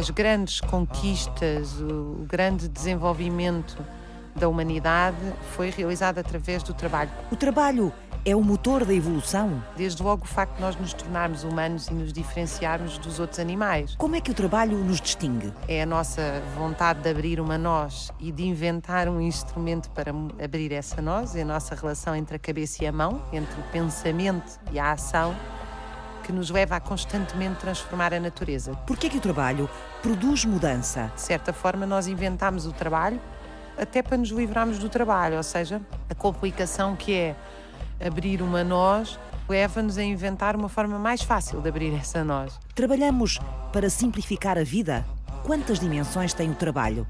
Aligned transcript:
as 0.00 0.08
grandes 0.08 0.62
conquistas, 0.62 1.78
o 1.78 2.24
grande 2.26 2.66
desenvolvimento 2.66 3.76
da 4.34 4.48
humanidade 4.48 5.18
foi 5.54 5.68
realizado 5.68 6.16
através 6.18 6.62
do 6.62 6.72
trabalho. 6.72 7.10
O 7.30 7.36
trabalho 7.36 7.92
é 8.24 8.34
o 8.34 8.42
motor 8.42 8.86
da 8.86 8.94
evolução? 8.94 9.62
Desde 9.76 10.02
logo 10.02 10.24
o 10.24 10.26
facto 10.26 10.54
de 10.54 10.62
nós 10.62 10.74
nos 10.76 10.94
tornarmos 10.94 11.44
humanos 11.44 11.88
e 11.88 11.92
nos 11.92 12.14
diferenciarmos 12.14 12.96
dos 12.96 13.20
outros 13.20 13.38
animais. 13.38 13.94
Como 13.96 14.16
é 14.16 14.22
que 14.22 14.30
o 14.30 14.34
trabalho 14.34 14.78
nos 14.78 15.02
distingue? 15.02 15.52
É 15.68 15.82
a 15.82 15.86
nossa 15.86 16.42
vontade 16.56 17.02
de 17.02 17.10
abrir 17.10 17.38
uma 17.38 17.58
nós 17.58 18.10
e 18.18 18.32
de 18.32 18.46
inventar 18.46 19.06
um 19.06 19.20
instrumento 19.20 19.90
para 19.90 20.12
abrir 20.42 20.72
essa 20.72 21.02
nós, 21.02 21.36
é 21.36 21.42
a 21.42 21.44
nossa 21.44 21.74
relação 21.74 22.16
entre 22.16 22.36
a 22.36 22.38
cabeça 22.38 22.82
e 22.84 22.86
a 22.86 22.92
mão, 22.92 23.22
entre 23.34 23.60
o 23.60 23.64
pensamento 23.64 24.58
e 24.72 24.78
a 24.78 24.92
ação, 24.92 25.36
que 26.30 26.36
nos 26.36 26.48
leva 26.48 26.76
a 26.76 26.80
constantemente 26.80 27.58
transformar 27.58 28.14
a 28.14 28.20
natureza. 28.20 28.72
Por 28.86 28.96
que 28.96 29.08
é 29.08 29.10
que 29.10 29.18
o 29.18 29.20
trabalho 29.20 29.68
produz 30.00 30.44
mudança? 30.44 31.10
De 31.16 31.20
certa 31.20 31.52
forma, 31.52 31.84
nós 31.84 32.06
inventámos 32.06 32.66
o 32.66 32.72
trabalho 32.72 33.20
até 33.76 34.00
para 34.00 34.16
nos 34.16 34.28
livrarmos 34.30 34.78
do 34.78 34.88
trabalho, 34.88 35.36
ou 35.36 35.42
seja, 35.42 35.82
a 36.08 36.14
complicação 36.14 36.94
que 36.94 37.12
é 37.12 37.36
abrir 38.00 38.42
uma 38.42 38.62
nós 38.62 39.18
leva-nos 39.48 39.98
a 39.98 40.04
inventar 40.04 40.54
uma 40.54 40.68
forma 40.68 41.00
mais 41.00 41.20
fácil 41.22 41.60
de 41.60 41.68
abrir 41.68 41.92
essa 41.94 42.22
nós. 42.22 42.56
Trabalhamos 42.76 43.40
para 43.72 43.90
simplificar 43.90 44.56
a 44.56 44.62
vida? 44.62 45.04
Quantas 45.42 45.80
dimensões 45.80 46.32
tem 46.32 46.48
o 46.48 46.54
trabalho? 46.54 47.08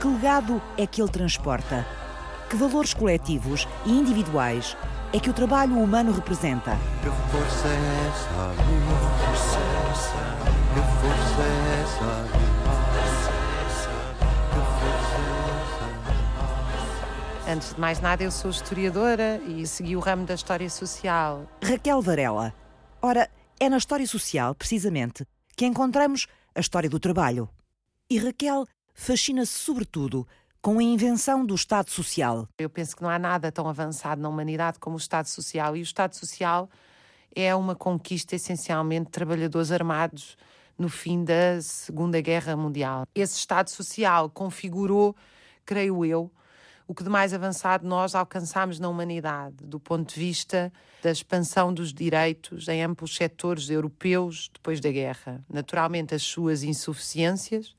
Que 0.00 0.08
legado 0.08 0.60
é 0.76 0.88
que 0.88 1.00
ele 1.00 1.10
transporta? 1.10 1.86
Que 2.50 2.56
valores 2.56 2.92
coletivos 2.92 3.68
e 3.84 3.92
individuais 3.92 4.76
é 5.16 5.20
que 5.20 5.30
o 5.30 5.32
trabalho 5.32 5.78
humano 5.78 6.12
representa? 6.12 6.76
Que 7.02 7.08
força 7.32 7.68
é 7.68 8.06
essa? 8.06 8.54
Que 10.74 10.80
força 11.00 11.42
é 11.42 11.82
essa? 11.82 12.46
Antes 17.48 17.72
de 17.74 17.80
mais 17.80 17.98
nada, 18.00 18.24
eu 18.24 18.30
sou 18.30 18.50
historiadora 18.50 19.40
e 19.46 19.66
segui 19.66 19.96
o 19.96 20.00
ramo 20.00 20.26
da 20.26 20.34
história 20.34 20.68
social. 20.68 21.46
Raquel 21.64 22.02
Varela. 22.02 22.52
Ora, 23.00 23.30
é 23.58 23.70
na 23.70 23.78
história 23.78 24.06
social, 24.06 24.54
precisamente, 24.54 25.26
que 25.56 25.64
encontramos 25.64 26.26
a 26.54 26.60
história 26.60 26.90
do 26.90 27.00
trabalho. 27.00 27.48
E 28.10 28.18
Raquel 28.18 28.66
fascina-se 28.92 29.52
sobretudo 29.52 30.28
com 30.66 30.80
a 30.80 30.82
invenção 30.82 31.46
do 31.46 31.54
Estado 31.54 31.92
Social. 31.92 32.48
Eu 32.58 32.68
penso 32.68 32.96
que 32.96 33.02
não 33.04 33.08
há 33.08 33.20
nada 33.20 33.52
tão 33.52 33.68
avançado 33.68 34.20
na 34.20 34.28
humanidade 34.28 34.80
como 34.80 34.96
o 34.96 34.98
Estado 34.98 35.26
Social. 35.26 35.76
E 35.76 35.80
o 35.80 35.84
Estado 35.84 36.16
Social 36.16 36.68
é 37.32 37.54
uma 37.54 37.76
conquista 37.76 38.34
essencialmente 38.34 39.04
de 39.04 39.12
trabalhadores 39.12 39.70
armados 39.70 40.36
no 40.76 40.88
fim 40.88 41.22
da 41.22 41.62
Segunda 41.62 42.20
Guerra 42.20 42.56
Mundial. 42.56 43.06
Esse 43.14 43.38
Estado 43.38 43.70
Social 43.70 44.28
configurou, 44.28 45.14
creio 45.64 46.04
eu, 46.04 46.32
o 46.88 46.92
que 46.92 47.04
de 47.04 47.10
mais 47.10 47.32
avançado 47.32 47.86
nós 47.86 48.16
alcançamos 48.16 48.80
na 48.80 48.88
humanidade, 48.88 49.58
do 49.62 49.78
ponto 49.78 50.14
de 50.14 50.18
vista 50.18 50.72
da 51.00 51.12
expansão 51.12 51.72
dos 51.72 51.94
direitos 51.94 52.66
em 52.66 52.82
amplos 52.82 53.14
setores 53.14 53.70
europeus 53.70 54.50
depois 54.52 54.80
da 54.80 54.90
guerra. 54.90 55.44
Naturalmente, 55.48 56.12
as 56.12 56.24
suas 56.24 56.64
insuficiências 56.64 57.76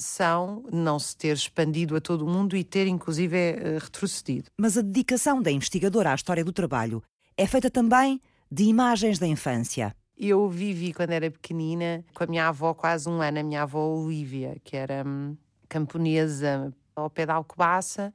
são 0.00 0.64
não 0.72 0.98
se 0.98 1.16
ter 1.16 1.34
expandido 1.34 1.96
a 1.96 2.00
todo 2.00 2.24
o 2.24 2.28
mundo 2.28 2.56
e 2.56 2.62
ter, 2.62 2.86
inclusive, 2.86 3.36
eh, 3.36 3.78
retrocedido. 3.80 4.46
Mas 4.58 4.78
a 4.78 4.82
dedicação 4.82 5.42
da 5.42 5.50
investigadora 5.50 6.12
à 6.12 6.14
história 6.14 6.44
do 6.44 6.52
trabalho 6.52 7.02
é 7.36 7.46
feita 7.46 7.70
também 7.70 8.20
de 8.50 8.64
imagens 8.64 9.18
da 9.18 9.26
infância. 9.26 9.94
Eu 10.16 10.48
vivi, 10.48 10.92
quando 10.92 11.10
era 11.10 11.30
pequenina, 11.30 12.04
com 12.14 12.24
a 12.24 12.26
minha 12.26 12.48
avó 12.48 12.74
quase 12.74 13.08
um 13.08 13.20
ano, 13.20 13.38
a 13.38 13.42
minha 13.42 13.62
avó 13.62 13.86
Olívia, 13.86 14.56
que 14.64 14.76
era 14.76 15.04
hum, 15.06 15.36
camponesa 15.68 16.72
ao 16.96 17.08
pé 17.08 17.26
da 17.26 17.34
Alcobaça, 17.34 18.12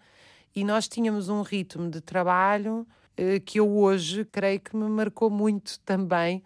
e 0.55 0.63
nós 0.63 0.87
tínhamos 0.87 1.29
um 1.29 1.41
ritmo 1.41 1.89
de 1.89 2.01
trabalho 2.01 2.85
eh, 3.15 3.39
que 3.39 3.59
eu 3.59 3.69
hoje 3.77 4.25
creio 4.25 4.59
que 4.59 4.75
me 4.75 4.87
marcou 4.89 5.29
muito 5.29 5.79
também, 5.81 6.43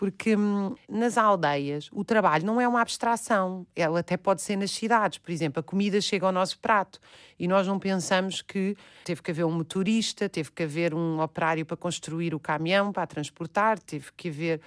porque 0.00 0.34
hum, 0.34 0.74
nas 0.88 1.18
aldeias 1.18 1.90
o 1.92 2.02
trabalho 2.02 2.46
não 2.46 2.58
é 2.58 2.66
uma 2.66 2.80
abstração, 2.80 3.66
ela 3.76 4.00
até 4.00 4.16
pode 4.16 4.40
ser 4.40 4.56
nas 4.56 4.70
cidades. 4.70 5.18
Por 5.18 5.30
exemplo, 5.30 5.60
a 5.60 5.62
comida 5.62 6.00
chega 6.00 6.24
ao 6.24 6.32
nosso 6.32 6.58
prato 6.58 6.98
e 7.38 7.46
nós 7.46 7.66
não 7.66 7.78
pensamos 7.78 8.40
que 8.40 8.74
teve 9.04 9.20
que 9.20 9.30
haver 9.30 9.44
um 9.44 9.50
motorista, 9.50 10.26
teve 10.26 10.52
que 10.52 10.62
haver 10.62 10.94
um 10.94 11.20
operário 11.20 11.66
para 11.66 11.76
construir 11.76 12.34
o 12.34 12.40
caminhão, 12.40 12.94
para 12.94 13.06
transportar, 13.06 13.78
teve 13.78 14.06
que 14.16 14.30
haver 14.30 14.62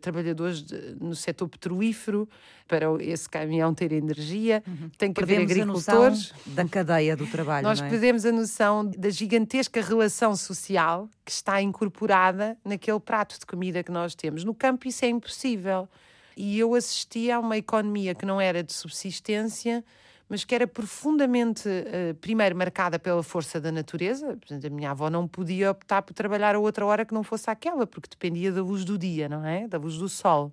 trabalhadores 0.00 0.62
de, 0.62 0.96
no 1.00 1.14
setor 1.14 1.48
petrolífero 1.48 2.28
para 2.66 2.86
esse 3.00 3.28
caminhão 3.28 3.74
ter 3.74 3.92
energia, 3.92 4.62
uhum. 4.66 4.90
tem 4.96 5.12
que 5.12 5.20
perdemos 5.20 5.50
haver 5.50 5.62
agricultores. 5.62 6.32
da 6.46 6.64
cadeia 6.66 7.16
do 7.16 7.26
trabalho. 7.26 7.66
Nós 7.66 7.80
é? 7.80 7.88
perdemos 7.88 8.24
a 8.24 8.32
noção 8.32 8.84
da 8.84 9.10
gigantesca 9.10 9.80
relação 9.80 10.36
social 10.36 11.08
que 11.24 11.32
está 11.32 11.60
incorporada 11.62 12.56
naquele 12.64 13.00
prato 13.00 13.38
de 13.38 13.46
comida 13.46 13.82
que 13.82 13.90
nós 13.90 14.14
temos. 14.14 14.44
No 14.44 14.54
campo 14.54 14.86
isso 14.86 15.04
é 15.04 15.08
impossível. 15.08 15.88
E 16.36 16.58
eu 16.58 16.74
assisti 16.74 17.30
a 17.30 17.40
uma 17.40 17.56
economia 17.56 18.14
que 18.14 18.24
não 18.24 18.40
era 18.40 18.62
de 18.62 18.72
subsistência, 18.72 19.84
mas 20.28 20.44
que 20.44 20.54
era 20.54 20.66
profundamente, 20.66 21.68
uh, 21.68 22.14
primeiro, 22.16 22.54
marcada 22.56 22.98
pela 22.98 23.22
força 23.22 23.60
da 23.60 23.72
natureza. 23.72 24.26
Portanto, 24.36 24.66
a 24.66 24.70
minha 24.70 24.90
avó 24.90 25.08
não 25.08 25.26
podia 25.26 25.70
optar 25.70 26.02
por 26.02 26.12
trabalhar 26.12 26.54
a 26.54 26.58
outra 26.58 26.84
hora 26.84 27.04
que 27.04 27.14
não 27.14 27.22
fosse 27.22 27.50
aquela, 27.50 27.86
porque 27.86 28.08
dependia 28.10 28.52
da 28.52 28.62
luz 28.62 28.84
do 28.84 28.98
dia, 28.98 29.28
não 29.28 29.44
é? 29.44 29.66
Da 29.66 29.78
luz 29.78 29.96
do 29.96 30.08
sol. 30.08 30.52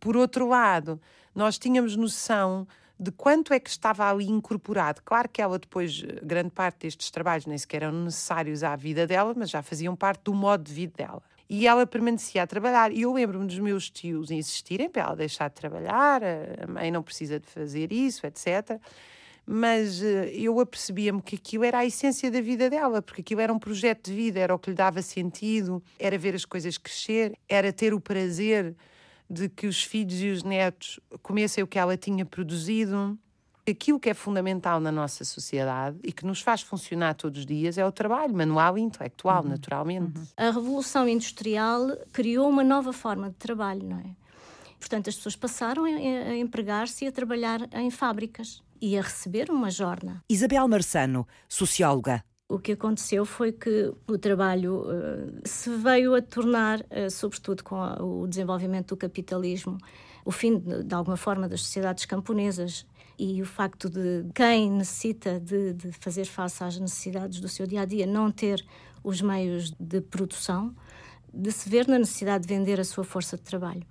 Por 0.00 0.16
outro 0.16 0.48
lado, 0.48 1.00
nós 1.34 1.58
tínhamos 1.58 1.96
noção 1.96 2.66
de 2.98 3.12
quanto 3.12 3.52
é 3.52 3.60
que 3.60 3.68
estava 3.68 4.10
ali 4.10 4.26
incorporado. 4.26 5.02
Claro 5.04 5.28
que 5.28 5.40
ela 5.40 5.58
depois, 5.58 6.02
grande 6.22 6.50
parte 6.50 6.80
destes 6.80 7.10
trabalhos 7.10 7.46
nem 7.46 7.58
sequer 7.58 7.82
eram 7.82 8.04
necessários 8.04 8.62
à 8.62 8.74
vida 8.74 9.06
dela, 9.06 9.34
mas 9.36 9.50
já 9.50 9.62
faziam 9.62 9.94
parte 9.94 10.24
do 10.24 10.34
modo 10.34 10.64
de 10.64 10.72
vida 10.72 10.94
dela. 10.96 11.22
E 11.48 11.66
ela 11.66 11.86
permanecia 11.86 12.42
a 12.42 12.46
trabalhar. 12.46 12.92
E 12.92 13.02
eu 13.02 13.12
lembro-me 13.12 13.46
dos 13.46 13.58
meus 13.58 13.88
tios 13.88 14.30
insistirem 14.30 14.88
para 14.88 15.02
ela 15.02 15.16
deixar 15.16 15.48
de 15.48 15.54
trabalhar, 15.54 16.22
a 16.24 16.66
mãe 16.66 16.90
não 16.90 17.02
precisa 17.02 17.38
de 17.38 17.46
fazer 17.46 17.92
isso, 17.92 18.26
etc. 18.26 18.80
Mas 19.46 20.02
eh, 20.02 20.30
eu 20.34 20.58
apercebia-me 20.58 21.22
que 21.22 21.36
aquilo 21.36 21.62
era 21.62 21.78
a 21.78 21.86
essência 21.86 22.28
da 22.30 22.40
vida 22.40 22.68
dela, 22.68 23.00
porque 23.00 23.20
aquilo 23.20 23.40
era 23.40 23.52
um 23.52 23.60
projeto 23.60 24.06
de 24.06 24.16
vida, 24.16 24.40
era 24.40 24.52
o 24.52 24.58
que 24.58 24.70
lhe 24.70 24.76
dava 24.76 25.00
sentido, 25.02 25.80
era 26.00 26.18
ver 26.18 26.34
as 26.34 26.44
coisas 26.44 26.76
crescer, 26.76 27.38
era 27.48 27.72
ter 27.72 27.94
o 27.94 28.00
prazer 28.00 28.74
de 29.30 29.48
que 29.48 29.68
os 29.68 29.84
filhos 29.84 30.20
e 30.20 30.30
os 30.30 30.42
netos 30.42 30.98
comessem 31.22 31.62
o 31.62 31.66
que 31.66 31.78
ela 31.78 31.96
tinha 31.96 32.24
produzido 32.24 33.16
aquilo 33.68 33.98
que 33.98 34.10
é 34.10 34.14
fundamental 34.14 34.80
na 34.80 34.92
nossa 34.92 35.24
sociedade 35.24 35.98
e 36.02 36.12
que 36.12 36.24
nos 36.24 36.40
faz 36.40 36.62
funcionar 36.62 37.14
todos 37.14 37.40
os 37.40 37.46
dias 37.46 37.76
é 37.78 37.84
o 37.84 37.92
trabalho 37.92 38.34
manual 38.34 38.78
e 38.78 38.80
intelectual, 38.80 39.42
uhum. 39.42 39.50
naturalmente. 39.50 40.18
Uhum. 40.18 40.26
A 40.36 40.44
Revolução 40.50 41.08
Industrial 41.08 41.96
criou 42.12 42.48
uma 42.48 42.64
nova 42.64 42.92
forma 42.92 43.30
de 43.30 43.36
trabalho, 43.36 43.82
não 43.82 43.98
é? 43.98 44.16
Portanto, 44.78 45.08
as 45.08 45.16
pessoas 45.16 45.36
passaram 45.36 45.84
a 45.84 46.36
empregar-se 46.36 47.04
e 47.04 47.08
a 47.08 47.12
trabalhar 47.12 47.60
em 47.72 47.90
fábricas 47.90 48.62
e 48.80 48.96
a 48.96 49.02
receber 49.02 49.50
uma 49.50 49.70
jorna. 49.70 50.22
Isabel 50.28 50.68
Marçano, 50.68 51.26
socióloga. 51.48 52.22
O 52.48 52.58
que 52.58 52.72
aconteceu 52.72 53.24
foi 53.24 53.50
que 53.50 53.92
o 54.06 54.18
trabalho 54.18 54.82
uh, 54.82 55.40
se 55.44 55.68
veio 55.70 56.14
a 56.14 56.22
tornar, 56.22 56.80
uh, 56.80 57.10
sobretudo 57.10 57.64
com 57.64 57.76
a, 57.76 58.00
o 58.00 58.28
desenvolvimento 58.28 58.88
do 58.88 58.96
capitalismo, 58.96 59.78
o 60.24 60.30
fim, 60.30 60.58
de, 60.58 60.84
de 60.84 60.94
alguma 60.94 61.16
forma, 61.16 61.48
das 61.48 61.62
sociedades 61.62 62.04
camponesas 62.04 62.86
e 63.18 63.40
o 63.42 63.46
facto 63.46 63.88
de 63.88 64.24
quem 64.34 64.70
necessita 64.70 65.40
de, 65.40 65.72
de 65.72 65.92
fazer 65.92 66.26
face 66.26 66.62
às 66.62 66.78
necessidades 66.78 67.40
do 67.40 67.48
seu 67.48 67.66
dia 67.66 67.82
a 67.82 67.84
dia 67.84 68.06
não 68.06 68.30
ter 68.30 68.64
os 69.02 69.20
meios 69.20 69.72
de 69.78 70.00
produção, 70.00 70.74
de 71.32 71.52
se 71.52 71.68
ver 71.68 71.86
na 71.86 71.98
necessidade 71.98 72.46
de 72.46 72.54
vender 72.54 72.80
a 72.80 72.84
sua 72.84 73.04
força 73.04 73.36
de 73.36 73.42
trabalho. 73.42 73.86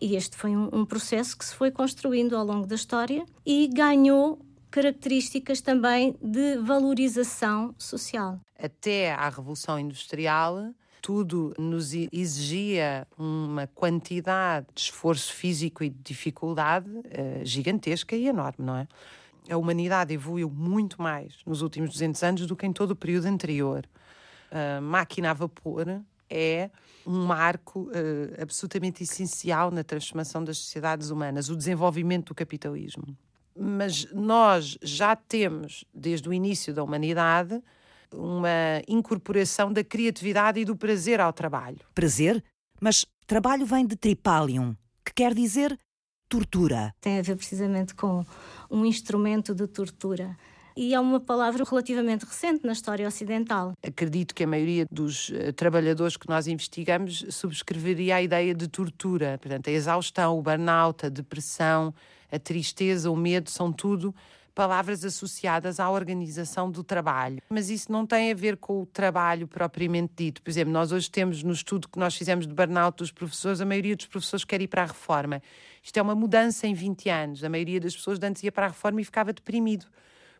E 0.00 0.16
este 0.16 0.36
foi 0.36 0.56
um, 0.56 0.68
um 0.72 0.84
processo 0.84 1.36
que 1.36 1.44
se 1.44 1.54
foi 1.54 1.70
construindo 1.70 2.36
ao 2.36 2.44
longo 2.44 2.66
da 2.66 2.74
história 2.74 3.24
e 3.44 3.68
ganhou 3.68 4.38
características 4.70 5.60
também 5.60 6.16
de 6.22 6.56
valorização 6.58 7.74
social. 7.76 8.40
Até 8.58 9.12
à 9.12 9.28
Revolução 9.28 9.78
Industrial, 9.78 10.72
tudo 11.00 11.54
nos 11.58 11.92
exigia 11.94 13.06
uma 13.18 13.66
quantidade 13.66 14.66
de 14.74 14.82
esforço 14.82 15.32
físico 15.32 15.82
e 15.82 15.90
de 15.90 15.98
dificuldade 16.02 16.88
uh, 16.90 17.44
gigantesca 17.44 18.14
e 18.14 18.26
enorme, 18.28 18.64
não 18.64 18.76
é? 18.76 18.88
A 19.48 19.56
humanidade 19.56 20.14
evoluiu 20.14 20.50
muito 20.50 21.00
mais 21.02 21.38
nos 21.46 21.62
últimos 21.62 21.90
200 21.90 22.22
anos 22.22 22.46
do 22.46 22.54
que 22.54 22.66
em 22.66 22.72
todo 22.72 22.92
o 22.92 22.96
período 22.96 23.26
anterior. 23.26 23.84
A 24.50 24.80
máquina 24.80 25.30
a 25.30 25.34
vapor 25.34 26.02
é 26.28 26.70
um 27.06 27.24
marco 27.24 27.88
uh, 27.88 28.42
absolutamente 28.42 29.02
essencial 29.02 29.70
na 29.70 29.82
transformação 29.82 30.44
das 30.44 30.58
sociedades 30.58 31.10
humanas, 31.10 31.48
o 31.48 31.56
desenvolvimento 31.56 32.28
do 32.28 32.34
capitalismo. 32.34 33.16
Mas 33.56 34.06
nós 34.12 34.78
já 34.80 35.16
temos, 35.16 35.84
desde 35.92 36.28
o 36.28 36.32
início 36.32 36.72
da 36.72 36.84
humanidade, 36.84 37.60
uma 38.14 38.82
incorporação 38.88 39.72
da 39.72 39.84
criatividade 39.84 40.60
e 40.60 40.64
do 40.64 40.76
prazer 40.76 41.20
ao 41.20 41.32
trabalho. 41.32 41.78
Prazer? 41.94 42.42
Mas 42.80 43.04
trabalho 43.26 43.66
vem 43.66 43.86
de 43.86 43.96
tripalium, 43.96 44.74
que 45.04 45.12
quer 45.14 45.34
dizer 45.34 45.78
tortura. 46.28 46.94
Tem 47.00 47.18
a 47.18 47.22
ver 47.22 47.36
precisamente 47.36 47.94
com 47.94 48.24
um 48.70 48.84
instrumento 48.84 49.54
de 49.54 49.66
tortura 49.66 50.36
e 50.76 50.94
é 50.94 51.00
uma 51.00 51.20
palavra 51.20 51.64
relativamente 51.64 52.24
recente 52.24 52.64
na 52.64 52.72
história 52.72 53.06
ocidental. 53.06 53.72
Acredito 53.86 54.34
que 54.34 54.44
a 54.44 54.46
maioria 54.46 54.86
dos 54.90 55.28
uh, 55.28 55.52
trabalhadores 55.52 56.16
que 56.16 56.28
nós 56.28 56.46
investigamos 56.46 57.26
subscreveria 57.28 58.16
a 58.16 58.22
ideia 58.22 58.54
de 58.54 58.68
tortura. 58.68 59.38
Portanto, 59.38 59.68
a 59.68 59.72
exaustão, 59.72 60.38
o 60.38 60.42
burnout, 60.42 61.04
a 61.04 61.08
depressão, 61.08 61.92
a 62.30 62.38
tristeza, 62.38 63.10
o 63.10 63.16
medo, 63.16 63.50
são 63.50 63.72
tudo 63.72 64.14
palavras 64.54 65.04
associadas 65.04 65.80
à 65.80 65.90
organização 65.90 66.70
do 66.70 66.82
trabalho. 66.82 67.42
Mas 67.48 67.70
isso 67.70 67.90
não 67.90 68.06
tem 68.06 68.30
a 68.30 68.34
ver 68.34 68.56
com 68.56 68.82
o 68.82 68.86
trabalho 68.86 69.46
propriamente 69.46 70.12
dito. 70.16 70.42
Por 70.42 70.50
exemplo, 70.50 70.72
nós 70.72 70.92
hoje 70.92 71.10
temos 71.10 71.42
no 71.42 71.52
estudo 71.52 71.88
que 71.88 71.98
nós 71.98 72.14
fizemos 72.14 72.46
de 72.46 72.54
burnout 72.54 72.98
dos 72.98 73.10
professores, 73.10 73.60
a 73.60 73.64
maioria 73.64 73.96
dos 73.96 74.06
professores 74.06 74.44
quer 74.44 74.60
ir 74.60 74.68
para 74.68 74.82
a 74.82 74.86
reforma. 74.86 75.42
Isto 75.82 75.98
é 75.98 76.02
uma 76.02 76.14
mudança 76.14 76.66
em 76.66 76.74
20 76.74 77.08
anos. 77.08 77.44
A 77.44 77.48
maioria 77.48 77.80
das 77.80 77.94
pessoas 77.94 78.18
antes 78.22 78.42
ia 78.42 78.52
para 78.52 78.66
a 78.66 78.68
reforma 78.68 79.00
e 79.00 79.04
ficava 79.04 79.32
deprimido, 79.32 79.86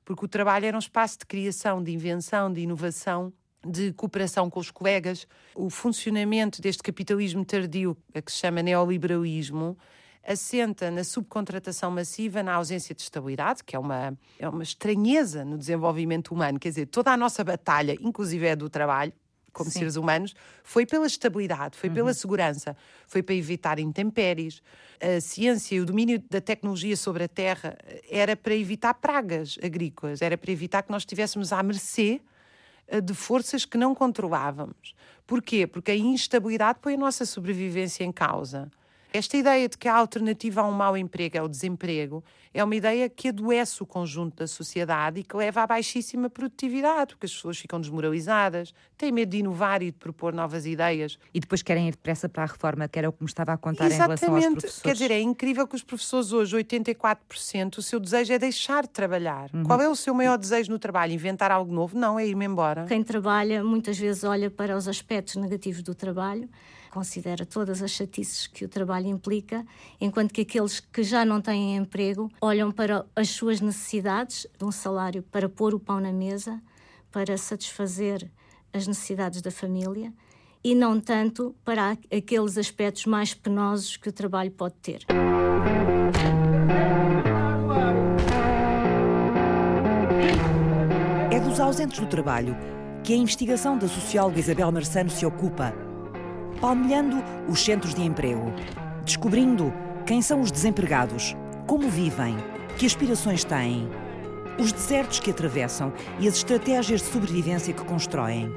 porque 0.05 0.25
o 0.25 0.29
trabalho 0.29 0.67
era 0.67 0.77
um 0.77 0.81
espaço 0.81 1.19
de 1.19 1.27
criação, 1.27 1.83
de 1.83 1.93
invenção, 1.93 2.53
de 2.53 2.61
inovação 2.61 3.33
de 3.67 3.93
cooperação 3.93 4.49
com 4.49 4.59
os 4.59 4.71
colegas, 4.71 5.27
o 5.55 5.69
funcionamento 5.69 6.63
deste 6.63 6.83
capitalismo 6.83 7.45
tardio, 7.45 7.97
que 8.25 8.33
se 8.33 8.39
chama 8.39 8.63
neoliberalismo, 8.63 9.77
assenta 10.27 10.91
na 10.91 11.03
subcontratação 11.03 11.91
massiva, 11.91 12.43
na 12.43 12.55
ausência 12.55 12.95
de 12.95 13.03
estabilidade, 13.03 13.65
que 13.65 13.75
é 13.75 13.79
uma, 13.79 14.17
é 14.39 14.49
uma 14.49 14.63
estranheza 14.63 15.45
no 15.45 15.57
desenvolvimento 15.57 16.33
humano. 16.33 16.59
Quer 16.59 16.69
dizer, 16.71 16.87
toda 16.87 17.11
a 17.11 17.17
nossa 17.17 17.43
batalha, 17.43 17.97
inclusive 18.01 18.47
é 18.47 18.55
do 18.55 18.69
trabalho, 18.69 19.13
como 19.53 19.71
Sim. 19.71 19.81
seres 19.81 19.97
humanos, 19.97 20.35
foi 20.63 20.87
pela 20.87 21.07
estabilidade, 21.07 21.77
foi 21.77 21.89
uhum. 21.89 21.95
pela 21.97 22.15
segurança, 22.15 22.77
foi 23.07 23.23
para 23.23 23.35
evitar 23.35 23.79
intempéries. 23.79 24.63
A 25.01 25.21
ciência 25.21 25.75
e 25.75 25.81
o 25.81 25.87
domínio 25.87 26.23
da 26.31 26.41
tecnologia 26.41 26.97
sobre 26.97 27.25
a 27.25 27.29
terra 27.29 27.77
era 28.09 28.37
para 28.37 28.55
evitar 28.55 28.95
pragas 28.95 29.59
agrícolas, 29.63 30.23
era 30.23 30.39
para 30.39 30.53
evitar 30.53 30.83
que 30.83 30.91
nós 30.91 31.03
estivéssemos 31.03 31.53
à 31.53 31.63
mercê 31.63 32.21
eh, 32.87 33.01
de 33.01 33.15
forças 33.15 33.65
que 33.65 33.79
não 33.79 33.95
controlávamos. 33.95 34.95
Porquê? 35.27 35.67
Porque 35.67 35.91
a 35.91 35.97
instabilidade 35.97 36.79
põe 36.81 36.95
a 36.95 36.99
nossa 36.99 37.25
sobrevivência 37.25 38.05
em 38.05 38.13
causa. 38.13 38.71
Esta 39.13 39.37
ideia 39.37 39.69
de 39.69 39.77
que 39.77 39.89
a 39.89 39.97
alternativa 39.97 40.61
a 40.61 40.67
um 40.67 40.73
mau 40.73 40.97
emprego 40.97 41.37
é 41.37 41.43
o 41.43 41.49
desemprego 41.49 42.23
é 42.53 42.63
uma 42.65 42.75
ideia 42.75 43.09
que 43.09 43.29
adoece 43.29 43.83
o 43.83 43.87
conjunto 43.87 44.37
da 44.37 44.47
sociedade 44.47 45.21
e 45.21 45.23
que 45.23 45.37
leva 45.37 45.63
à 45.63 45.67
baixíssima 45.67 46.29
produtividade, 46.29 47.15
porque 47.15 47.27
as 47.27 47.33
pessoas 47.33 47.59
ficam 47.59 47.81
desmoralizadas, 47.81 48.75
têm 48.99 49.13
medo 49.13 49.31
de 49.31 49.39
inovar 49.39 49.83
e 49.83 49.87
de 49.87 49.99
propor 49.99 50.33
novas 50.33 50.67
ideias. 50.67 51.17
E 51.33 51.39
depois 51.39 51.63
querem 51.63 51.89
ir 51.89 51.93
depressa 51.93 52.29
para 52.29 52.43
a 52.43 52.47
reforma, 52.47 52.89
que 52.89 52.99
era 52.99 53.09
o 53.09 53.13
que 53.13 53.23
me 53.23 53.29
estava 53.29 53.53
a 53.53 53.57
contar 53.57 53.87
Exatamente. 53.87 54.23
em 54.23 54.27
relação 54.27 54.35
aos 54.35 54.55
professores. 54.55 54.83
Quer 54.83 54.93
dizer, 54.93 55.11
é 55.13 55.21
incrível 55.21 55.67
que 55.67 55.77
os 55.77 55.83
professores 55.85 56.33
hoje, 56.33 56.57
84%, 56.57 57.79
o 57.79 57.83
seu 57.83 58.01
desejo 58.01 58.33
é 58.33 58.39
deixar 58.39 58.83
de 58.83 58.91
trabalhar. 58.91 59.49
Uhum. 59.55 59.65
Qual 59.65 59.81
é 59.81 59.89
o 59.89 59.95
seu 59.95 60.13
maior 60.13 60.37
desejo 60.37 60.71
no 60.73 60.79
trabalho? 60.79 61.13
Inventar 61.13 61.53
algo 61.53 61.73
novo? 61.73 61.97
Não, 61.97 62.19
é 62.19 62.27
ir-me 62.27 62.47
embora. 62.47 62.85
Quem 62.87 63.03
trabalha 63.03 63.63
muitas 63.63 63.97
vezes 63.97 64.25
olha 64.25 64.51
para 64.51 64.77
os 64.77 64.89
aspectos 64.89 65.37
negativos 65.37 65.83
do 65.83 65.95
trabalho 65.95 66.49
considera 66.91 67.47
todas 67.47 67.83
as 67.83 67.91
chatices 67.91 68.47
que 68.47 68.65
o 68.65 68.69
trabalho 68.69 69.07
implica, 69.07 69.65
enquanto 70.01 70.33
que 70.33 70.43
aqueles 70.43 70.81
que 70.81 71.03
já 71.03 71.25
não 71.25 71.41
têm 71.41 71.77
emprego 71.77 72.31
olham 72.41 72.71
para 72.71 73.07
as 73.15 73.31
suas 73.31 73.61
necessidades 73.61 74.47
de 74.59 74.65
um 74.65 74.73
salário 74.73 75.23
para 75.23 75.49
pôr 75.49 75.75
o 75.75 75.81
pão 75.81 76.01
na 76.01 76.13
mesa, 76.13 76.61
para 77.11 77.37
satisfazer 77.39 78.31
as 78.73 78.87
necessidades 78.87 79.41
da 79.41 79.51
família 79.51 80.13
e 80.63 80.75
não 80.75 81.01
tanto 81.01 81.55
para 81.65 81.97
aqueles 82.15 82.59
aspectos 82.59 83.07
mais 83.07 83.33
penosos 83.33 83.97
que 83.97 84.09
o 84.09 84.13
trabalho 84.13 84.51
pode 84.51 84.75
ter. 84.83 85.07
É 91.31 91.41
dos 91.41 91.59
ausentes 91.59 91.99
do 91.99 92.07
trabalho 92.07 92.57
que 93.03 93.15
a 93.15 93.17
investigação 93.17 93.79
da 93.79 93.89
socióloga 93.89 94.39
Isabel 94.39 94.71
Marçano 94.71 95.09
se 95.09 95.25
ocupa 95.25 95.73
palmilhando 96.61 97.23
os 97.49 97.65
centros 97.65 97.95
de 97.95 98.03
emprego, 98.03 98.53
descobrindo 99.05 99.73
quem 100.07 100.21
são 100.21 100.41
os 100.41 100.51
desempregados, 100.51 101.35
como 101.67 101.89
vivem, 101.89 102.37
que 102.77 102.87
aspirações 102.87 103.45
têm, 103.45 103.89
os 104.59 104.73
desertos 104.73 105.21
que 105.21 105.31
atravessam 105.31 105.93
e 106.19 106.29
as 106.29 106.37
estratégias 106.37 107.01
de 107.01 107.07
sobrevivência 107.09 107.73
que 107.73 107.85
constroem. 107.85 108.53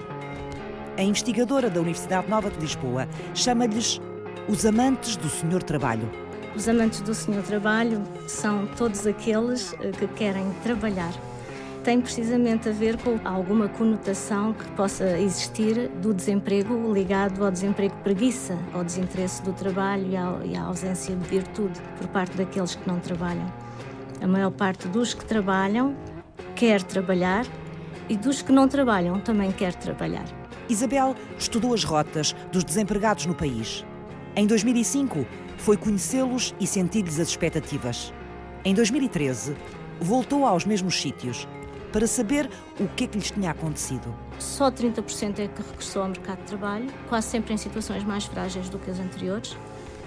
A 0.97 1.01
investigadora 1.01 1.69
da 1.69 1.79
Universidade 1.79 2.29
Nova 2.29 2.51
de 2.51 2.59
Lisboa 2.59 3.07
chama-lhes 3.33 4.00
os 4.47 4.65
amantes 4.65 5.15
do 5.15 5.29
Senhor 5.29 5.63
Trabalho. 5.63 6.09
Os 6.55 6.67
amantes 6.67 7.01
do 7.01 7.15
Senhor 7.15 7.41
Trabalho 7.44 8.03
são 8.27 8.67
todos 8.77 9.07
aqueles 9.07 9.73
eh, 9.81 9.91
que 9.91 10.07
querem 10.07 10.45
trabalhar 10.61 11.13
tem 11.83 12.00
precisamente 12.00 12.69
a 12.69 12.71
ver 12.71 12.97
com 12.97 13.19
alguma 13.25 13.68
conotação 13.68 14.53
que 14.53 14.65
possa 14.71 15.19
existir 15.19 15.89
do 16.01 16.13
desemprego 16.13 16.94
ligado 16.94 17.44
ao 17.44 17.51
desemprego 17.51 17.94
preguiça, 17.97 18.57
ao 18.74 18.85
desinteresse 18.85 19.44
do 19.44 19.51
trabalho 19.51 20.07
e, 20.45 20.56
à 20.56 20.63
ausência 20.63 21.13
de 21.13 21.27
virtude 21.27 21.80
por 21.97 22.07
parte 22.07 22.38
daqueles 22.38 22.74
que 22.75 22.88
não 22.88 23.00
trabalham. 23.00 23.51
A 24.21 24.27
maior 24.27 24.51
parte 24.51 24.88
dos 24.88 25.13
que 25.13 25.25
trabalham 25.25 25.94
quer 26.56 26.81
trabalhar 26.81 27.45
e 28.07 28.15
dos 28.15 28.41
que 28.41 28.53
não 28.53 28.68
trabalham 28.68 29.19
também 29.19 29.51
quer 29.51 29.75
trabalhar. 29.75 30.25
Isabel 30.69 31.13
estudou 31.38 31.74
as 31.74 31.83
rotas 31.83 32.33
dos 32.50 32.63
desempregados 32.63 33.25
no 33.25 33.36
país. 33.36 33.86
Em 34.38 34.47
2005, 34.47 35.25
foi 35.57 35.75
conhecê-los 35.75 36.56
e 36.59 36.65
sentir-lhes 36.65 37.19
as 37.19 37.27
expectativas. 37.27 38.13
Em 38.63 38.74
2013, 38.74 39.53
voltou 40.00 40.45
aos 40.45 40.65
mesmos 40.65 41.01
sítios 41.01 41.45
para 41.93 42.07
saber 42.07 42.49
o 42.79 42.87
que 42.87 43.03
é 43.03 43.07
que 43.07 43.17
lhes 43.17 43.29
tinha 43.29 43.51
acontecido. 43.51 44.13
Só 44.39 44.71
30% 44.71 45.39
é 45.39 45.47
que 45.47 45.61
regressou 45.61 46.01
ao 46.01 46.09
mercado 46.09 46.39
de 46.39 46.45
trabalho, 46.45 46.87
quase 47.07 47.27
sempre 47.27 47.53
em 47.53 47.57
situações 47.57 48.03
mais 48.03 48.25
frágeis 48.25 48.67
do 48.67 48.79
que 48.79 48.89
as 48.89 48.99
anteriores. 48.99 49.55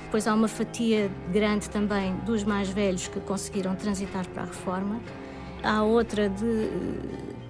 Depois 0.05 0.27
há 0.27 0.35
uma 0.35 0.49
fatia 0.49 1.11
grande 1.33 1.71
também 1.71 2.15
dos 2.27 2.43
mais 2.43 2.69
velhos 2.69 3.07
que 3.07 3.21
conseguiram 3.21 3.77
transitar 3.77 4.29
para 4.29 4.43
a 4.43 4.47
reforma. 4.47 5.01
Há 5.63 5.83
outra 5.85 6.29
de 6.29 6.45
eh, 6.45 6.71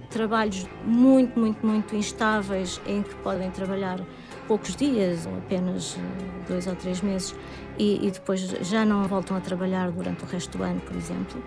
trabalhos 0.09 0.67
muito, 0.85 1.37
muito, 1.39 1.65
muito 1.65 1.95
instáveis 1.95 2.79
em 2.85 3.01
que 3.01 3.15
podem 3.15 3.49
trabalhar 3.49 3.99
poucos 4.47 4.75
dias, 4.75 5.25
ou 5.25 5.35
apenas 5.37 5.97
eh, 5.97 6.47
dois 6.47 6.67
ou 6.67 6.75
três 6.75 7.01
meses, 7.01 7.35
e, 7.77 8.07
e 8.07 8.11
depois 8.11 8.41
já 8.41 8.85
não 8.85 9.03
voltam 9.03 9.35
a 9.35 9.39
trabalhar 9.39 9.91
durante 9.91 10.23
o 10.23 10.27
resto 10.27 10.57
do 10.57 10.63
ano, 10.63 10.79
por 10.81 10.95
exemplo. 10.95 11.43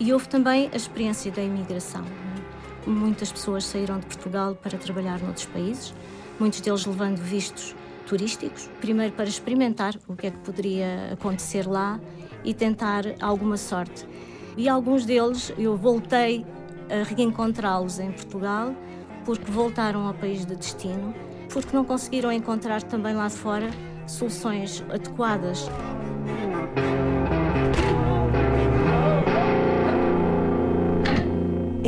E 0.00 0.12
houve 0.12 0.28
também 0.28 0.70
a 0.72 0.76
experiência 0.76 1.30
da 1.32 1.42
imigração. 1.42 2.04
Muitas 2.86 3.32
pessoas 3.32 3.64
saíram 3.64 3.98
de 3.98 4.06
Portugal 4.06 4.54
para 4.54 4.78
trabalhar 4.78 5.20
noutros 5.20 5.46
países, 5.46 5.92
muitos 6.38 6.60
deles 6.60 6.86
levando 6.86 7.18
vistos 7.18 7.74
turísticos, 8.06 8.70
primeiro 8.80 9.12
para 9.12 9.28
experimentar 9.28 9.94
o 10.06 10.14
que 10.14 10.28
é 10.28 10.30
que 10.30 10.38
poderia 10.38 11.12
acontecer 11.12 11.68
lá 11.68 12.00
e 12.44 12.54
tentar 12.54 13.04
alguma 13.20 13.56
sorte. 13.56 14.06
E 14.56 14.68
alguns 14.68 15.04
deles 15.04 15.52
eu 15.58 15.76
voltei 15.76 16.46
a 16.88 17.02
reencontrá-los 17.02 17.98
em 17.98 18.12
Portugal 18.12 18.74
porque 19.24 19.50
voltaram 19.50 20.06
ao 20.06 20.14
país 20.14 20.46
de 20.46 20.56
destino, 20.56 21.14
porque 21.52 21.76
não 21.76 21.84
conseguiram 21.84 22.32
encontrar 22.32 22.82
também 22.82 23.14
lá 23.14 23.28
fora 23.28 23.68
soluções 24.06 24.82
adequadas. 24.88 25.68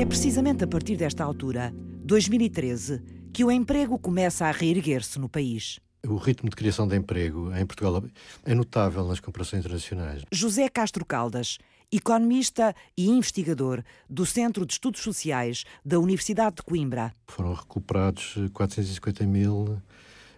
É 0.00 0.07
precisamente 0.07 0.64
a 0.64 0.66
partir 0.66 0.97
desta 0.97 1.23
altura, 1.23 1.75
2013, 1.76 3.02
que 3.35 3.45
o 3.45 3.50
emprego 3.50 3.99
começa 3.99 4.47
a 4.47 4.50
reerguer-se 4.50 5.19
no 5.19 5.28
país. 5.28 5.78
O 6.09 6.16
ritmo 6.16 6.49
de 6.49 6.57
criação 6.57 6.88
de 6.88 6.97
emprego 6.97 7.54
em 7.54 7.66
Portugal 7.66 8.02
é 8.47 8.54
notável 8.54 9.07
nas 9.07 9.21
comparações 9.21 9.61
internacionais. 9.61 10.23
José 10.33 10.71
Castro 10.71 11.04
Caldas, 11.04 11.59
economista 11.92 12.75
e 12.97 13.11
investigador 13.11 13.85
do 14.09 14.25
Centro 14.25 14.64
de 14.64 14.73
Estudos 14.73 15.02
Sociais 15.02 15.66
da 15.85 16.00
Universidade 16.00 16.57
de 16.57 16.62
Coimbra. 16.62 17.12
Foram 17.26 17.52
recuperados 17.52 18.37
450 18.54 19.26
mil 19.26 19.83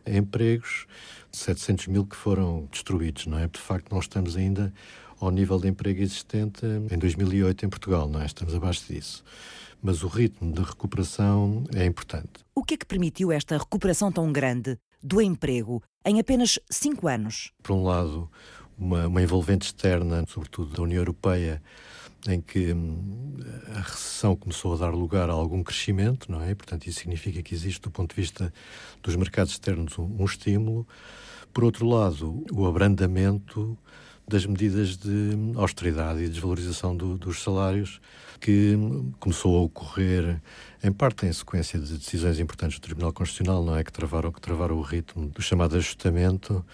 empregos, 0.04 0.86
700 1.30 1.86
mil 1.86 2.04
que 2.04 2.16
foram 2.16 2.68
destruídos, 2.68 3.26
não 3.26 3.38
é? 3.38 3.46
De 3.46 3.60
facto, 3.60 3.92
não 3.92 4.00
estamos 4.00 4.36
ainda 4.36 4.74
ao 5.24 5.30
nível 5.30 5.58
de 5.58 5.68
emprego 5.68 6.02
existente 6.02 6.66
em 6.90 6.98
2008 6.98 7.64
em 7.64 7.68
Portugal, 7.68 8.08
não 8.08 8.20
é? 8.20 8.26
Estamos 8.26 8.54
abaixo 8.54 8.84
disso. 8.92 9.22
Mas 9.80 10.02
o 10.02 10.08
ritmo 10.08 10.52
de 10.52 10.62
recuperação 10.62 11.64
é 11.74 11.84
importante. 11.84 12.44
O 12.54 12.64
que 12.64 12.74
é 12.74 12.76
que 12.76 12.86
permitiu 12.86 13.30
esta 13.30 13.56
recuperação 13.56 14.10
tão 14.10 14.32
grande 14.32 14.76
do 15.02 15.20
emprego 15.20 15.82
em 16.04 16.18
apenas 16.18 16.58
cinco 16.70 17.06
anos? 17.06 17.52
Por 17.62 17.72
um 17.72 17.84
lado, 17.84 18.28
uma, 18.76 19.06
uma 19.06 19.22
envolvente 19.22 19.66
externa, 19.66 20.24
sobretudo 20.28 20.74
da 20.74 20.82
União 20.82 20.98
Europeia, 20.98 21.62
em 22.28 22.40
que 22.40 22.72
hum, 22.72 23.36
a 23.74 23.80
recessão 23.80 24.36
começou 24.36 24.74
a 24.74 24.76
dar 24.76 24.90
lugar 24.90 25.30
a 25.30 25.32
algum 25.32 25.62
crescimento, 25.62 26.30
não 26.30 26.42
é? 26.42 26.54
Portanto, 26.54 26.86
isso 26.86 27.00
significa 27.00 27.42
que 27.42 27.54
existe, 27.54 27.80
do 27.82 27.90
ponto 27.90 28.14
de 28.14 28.20
vista 28.20 28.52
dos 29.02 29.16
mercados 29.16 29.52
externos, 29.52 29.98
um, 29.98 30.16
um 30.18 30.24
estímulo. 30.24 30.86
Por 31.52 31.64
outro 31.64 31.86
lado, 31.88 32.44
o 32.52 32.66
abrandamento 32.66 33.76
das 34.26 34.46
medidas 34.46 34.96
de 34.96 35.30
austeridade 35.56 36.22
e 36.22 36.28
desvalorização 36.28 36.96
do, 36.96 37.18
dos 37.18 37.42
salários 37.42 38.00
que 38.40 38.76
começou 39.20 39.56
a 39.56 39.60
ocorrer 39.62 40.40
em 40.82 40.90
parte 40.90 41.26
em 41.26 41.32
sequência 41.32 41.78
de 41.78 41.96
decisões 41.96 42.40
importantes 42.40 42.78
do 42.78 42.82
Tribunal 42.82 43.12
Constitucional, 43.12 43.64
não 43.64 43.76
é 43.76 43.84
que 43.84 43.92
travaram 43.92 44.32
que 44.32 44.40
travaram 44.40 44.76
o 44.76 44.82
ritmo 44.82 45.28
do 45.28 45.40
chamado 45.40 45.76
ajustamento, 45.76 46.64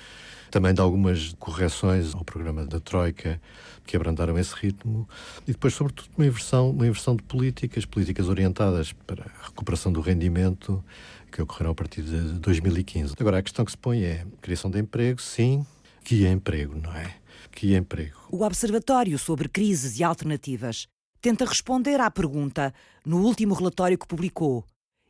também 0.50 0.73
de 0.73 0.81
algumas 0.81 1.35
correções 1.38 2.14
ao 2.14 2.25
programa 2.25 2.64
da 2.64 2.81
Troika 2.81 3.40
que 3.87 3.97
abrandaram 3.97 4.38
esse 4.38 4.55
ritmo 4.55 5.07
e 5.47 5.52
depois 5.52 5.75
sobretudo 5.75 6.09
uma 6.17 6.26
inversão, 6.26 6.71
uma 6.71 6.87
inversão 6.87 7.14
de 7.17 7.23
políticas, 7.23 7.85
políticas 7.85 8.28
orientadas 8.28 8.93
para 9.07 9.25
a 9.25 9.47
recuperação 9.49 9.93
do 9.93 10.00
rendimento 10.00 10.83
que 11.31 11.43
ocorreram 11.43 11.73
a 11.73 11.75
partir 11.75 12.02
de 12.02 12.33
2015. 12.38 13.14
Agora 13.21 13.38
a 13.38 13.43
questão 13.43 13.64
que 13.64 13.73
se 13.73 13.78
põe 13.78 14.05
é 14.05 14.25
criação 14.40 14.71
de 14.71 14.78
emprego, 14.78 15.21
sim, 15.21 15.67
que 16.02 16.25
é 16.25 16.33
emprego, 16.33 16.75
não 16.83 16.95
é? 16.95 17.17
É 17.61 17.77
emprego. 17.77 18.17
O 18.31 18.45
Observatório 18.45 19.19
sobre 19.19 19.49
Crises 19.49 19.99
e 19.99 20.05
Alternativas 20.05 20.87
tenta 21.21 21.45
responder 21.45 22.00
à 22.00 22.11
pergunta 22.11 22.73
no 23.05 23.19
último 23.23 23.55
relatório 23.55 23.99
que 23.99 24.07
publicou 24.07 24.65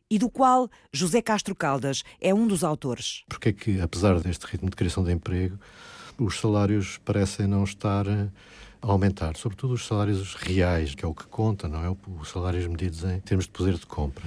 e 0.09 0.17
do 0.17 0.29
qual 0.29 0.67
José 0.91 1.21
Castro 1.21 1.53
Caldas 1.53 2.03
é 2.19 2.33
um 2.33 2.47
dos 2.47 2.63
autores. 2.63 3.23
Porque 3.29 3.49
é 3.49 3.53
que, 3.53 3.79
apesar 3.79 4.19
deste 4.19 4.45
ritmo 4.45 4.69
de 4.69 4.75
criação 4.75 5.03
de 5.03 5.11
emprego, 5.11 5.59
os 6.17 6.39
salários 6.39 6.97
parecem 7.05 7.45
não 7.45 7.63
estar 7.63 8.07
a 8.09 8.29
aumentar, 8.81 9.35
sobretudo 9.35 9.73
os 9.73 9.85
salários 9.85 10.33
reais, 10.35 10.95
que 10.95 11.05
é 11.05 11.07
o 11.07 11.13
que 11.13 11.27
conta, 11.27 11.67
não 11.67 11.83
é? 11.83 11.95
Os 12.19 12.29
salários 12.29 12.65
medidos 12.65 13.03
em 13.03 13.19
termos 13.19 13.45
de 13.45 13.51
poder 13.51 13.75
de 13.75 13.85
compra. 13.85 14.25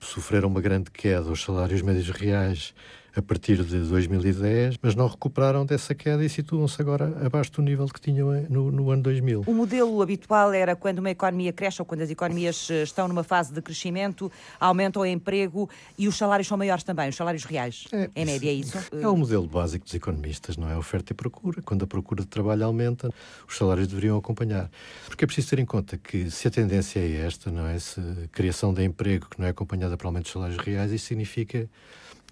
Sofreram 0.00 0.48
uma 0.48 0.60
grande 0.60 0.90
queda 0.90 1.30
os 1.30 1.42
salários 1.42 1.82
médios 1.82 2.08
reais 2.10 2.72
a 3.18 3.22
partir 3.22 3.64
de 3.64 3.80
2010, 3.80 4.76
mas 4.80 4.94
não 4.94 5.08
recuperaram 5.08 5.66
dessa 5.66 5.92
queda 5.92 6.24
e 6.24 6.28
situam-se 6.28 6.80
agora 6.80 7.12
abaixo 7.26 7.50
do 7.52 7.62
nível 7.62 7.86
que 7.86 8.00
tinham 8.00 8.30
no, 8.48 8.70
no, 8.70 8.90
ano 8.92 9.02
2000. 9.02 9.42
O 9.44 9.52
modelo 9.52 10.00
habitual 10.00 10.52
era 10.52 10.76
quando 10.76 11.00
uma 11.00 11.10
economia 11.10 11.52
cresce 11.52 11.82
ou 11.82 11.86
quando 11.86 12.02
as 12.02 12.10
economias 12.10 12.68
eh, 12.70 12.84
estão 12.84 13.08
numa 13.08 13.24
fase 13.24 13.52
de 13.52 13.60
crescimento, 13.60 14.30
aumenta 14.60 15.00
o 15.00 15.04
emprego 15.04 15.68
e 15.98 16.06
os 16.06 16.16
salários 16.16 16.46
são 16.46 16.56
maiores 16.56 16.84
também, 16.84 17.08
os 17.08 17.16
salários 17.16 17.44
reais. 17.44 17.86
É, 17.92 18.08
em 18.14 18.24
média, 18.24 18.48
é 18.48 18.52
isso? 18.52 18.78
É 18.92 19.08
o 19.08 19.16
modelo 19.16 19.48
básico 19.48 19.84
dos 19.84 19.94
economistas, 19.94 20.56
não 20.56 20.70
é? 20.70 20.76
Oferta 20.76 21.12
e 21.12 21.14
procura. 21.14 21.60
Quando 21.62 21.82
a 21.82 21.86
procura 21.88 22.22
de 22.22 22.28
trabalho 22.28 22.64
aumenta, 22.66 23.12
os 23.48 23.56
salários 23.56 23.88
deveriam 23.88 24.16
acompanhar. 24.16 24.70
Porque 25.06 25.24
é 25.24 25.26
preciso 25.26 25.50
ter 25.50 25.58
em 25.58 25.66
conta 25.66 25.98
que 25.98 26.30
se 26.30 26.46
a 26.46 26.50
tendência 26.52 27.00
é 27.00 27.26
esta, 27.26 27.50
não 27.50 27.66
é? 27.66 27.76
Se 27.80 27.98
a 27.98 28.28
criação 28.30 28.72
de 28.72 28.84
emprego 28.84 29.26
que 29.28 29.40
não 29.40 29.46
é 29.46 29.50
acompanhada 29.50 29.96
por 29.96 30.06
aumento 30.06 30.24
dos 30.24 30.32
salários 30.32 30.58
reais, 30.58 30.92
isso 30.92 31.06
significa 31.06 31.68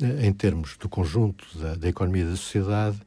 em 0.00 0.32
termos 0.32 0.76
do 0.76 0.88
conjunto 0.88 1.46
da, 1.58 1.74
da 1.74 1.88
economia 1.88 2.22
e 2.22 2.26
da 2.26 2.36
sociedade, 2.36 3.00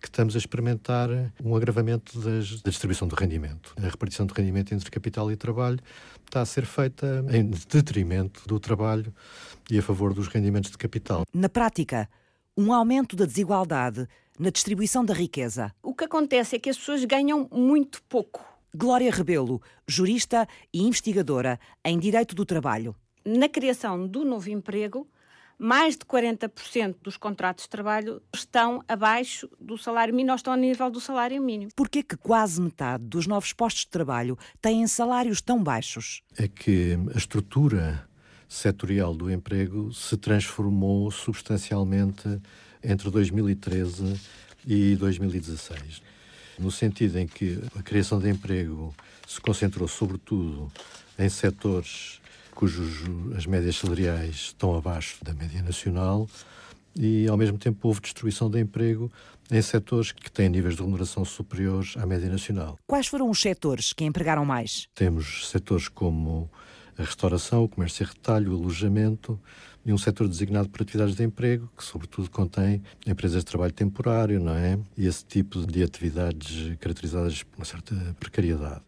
que 0.00 0.08
estamos 0.08 0.34
a 0.34 0.38
experimentar 0.38 1.08
um 1.42 1.56
agravamento 1.56 2.18
das, 2.20 2.62
da 2.62 2.70
distribuição 2.70 3.08
do 3.08 3.16
rendimento. 3.16 3.74
A 3.76 3.88
repartição 3.88 4.26
de 4.26 4.34
rendimento 4.34 4.72
entre 4.72 4.90
capital 4.90 5.30
e 5.32 5.36
trabalho 5.36 5.80
está 6.24 6.40
a 6.40 6.46
ser 6.46 6.64
feita 6.64 7.24
em 7.30 7.50
detrimento 7.68 8.46
do 8.46 8.60
trabalho 8.60 9.12
e 9.70 9.78
a 9.78 9.82
favor 9.82 10.14
dos 10.14 10.28
rendimentos 10.28 10.70
de 10.70 10.78
capital. 10.78 11.24
Na 11.32 11.48
prática, 11.48 12.08
um 12.56 12.72
aumento 12.72 13.16
da 13.16 13.24
desigualdade 13.24 14.06
na 14.38 14.50
distribuição 14.50 15.04
da 15.04 15.14
riqueza. 15.14 15.72
O 15.82 15.94
que 15.94 16.04
acontece 16.04 16.56
é 16.56 16.58
que 16.58 16.70
as 16.70 16.76
pessoas 16.76 17.04
ganham 17.04 17.48
muito 17.50 18.02
pouco. 18.08 18.44
Glória 18.74 19.10
Rebelo, 19.10 19.60
jurista 19.88 20.46
e 20.72 20.82
investigadora 20.82 21.58
em 21.84 21.98
Direito 21.98 22.34
do 22.34 22.44
Trabalho. 22.44 22.94
Na 23.24 23.48
criação 23.48 24.06
do 24.06 24.24
novo 24.24 24.50
emprego, 24.50 25.08
mais 25.58 25.96
de 25.96 26.04
40% 26.04 26.96
dos 27.02 27.16
contratos 27.16 27.64
de 27.64 27.70
trabalho 27.70 28.22
estão 28.34 28.82
abaixo 28.86 29.48
do 29.60 29.78
salário 29.78 30.14
mínimo 30.14 30.32
ou 30.32 30.36
estão 30.36 30.52
a 30.52 30.56
nível 30.56 30.90
do 30.90 31.00
salário 31.00 31.40
mínimo. 31.42 31.70
Por 31.74 31.88
que 31.88 32.02
quase 32.02 32.60
metade 32.60 33.04
dos 33.04 33.26
novos 33.26 33.52
postos 33.52 33.82
de 33.84 33.90
trabalho 33.90 34.38
têm 34.60 34.86
salários 34.86 35.40
tão 35.40 35.62
baixos? 35.62 36.22
É 36.36 36.46
que 36.46 36.98
a 37.14 37.18
estrutura 37.18 38.06
setorial 38.48 39.14
do 39.14 39.30
emprego 39.30 39.92
se 39.92 40.16
transformou 40.16 41.10
substancialmente 41.10 42.40
entre 42.82 43.10
2013 43.10 44.20
e 44.66 44.94
2016. 44.96 46.02
No 46.58 46.70
sentido 46.70 47.18
em 47.18 47.26
que 47.26 47.62
a 47.78 47.82
criação 47.82 48.18
de 48.18 48.30
emprego 48.30 48.94
se 49.26 49.40
concentrou 49.40 49.88
sobretudo 49.88 50.70
em 51.18 51.28
setores 51.28 52.20
cujos 52.56 53.02
as 53.36 53.44
médias 53.44 53.76
salariais 53.76 54.34
estão 54.34 54.74
abaixo 54.74 55.22
da 55.22 55.34
média 55.34 55.62
nacional 55.62 56.26
e, 56.98 57.28
ao 57.28 57.36
mesmo 57.36 57.58
tempo, 57.58 57.86
houve 57.86 58.00
destruição 58.00 58.50
de 58.50 58.58
emprego 58.58 59.12
em 59.52 59.60
setores 59.60 60.10
que 60.10 60.32
têm 60.32 60.48
níveis 60.48 60.74
de 60.74 60.80
remuneração 60.80 61.22
superiores 61.22 61.94
à 61.98 62.06
média 62.06 62.30
nacional. 62.30 62.78
Quais 62.86 63.06
foram 63.08 63.28
os 63.28 63.42
setores 63.42 63.92
que 63.92 64.04
empregaram 64.04 64.44
mais? 64.44 64.88
Temos 64.94 65.50
setores 65.50 65.86
como 65.86 66.50
a 66.96 67.02
restauração, 67.02 67.62
o 67.62 67.68
comércio 67.68 68.02
e 68.02 68.06
retalho, 68.06 68.52
o 68.52 68.56
alojamento 68.56 69.38
e 69.84 69.92
um 69.92 69.98
setor 69.98 70.26
designado 70.26 70.70
por 70.70 70.80
atividades 70.80 71.14
de 71.14 71.22
emprego, 71.22 71.70
que 71.76 71.84
sobretudo 71.84 72.30
contém 72.30 72.82
empresas 73.06 73.40
de 73.40 73.44
trabalho 73.44 73.72
temporário, 73.72 74.40
não 74.40 74.54
é? 74.54 74.78
E 74.96 75.06
esse 75.06 75.26
tipo 75.26 75.64
de 75.66 75.82
atividades 75.82 76.74
caracterizadas 76.80 77.42
por 77.42 77.58
uma 77.58 77.66
certa 77.66 77.94
precariedade. 78.18 78.80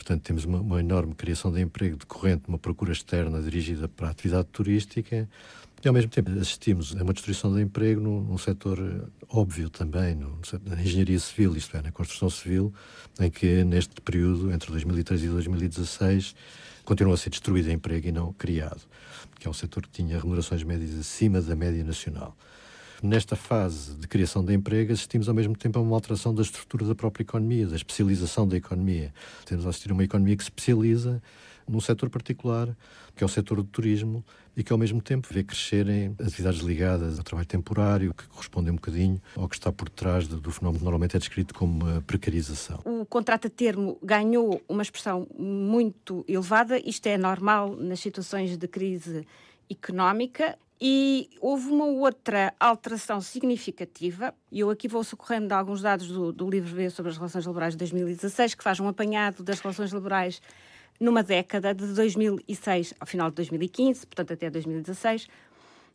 Portanto, 0.00 0.22
temos 0.22 0.46
uma, 0.46 0.60
uma, 0.60 0.80
enorme 0.80 1.14
criação 1.14 1.52
de 1.52 1.60
emprego 1.60 1.94
decorrente 1.94 2.44
de 2.44 2.48
uma 2.48 2.58
procura 2.58 2.90
externa 2.90 3.42
dirigida 3.42 3.86
para 3.86 4.08
a 4.08 4.10
atividade 4.10 4.48
turística 4.50 5.28
e, 5.84 5.86
ao 5.86 5.92
mesmo 5.92 6.10
tempo, 6.10 6.30
assistimos 6.40 6.96
a 6.96 7.02
uma 7.02 7.12
destruição 7.12 7.54
de 7.54 7.60
emprego 7.60 8.00
num, 8.00 8.22
num 8.22 8.38
setor 8.38 8.78
eh, 8.78 9.06
óbvio 9.28 9.68
também, 9.68 10.14
no, 10.14 10.40
na 10.64 10.80
engenharia 10.80 11.18
civil, 11.18 11.54
isto 11.54 11.76
é, 11.76 11.82
na 11.82 11.92
construção 11.92 12.30
civil, 12.30 12.72
em 13.20 13.30
que, 13.30 13.62
neste 13.62 14.00
período, 14.00 14.50
entre 14.50 14.70
2013 14.70 15.26
e 15.26 15.28
2016, 15.28 16.34
continuou 16.82 17.12
a 17.12 17.18
ser 17.18 17.28
destruído 17.28 17.70
emprego 17.70 18.08
e 18.08 18.12
não 18.12 18.32
criado, 18.32 18.80
que 19.38 19.46
é 19.46 19.50
um 19.50 19.54
setor 19.54 19.82
que 19.82 19.90
tinha 19.90 20.18
remunerações 20.18 20.62
médias 20.62 20.98
acima 20.98 21.42
da 21.42 21.54
média 21.54 21.84
nacional. 21.84 22.34
Nesta 23.02 23.34
fase 23.34 23.94
de 23.94 24.06
criação 24.06 24.44
de 24.44 24.52
emprego, 24.52 24.92
assistimos 24.92 25.26
ao 25.26 25.34
mesmo 25.34 25.56
tempo 25.56 25.78
a 25.78 25.82
uma 25.82 25.96
alteração 25.96 26.34
da 26.34 26.42
estrutura 26.42 26.84
da 26.84 26.94
própria 26.94 27.22
economia, 27.22 27.66
da 27.66 27.76
especialização 27.76 28.46
da 28.46 28.58
economia. 28.58 29.10
Temos 29.46 29.64
a 29.64 29.70
assistir 29.70 29.90
a 29.90 29.94
uma 29.94 30.04
economia 30.04 30.36
que 30.36 30.42
se 30.42 30.50
especializa 30.50 31.22
num 31.66 31.80
setor 31.80 32.10
particular, 32.10 32.76
que 33.16 33.24
é 33.24 33.26
o 33.26 33.28
setor 33.28 33.56
do 33.56 33.64
turismo, 33.64 34.22
e 34.54 34.62
que 34.62 34.70
ao 34.70 34.78
mesmo 34.78 35.00
tempo 35.00 35.28
vê 35.30 35.42
crescerem 35.42 36.14
atividades 36.20 36.60
ligadas 36.60 37.16
ao 37.16 37.24
trabalho 37.24 37.48
temporário, 37.48 38.12
que 38.12 38.26
correspondem 38.28 38.72
um 38.72 38.76
bocadinho 38.76 39.20
ao 39.34 39.48
que 39.48 39.54
está 39.54 39.72
por 39.72 39.88
trás 39.88 40.28
do, 40.28 40.50
fenómeno 40.50 40.78
que 40.78 40.84
normalmente 40.84 41.16
é 41.16 41.18
descrito 41.18 41.54
como 41.54 42.02
precarização. 42.02 42.80
O 42.84 43.06
contrato 43.06 43.46
a 43.46 43.50
termo 43.50 43.98
ganhou 44.02 44.60
uma 44.68 44.82
expressão 44.82 45.26
muito 45.38 46.22
elevada, 46.28 46.78
isto 46.78 47.06
é 47.06 47.16
normal 47.16 47.76
nas 47.76 48.00
situações 48.00 48.58
de 48.58 48.68
crise 48.68 49.26
económica 49.70 50.58
e 50.80 51.28
houve 51.40 51.68
uma 51.68 51.84
outra 51.84 52.54
alteração 52.58 53.20
significativa, 53.20 54.34
e 54.50 54.60
eu 54.60 54.70
aqui 54.70 54.88
vou 54.88 55.04
socorrendo 55.04 55.48
de 55.48 55.52
alguns 55.52 55.82
dados 55.82 56.08
do, 56.08 56.32
do 56.32 56.48
livro 56.48 56.74
V 56.74 56.88
sobre 56.88 57.10
as 57.10 57.18
relações 57.18 57.44
laborais 57.44 57.74
de 57.74 57.78
2016, 57.78 58.54
que 58.54 58.64
faz 58.64 58.80
um 58.80 58.88
apanhado 58.88 59.42
das 59.42 59.60
relações 59.60 59.92
laborais 59.92 60.40
numa 60.98 61.22
década, 61.22 61.74
de 61.74 61.86
2006 61.88 62.94
ao 62.98 63.06
final 63.06 63.28
de 63.28 63.36
2015, 63.36 64.06
portanto 64.06 64.32
até 64.32 64.48
2016, 64.48 65.28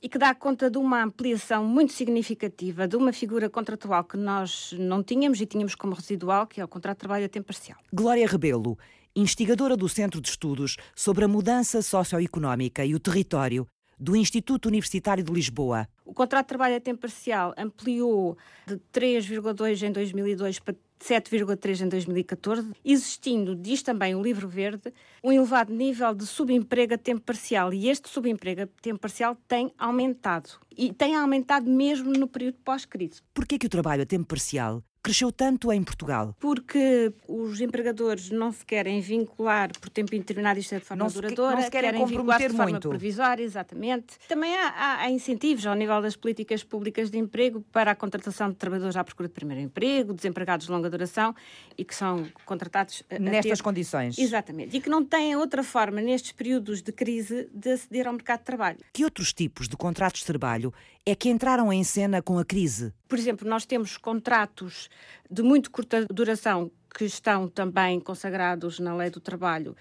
e 0.01 0.09
que 0.09 0.19
dá 0.19 0.35
conta 0.35 0.69
de 0.69 0.77
uma 0.77 1.03
ampliação 1.03 1.65
muito 1.65 1.93
significativa 1.93 2.87
de 2.87 2.95
uma 2.95 3.11
figura 3.11 3.49
contratual 3.49 4.03
que 4.03 4.17
nós 4.17 4.75
não 4.77 5.01
tínhamos 5.01 5.41
e 5.41 5.47
tínhamos 5.47 5.73
como 5.73 5.95
residual, 5.95 6.45
que 6.45 6.61
é 6.61 6.65
o 6.65 6.67
contrato 6.67 6.97
de 6.97 6.99
trabalho 6.99 7.25
a 7.25 7.29
tempo 7.29 7.47
parcial. 7.47 7.79
Glória 7.91 8.27
Rebelo, 8.27 8.77
investigadora 9.15 9.75
do 9.75 9.89
Centro 9.89 10.21
de 10.21 10.29
Estudos 10.29 10.75
sobre 10.95 11.25
a 11.25 11.27
Mudança 11.27 11.81
Socioeconómica 11.81 12.85
e 12.85 12.93
o 12.93 12.99
Território 12.99 13.67
do 13.99 14.15
Instituto 14.15 14.67
Universitário 14.67 15.23
de 15.23 15.31
Lisboa. 15.31 15.87
O 16.05 16.13
contrato 16.13 16.45
de 16.45 16.49
trabalho 16.49 16.75
a 16.75 16.79
tempo 16.79 17.01
parcial 17.01 17.53
ampliou 17.57 18.37
de 18.67 18.75
3,2 18.93 19.87
em 19.87 19.91
2002 19.91 20.59
para 20.59 20.75
7,3 20.99 21.85
em 21.85 21.89
2014, 21.89 22.71
existindo, 22.83 23.55
diz 23.55 23.83
também 23.83 24.15
o 24.15 24.21
Livro 24.21 24.47
Verde, 24.47 24.93
um 25.23 25.31
elevado 25.31 25.73
nível 25.73 26.15
de 26.15 26.25
subemprego 26.25 26.93
a 26.93 26.97
tempo 26.97 27.21
parcial. 27.21 27.73
E 27.73 27.89
este 27.89 28.09
subemprego 28.09 28.63
a 28.63 28.67
tempo 28.81 28.99
parcial 28.99 29.37
tem 29.47 29.71
aumentado. 29.77 30.49
E 30.75 30.93
tem 30.93 31.15
aumentado 31.15 31.69
mesmo 31.69 32.11
no 32.11 32.27
período 32.27 32.57
pós-crise. 32.63 33.21
Por 33.33 33.45
que 33.45 33.65
o 33.65 33.69
trabalho 33.69 34.03
a 34.03 34.05
tempo 34.05 34.25
parcial 34.25 34.83
cresceu 35.05 35.31
tanto 35.31 35.71
em 35.71 35.83
Portugal? 35.83 36.35
Porque 36.39 37.13
os 37.27 37.61
empregadores 37.61 38.31
não 38.31 38.51
se 38.51 38.65
querem 38.65 38.99
vincular 39.01 39.69
por 39.79 39.87
tempo 39.87 40.15
indeterminado, 40.15 40.59
isto 40.59 40.73
é 40.73 40.79
de 40.79 40.85
forma 40.85 41.03
não 41.03 41.11
duradoura, 41.11 41.57
não 41.57 41.61
se 41.61 41.69
querem, 41.69 41.91
querem 41.91 42.05
vincular 42.07 42.39
de 42.39 42.49
forma 42.49 42.71
muito. 42.71 42.89
provisória, 42.89 43.43
exatamente. 43.43 44.17
Também 44.27 44.55
há, 44.55 45.01
há, 45.01 45.11
incentivos 45.11 45.67
ao 45.67 45.75
nível 45.75 46.01
das 46.01 46.15
políticas 46.15 46.63
públicas 46.63 47.11
de 47.11 47.19
emprego 47.19 47.63
para 47.71 47.91
a 47.91 47.95
contratação 47.95 48.49
de 48.49 48.55
trabalhadores 48.55 48.97
à 48.97 49.03
procura 49.03 49.27
de 49.27 49.35
primeiro 49.35 49.61
emprego, 49.61 50.11
desempregados 50.11 50.65
de 50.65 50.71
longa 50.71 50.89
duração 50.89 51.35
e 51.77 51.85
que 51.85 51.93
são 51.93 52.27
contratados 52.43 53.03
nestas 53.19 53.59
ter... 53.59 53.63
condições. 53.63 54.17
Exatamente. 54.17 54.75
E 54.75 54.81
que 54.81 54.89
não 54.89 55.05
têm 55.05 55.35
outra 55.35 55.61
forma, 55.61 56.01
nestes 56.01 56.31
períodos 56.31 56.81
de 56.81 56.91
crise, 56.91 57.47
de 57.53 57.73
aceder 57.73 58.07
ao 58.07 58.13
mercado 58.13 58.39
de 58.39 58.45
trabalho. 58.45 58.79
Que 58.91 59.03
outros 59.03 59.31
tipos 59.33 59.67
de 59.67 59.77
contratos 59.77 60.21
de 60.21 60.25
trabalho 60.25 60.73
é 61.05 61.13
que 61.13 61.29
entraram 61.29 61.71
em 61.71 61.83
cena 61.83 62.21
com 62.21 62.39
a 62.39 62.45
crise. 62.45 62.93
Por 63.07 63.19
exemplo, 63.19 63.47
nós 63.47 63.65
temos 63.65 63.97
contratos 63.97 64.89
de 65.29 65.43
muito 65.43 65.69
curta 65.69 66.05
duração 66.05 66.71
que 66.97 67.05
estão 67.05 67.47
também 67.47 67.99
consagrados 67.99 68.79
na 68.79 68.95
Lei 68.95 69.09
do 69.09 69.19
Trabalho 69.19 69.75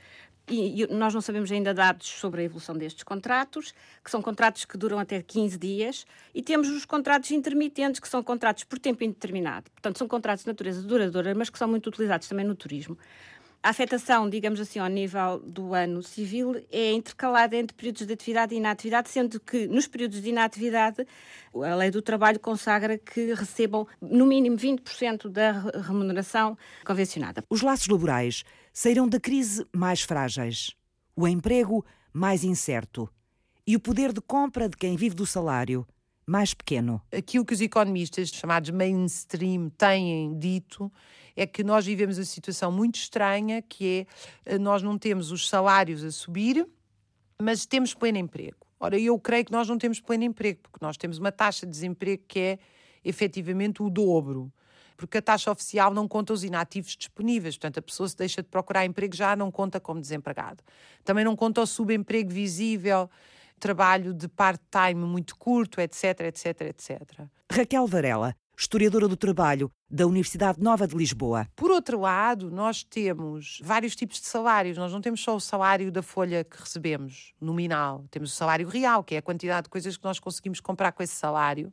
e, 0.48 0.86
nós 0.88 1.14
não 1.14 1.22
sabemos 1.22 1.50
ainda 1.50 1.72
dados 1.72 2.06
sobre 2.06 2.42
a 2.42 2.44
evolução 2.44 2.76
destes 2.76 3.02
contratos, 3.02 3.72
que 4.02 4.10
são 4.10 4.20
contratos 4.20 4.66
que 4.66 4.76
duram 4.76 4.98
até 4.98 5.22
15 5.22 5.56
dias, 5.56 6.06
e 6.34 6.42
temos 6.42 6.68
os 6.68 6.84
contratos 6.84 7.30
intermitentes, 7.30 7.98
que 7.98 8.08
são 8.08 8.22
contratos 8.22 8.64
por 8.64 8.78
tempo 8.78 9.02
indeterminado. 9.02 9.70
Portanto, 9.70 9.98
são 9.98 10.06
contratos 10.06 10.44
de 10.44 10.48
natureza 10.48 10.82
duradoura, 10.82 11.34
mas 11.34 11.48
que 11.48 11.58
são 11.58 11.66
muito 11.66 11.86
utilizados 11.86 12.28
também 12.28 12.44
no 12.44 12.54
turismo. 12.54 12.98
A 13.64 13.70
afetação, 13.70 14.28
digamos 14.28 14.60
assim, 14.60 14.78
ao 14.78 14.88
nível 14.88 15.38
do 15.38 15.72
ano 15.72 16.02
civil 16.02 16.62
é 16.70 16.92
intercalada 16.92 17.56
entre 17.56 17.74
períodos 17.74 18.06
de 18.06 18.12
atividade 18.12 18.54
e 18.54 18.58
inatividade, 18.58 19.08
sendo 19.08 19.40
que 19.40 19.66
nos 19.66 19.86
períodos 19.86 20.20
de 20.20 20.28
inatividade 20.28 21.06
a 21.54 21.74
lei 21.74 21.90
do 21.90 22.02
trabalho 22.02 22.38
consagra 22.38 22.98
que 22.98 23.32
recebam 23.32 23.86
no 24.02 24.26
mínimo 24.26 24.54
20% 24.58 25.30
da 25.30 25.52
remuneração 25.80 26.58
convencionada. 26.84 27.42
Os 27.48 27.62
laços 27.62 27.88
laborais 27.88 28.44
saíram 28.70 29.08
da 29.08 29.18
crise 29.18 29.66
mais 29.74 30.02
frágeis, 30.02 30.74
o 31.16 31.26
emprego 31.26 31.82
mais 32.12 32.44
incerto 32.44 33.08
e 33.66 33.74
o 33.76 33.80
poder 33.80 34.12
de 34.12 34.20
compra 34.20 34.68
de 34.68 34.76
quem 34.76 34.94
vive 34.94 35.14
do 35.14 35.24
salário 35.24 35.86
mais 36.26 36.52
pequeno. 36.52 37.00
Aquilo 37.10 37.46
que 37.46 37.54
os 37.54 37.62
economistas 37.62 38.28
chamados 38.28 38.68
mainstream 38.68 39.70
têm 39.70 40.38
dito 40.38 40.92
é 41.36 41.46
que 41.46 41.64
nós 41.64 41.84
vivemos 41.84 42.18
uma 42.18 42.24
situação 42.24 42.70
muito 42.70 42.96
estranha, 42.96 43.60
que 43.62 44.06
é 44.46 44.54
eh, 44.54 44.58
nós 44.58 44.82
não 44.82 44.96
temos 44.96 45.32
os 45.32 45.48
salários 45.48 46.04
a 46.04 46.10
subir, 46.10 46.66
mas 47.40 47.66
temos 47.66 47.94
pleno 47.94 48.18
emprego. 48.18 48.56
Ora, 48.78 48.98
eu 48.98 49.18
creio 49.18 49.44
que 49.44 49.52
nós 49.52 49.68
não 49.68 49.78
temos 49.78 50.00
pleno 50.00 50.24
emprego, 50.24 50.60
porque 50.62 50.78
nós 50.84 50.96
temos 50.96 51.18
uma 51.18 51.32
taxa 51.32 51.66
de 51.66 51.72
desemprego 51.72 52.22
que 52.28 52.38
é 52.38 52.58
efetivamente 53.04 53.82
o 53.82 53.90
dobro. 53.90 54.52
Porque 54.96 55.18
a 55.18 55.22
taxa 55.22 55.50
oficial 55.50 55.92
não 55.92 56.06
conta 56.06 56.32
os 56.32 56.44
inativos 56.44 56.96
disponíveis, 56.96 57.56
portanto, 57.56 57.78
a 57.78 57.82
pessoa 57.82 58.08
se 58.08 58.16
deixa 58.16 58.42
de 58.42 58.48
procurar 58.48 58.84
emprego 58.84 59.14
já 59.14 59.34
não 59.34 59.50
conta 59.50 59.80
como 59.80 60.00
desempregado. 60.00 60.62
Também 61.02 61.24
não 61.24 61.34
conta 61.34 61.60
o 61.60 61.66
subemprego 61.66 62.30
visível, 62.30 63.10
trabalho 63.58 64.14
de 64.14 64.28
part-time 64.28 65.04
muito 65.04 65.36
curto, 65.36 65.80
etc, 65.80 66.20
etc, 66.20 66.60
etc. 66.60 67.26
Raquel 67.50 67.86
Varela 67.88 68.36
historiadora 68.56 69.08
do 69.08 69.16
trabalho 69.16 69.70
da 69.90 70.06
Universidade 70.06 70.60
Nova 70.60 70.86
de 70.86 70.96
Lisboa. 70.96 71.46
Por 71.56 71.70
outro 71.70 72.00
lado, 72.00 72.50
nós 72.50 72.82
temos 72.82 73.60
vários 73.62 73.96
tipos 73.96 74.20
de 74.20 74.26
salários. 74.26 74.76
Nós 74.76 74.92
não 74.92 75.00
temos 75.00 75.20
só 75.20 75.34
o 75.34 75.40
salário 75.40 75.90
da 75.90 76.02
folha 76.02 76.44
que 76.44 76.58
recebemos, 76.58 77.32
nominal. 77.40 78.04
Temos 78.10 78.32
o 78.32 78.34
salário 78.34 78.66
real, 78.68 79.02
que 79.02 79.14
é 79.14 79.18
a 79.18 79.22
quantidade 79.22 79.64
de 79.64 79.70
coisas 79.70 79.96
que 79.96 80.04
nós 80.04 80.18
conseguimos 80.18 80.60
comprar 80.60 80.92
com 80.92 81.02
esse 81.02 81.14
salário. 81.14 81.72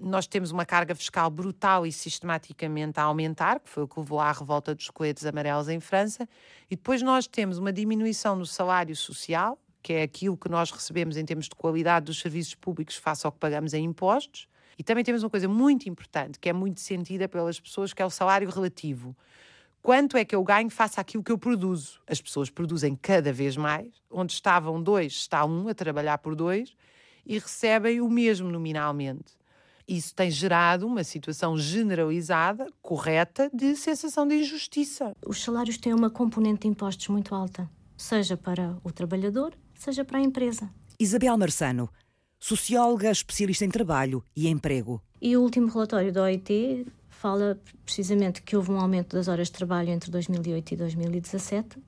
Nós 0.00 0.26
temos 0.26 0.50
uma 0.50 0.64
carga 0.64 0.94
fiscal 0.94 1.30
brutal 1.30 1.86
e 1.86 1.92
sistematicamente 1.92 2.98
a 2.98 3.04
aumentar, 3.04 3.60
que 3.60 3.68
foi 3.68 3.82
o 3.82 3.88
que 3.88 3.98
levou 4.00 4.18
à 4.20 4.32
revolta 4.32 4.74
dos 4.74 4.90
coletes 4.90 5.24
amarelos 5.26 5.68
em 5.68 5.80
França. 5.80 6.28
E 6.70 6.76
depois 6.76 7.02
nós 7.02 7.26
temos 7.26 7.58
uma 7.58 7.72
diminuição 7.72 8.34
no 8.34 8.46
salário 8.46 8.96
social, 8.96 9.58
que 9.82 9.92
é 9.92 10.02
aquilo 10.02 10.36
que 10.36 10.48
nós 10.48 10.70
recebemos 10.70 11.16
em 11.16 11.24
termos 11.24 11.46
de 11.48 11.54
qualidade 11.54 12.06
dos 12.06 12.20
serviços 12.20 12.54
públicos 12.54 12.96
face 12.96 13.26
ao 13.26 13.32
que 13.32 13.38
pagamos 13.38 13.74
em 13.74 13.84
impostos. 13.84 14.48
E 14.82 14.84
também 14.84 15.04
temos 15.04 15.22
uma 15.22 15.30
coisa 15.30 15.46
muito 15.46 15.88
importante, 15.88 16.40
que 16.40 16.48
é 16.48 16.52
muito 16.52 16.80
sentida 16.80 17.28
pelas 17.28 17.60
pessoas, 17.60 17.94
que 17.94 18.02
é 18.02 18.04
o 18.04 18.10
salário 18.10 18.50
relativo. 18.50 19.16
Quanto 19.80 20.16
é 20.16 20.24
que 20.24 20.34
eu 20.34 20.42
ganho 20.42 20.68
face 20.70 20.98
àquilo 20.98 21.22
que 21.22 21.30
eu 21.30 21.38
produzo? 21.38 22.00
As 22.04 22.20
pessoas 22.20 22.50
produzem 22.50 22.96
cada 22.96 23.32
vez 23.32 23.56
mais. 23.56 23.86
Onde 24.10 24.32
estavam 24.32 24.82
dois, 24.82 25.12
está 25.12 25.44
um 25.44 25.68
a 25.68 25.74
trabalhar 25.74 26.18
por 26.18 26.34
dois 26.34 26.74
e 27.24 27.38
recebem 27.38 28.00
o 28.00 28.10
mesmo 28.10 28.50
nominalmente. 28.50 29.38
Isso 29.86 30.12
tem 30.16 30.32
gerado 30.32 30.84
uma 30.84 31.04
situação 31.04 31.56
generalizada, 31.56 32.66
correta, 32.82 33.48
de 33.54 33.76
sensação 33.76 34.26
de 34.26 34.34
injustiça. 34.34 35.14
Os 35.24 35.44
salários 35.44 35.78
têm 35.78 35.94
uma 35.94 36.10
componente 36.10 36.62
de 36.62 36.66
impostos 36.66 37.06
muito 37.06 37.36
alta, 37.36 37.70
seja 37.96 38.36
para 38.36 38.76
o 38.82 38.90
trabalhador, 38.90 39.54
seja 39.76 40.04
para 40.04 40.18
a 40.18 40.22
empresa. 40.22 40.68
Isabel 40.98 41.38
Marçano, 41.38 41.88
socióloga 42.42 43.08
especialista 43.08 43.64
em 43.64 43.70
trabalho 43.70 44.24
e 44.34 44.48
emprego. 44.48 45.00
E 45.20 45.36
o 45.36 45.42
último 45.42 45.68
relatório 45.68 46.12
da 46.12 46.24
OIT 46.24 46.84
fala 47.08 47.56
precisamente 47.84 48.42
que 48.42 48.56
houve 48.56 48.72
um 48.72 48.80
aumento 48.80 49.14
das 49.14 49.28
horas 49.28 49.46
de 49.46 49.52
trabalho 49.52 49.90
entre 49.90 50.10
2008 50.10 50.74
e 50.74 50.76
2017. 50.76 51.78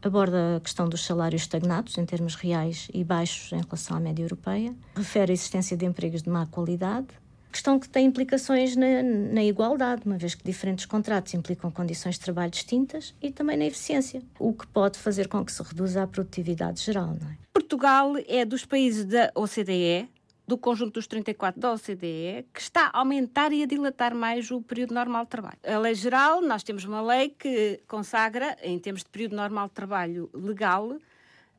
Aborda 0.00 0.56
a 0.56 0.60
questão 0.60 0.88
dos 0.88 1.04
salários 1.04 1.42
estagnados 1.42 1.98
em 1.98 2.06
termos 2.06 2.34
reais 2.36 2.88
e 2.94 3.04
baixos 3.04 3.52
em 3.52 3.60
relação 3.60 3.94
à 3.94 4.00
média 4.00 4.22
europeia. 4.22 4.74
Refere 4.96 5.30
a 5.30 5.34
existência 5.34 5.76
de 5.76 5.84
empregos 5.84 6.22
de 6.22 6.30
má 6.30 6.46
qualidade 6.46 7.08
questão 7.52 7.78
que 7.78 7.88
tem 7.88 8.06
implicações 8.06 8.74
na, 8.74 9.02
na, 9.02 9.44
igualdade, 9.44 10.02
uma 10.06 10.16
vez 10.16 10.34
que 10.34 10.42
diferentes 10.42 10.86
contratos 10.86 11.34
implicam 11.34 11.70
condições 11.70 12.14
de 12.14 12.22
trabalho 12.22 12.50
distintas 12.50 13.14
e 13.22 13.30
também 13.30 13.56
na 13.56 13.66
eficiência, 13.66 14.22
o 14.38 14.52
que 14.52 14.66
pode 14.66 14.98
fazer 14.98 15.28
com 15.28 15.44
que 15.44 15.52
se 15.52 15.62
reduza 15.62 16.02
a 16.02 16.06
produtividade 16.06 16.82
geral. 16.82 17.14
É? 17.14 17.36
Portugal 17.52 18.14
é 18.26 18.44
dos 18.44 18.64
países 18.64 19.04
da 19.04 19.30
OCDE, 19.34 20.08
do 20.48 20.58
conjunto 20.58 20.94
dos 20.94 21.06
34 21.06 21.60
da 21.60 21.72
OCDE, 21.72 22.46
que 22.52 22.60
está 22.60 22.90
a 22.92 22.98
aumentar 22.98 23.52
e 23.52 23.62
a 23.62 23.66
dilatar 23.66 24.14
mais 24.14 24.50
o 24.50 24.60
período 24.60 24.94
normal 24.94 25.24
de 25.24 25.30
trabalho. 25.30 25.58
A 25.64 25.78
lei 25.78 25.94
geral, 25.94 26.40
nós 26.40 26.62
temos 26.62 26.84
uma 26.84 27.00
lei 27.02 27.28
que 27.28 27.80
consagra, 27.86 28.56
em 28.62 28.78
termos 28.78 29.02
de 29.02 29.10
período 29.10 29.36
normal 29.36 29.68
de 29.68 29.74
trabalho 29.74 30.28
legal, 30.32 30.96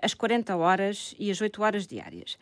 as 0.01 0.13
40 0.13 0.55
horas 0.57 1.15
e 1.17 1.31
as 1.31 1.39
8 1.39 1.61
horas 1.63 1.87
diárias. 1.87 2.37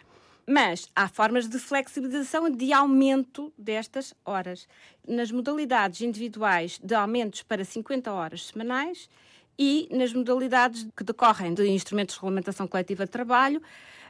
Mas 0.47 0.89
há 0.95 1.07
formas 1.07 1.47
de 1.47 1.59
flexibilização 1.59 2.47
e 2.47 2.55
de 2.55 2.73
aumento 2.73 3.53
destas 3.57 4.13
horas. 4.25 4.67
Nas 5.07 5.31
modalidades 5.31 6.01
individuais 6.01 6.79
de 6.83 6.95
aumentos 6.95 7.43
para 7.43 7.63
50 7.63 8.11
horas 8.11 8.47
semanais 8.47 9.09
e 9.57 9.87
nas 9.91 10.13
modalidades 10.13 10.87
que 10.95 11.03
decorrem 11.03 11.53
de 11.53 11.67
instrumentos 11.67 12.15
de 12.15 12.19
regulamentação 12.19 12.67
coletiva 12.67 13.05
de 13.05 13.11
trabalho, 13.11 13.61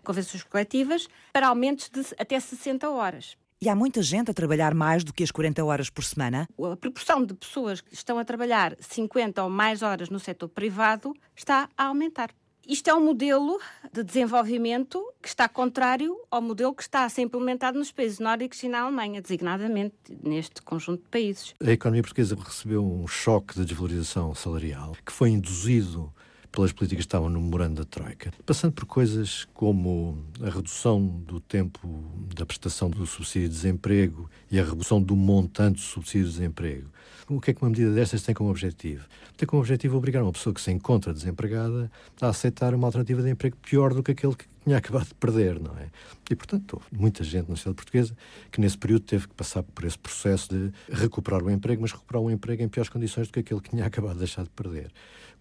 convenções 0.04 0.44
coletivas, 0.44 1.08
para 1.34 1.48
aumentos 1.48 1.89
de 1.89 2.02
até 2.17 2.39
60 2.39 2.89
horas. 2.89 3.38
E 3.63 3.70
há 3.70 3.76
muita 3.76 4.02
gente 4.02 4.32
a 4.32 4.34
trabalhar 4.34 4.74
mais 4.74 5.04
do 5.04 5.13
que 5.13 5.24
as 5.24 5.30
40 5.30 5.63
horas 5.63 5.88
por 5.88 6.04
semana? 6.04 6.48
A 6.60 6.76
proporção 6.76 7.24
de 7.24 7.36
pessoas 7.36 7.80
que 7.80 7.94
estão 7.94 8.17
a 8.17 8.26
trabalhar 8.26 8.76
50 8.80 9.44
ou 9.44 9.52
mais 9.52 9.84
horas 9.84 10.10
no 10.10 10.20
setor 10.20 10.50
privado 10.50 11.13
está 11.36 11.70
a 11.78 11.86
aumentar. 11.86 12.32
Isto 12.67 12.89
é 12.89 12.93
um 12.93 13.04
modelo 13.04 13.60
de 13.91 14.04
desenvolvimento 14.04 15.04
que 15.21 15.28
está 15.28 15.50
contrário 15.50 16.15
ao 16.30 16.41
modelo 16.41 16.74
que 16.74 16.84
está 16.84 17.04
a 17.04 17.10
ser 17.10 17.24
implementado 17.24 17.78
nos 17.78 17.91
países 17.91 18.19
nórdicos 18.19 18.62
e 18.63 18.69
na 18.69 18.82
Alemanha, 18.82 19.21
designadamente 19.21 19.95
neste 20.24 20.62
conjunto 20.62 21.02
de 21.02 21.10
países. 21.10 21.56
A 21.60 21.71
economia 21.71 22.04
portuguesa 22.04 22.36
recebeu 22.36 22.86
um 22.86 23.08
choque 23.08 23.56
de 23.56 23.65
desvalorização 23.65 24.36
salarial 24.36 24.95
que 25.04 25.12
foi 25.12 25.32
induzido 25.32 26.13
pelas 26.51 26.71
políticas 26.71 27.05
que 27.05 27.09
estavam 27.09 27.29
no 27.29 27.39
memorando 27.39 27.75
da 27.75 27.85
Troika, 27.85 28.31
passando 28.45 28.73
por 28.73 28.85
coisas 28.85 29.47
como 29.53 30.17
a 30.41 30.49
redução 30.49 31.05
do 31.25 31.39
tempo 31.39 31.87
da 32.35 32.45
prestação 32.45 32.89
do 32.89 33.05
subsídio 33.05 33.47
de 33.47 33.55
desemprego 33.55 34.29
e 34.51 34.59
a 34.59 34.63
redução 34.63 35.01
do 35.01 35.15
montante 35.15 35.75
do 35.75 35.81
subsídio 35.81 36.27
de 36.27 36.33
desemprego. 36.33 36.89
O 37.29 37.39
que 37.39 37.51
é 37.51 37.53
que 37.53 37.61
uma 37.61 37.69
medida 37.69 37.91
destas 37.93 38.23
tem 38.23 38.35
como 38.35 38.49
objetivo? 38.49 39.05
Tem 39.37 39.47
como 39.47 39.61
objetivo 39.61 39.95
obrigar 39.95 40.21
uma 40.21 40.33
pessoa 40.33 40.53
que 40.53 40.59
se 40.59 40.69
encontra 40.69 41.13
desempregada 41.13 41.89
a 42.19 42.27
aceitar 42.27 42.73
uma 42.75 42.87
alternativa 42.87 43.21
de 43.21 43.29
emprego 43.29 43.55
pior 43.57 43.93
do 43.93 44.03
que 44.03 44.11
aquele 44.11 44.35
que 44.35 44.45
tinha 44.63 44.75
acabado 44.77 45.07
de 45.07 45.13
perder, 45.15 45.59
não 45.59 45.77
é? 45.77 45.89
E, 46.29 46.35
portanto, 46.35 46.73
houve 46.73 46.85
muita 46.91 47.23
gente 47.23 47.49
na 47.49 47.55
sociedade 47.55 47.75
portuguesa 47.75 48.17
que 48.51 48.59
nesse 48.59 48.77
período 48.77 49.03
teve 49.03 49.27
que 49.27 49.33
passar 49.33 49.63
por 49.63 49.85
esse 49.85 49.97
processo 49.97 50.49
de 50.49 50.71
recuperar 50.91 51.41
o 51.41 51.49
emprego, 51.49 51.81
mas 51.81 51.91
recuperar 51.91 52.21
o 52.21 52.29
emprego 52.29 52.63
em 52.63 52.67
piores 52.67 52.89
condições 52.89 53.27
do 53.27 53.33
que 53.33 53.39
aquele 53.39 53.61
que 53.61 53.69
tinha 53.69 53.85
acabado 53.87 54.13
de 54.13 54.19
deixar 54.19 54.43
de 54.43 54.49
perder. 54.49 54.91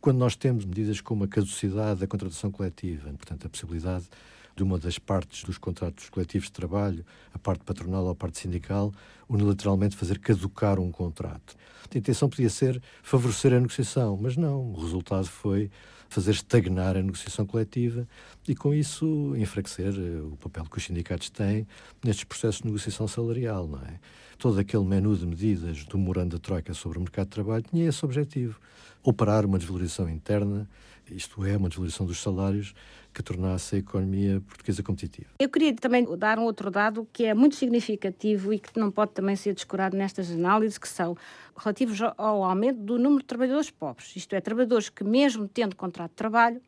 Quando 0.00 0.16
nós 0.16 0.34
temos 0.34 0.64
medidas 0.64 1.02
como 1.02 1.24
a 1.24 1.28
caducidade 1.28 2.00
da 2.00 2.06
contratação 2.06 2.50
coletiva, 2.50 3.10
portanto, 3.10 3.46
a 3.46 3.50
possibilidade 3.50 4.08
de 4.56 4.62
uma 4.62 4.78
das 4.78 4.98
partes 4.98 5.44
dos 5.44 5.58
contratos 5.58 6.08
coletivos 6.08 6.46
de 6.46 6.52
trabalho, 6.52 7.04
a 7.34 7.38
parte 7.38 7.64
patronal 7.64 8.04
ou 8.04 8.10
a 8.10 8.14
parte 8.14 8.38
sindical, 8.38 8.92
unilateralmente 9.28 9.96
fazer 9.96 10.18
caducar 10.18 10.80
um 10.80 10.90
contrato. 10.90 11.54
A 11.94 11.98
intenção 11.98 12.30
podia 12.30 12.48
ser 12.48 12.82
favorecer 13.02 13.52
a 13.52 13.60
negociação, 13.60 14.18
mas 14.20 14.38
não. 14.38 14.72
O 14.72 14.80
resultado 14.80 15.26
foi 15.26 15.70
fazer 16.10 16.32
estagnar 16.32 16.96
a 16.96 17.02
negociação 17.02 17.46
coletiva 17.46 18.06
e, 18.46 18.54
com 18.54 18.74
isso, 18.74 19.34
enfraquecer 19.36 19.94
eh, 19.96 20.20
o 20.20 20.36
papel 20.36 20.64
que 20.64 20.76
os 20.76 20.84
sindicatos 20.84 21.30
têm 21.30 21.66
nestes 22.04 22.24
processos 22.24 22.60
de 22.60 22.66
negociação 22.66 23.06
salarial. 23.06 23.66
Não 23.68 23.78
é? 23.78 23.98
Todo 24.36 24.58
aquele 24.58 24.84
menu 24.84 25.16
de 25.16 25.24
medidas 25.24 25.84
do 25.84 25.96
morando 25.96 26.36
da 26.36 26.38
Troika 26.38 26.74
sobre 26.74 26.98
o 26.98 27.00
mercado 27.00 27.26
de 27.26 27.30
trabalho 27.30 27.64
tinha 27.70 27.88
esse 27.88 28.04
objetivo: 28.04 28.58
operar 29.04 29.46
uma 29.46 29.56
desvalorização 29.56 30.10
interna, 30.10 30.68
isto 31.12 31.44
é, 31.44 31.56
uma 31.56 31.68
desvalorização 31.68 32.06
dos 32.06 32.20
salários, 32.20 32.74
que 33.12 33.22
tornasse 33.22 33.76
a 33.76 33.78
economia 33.78 34.40
portuguesa 34.46 34.82
competitiva. 34.82 35.30
Eu 35.38 35.48
queria 35.48 35.74
também 35.74 36.06
dar 36.16 36.38
um 36.38 36.44
outro 36.44 36.70
dado 36.70 37.08
que 37.12 37.24
é 37.24 37.34
muito 37.34 37.56
significativo 37.56 38.52
e 38.52 38.58
que 38.58 38.78
não 38.78 38.90
pode 38.90 39.12
também 39.12 39.34
ser 39.34 39.52
descurado 39.52 39.96
nestas 39.96 40.30
análises, 40.30 40.78
que 40.78 40.88
são 40.88 41.16
relativos 41.56 42.00
ao 42.16 42.44
aumento 42.44 42.78
do 42.80 42.98
número 42.98 43.22
de 43.22 43.26
trabalhadores 43.26 43.70
pobres. 43.70 44.14
Isto 44.14 44.34
é, 44.34 44.40
trabalhadores 44.40 44.88
que, 44.88 45.02
mesmo 45.02 45.48
tendo 45.48 45.74
contrato 45.74 46.10
de 46.10 46.16
trabalho, 46.16 46.60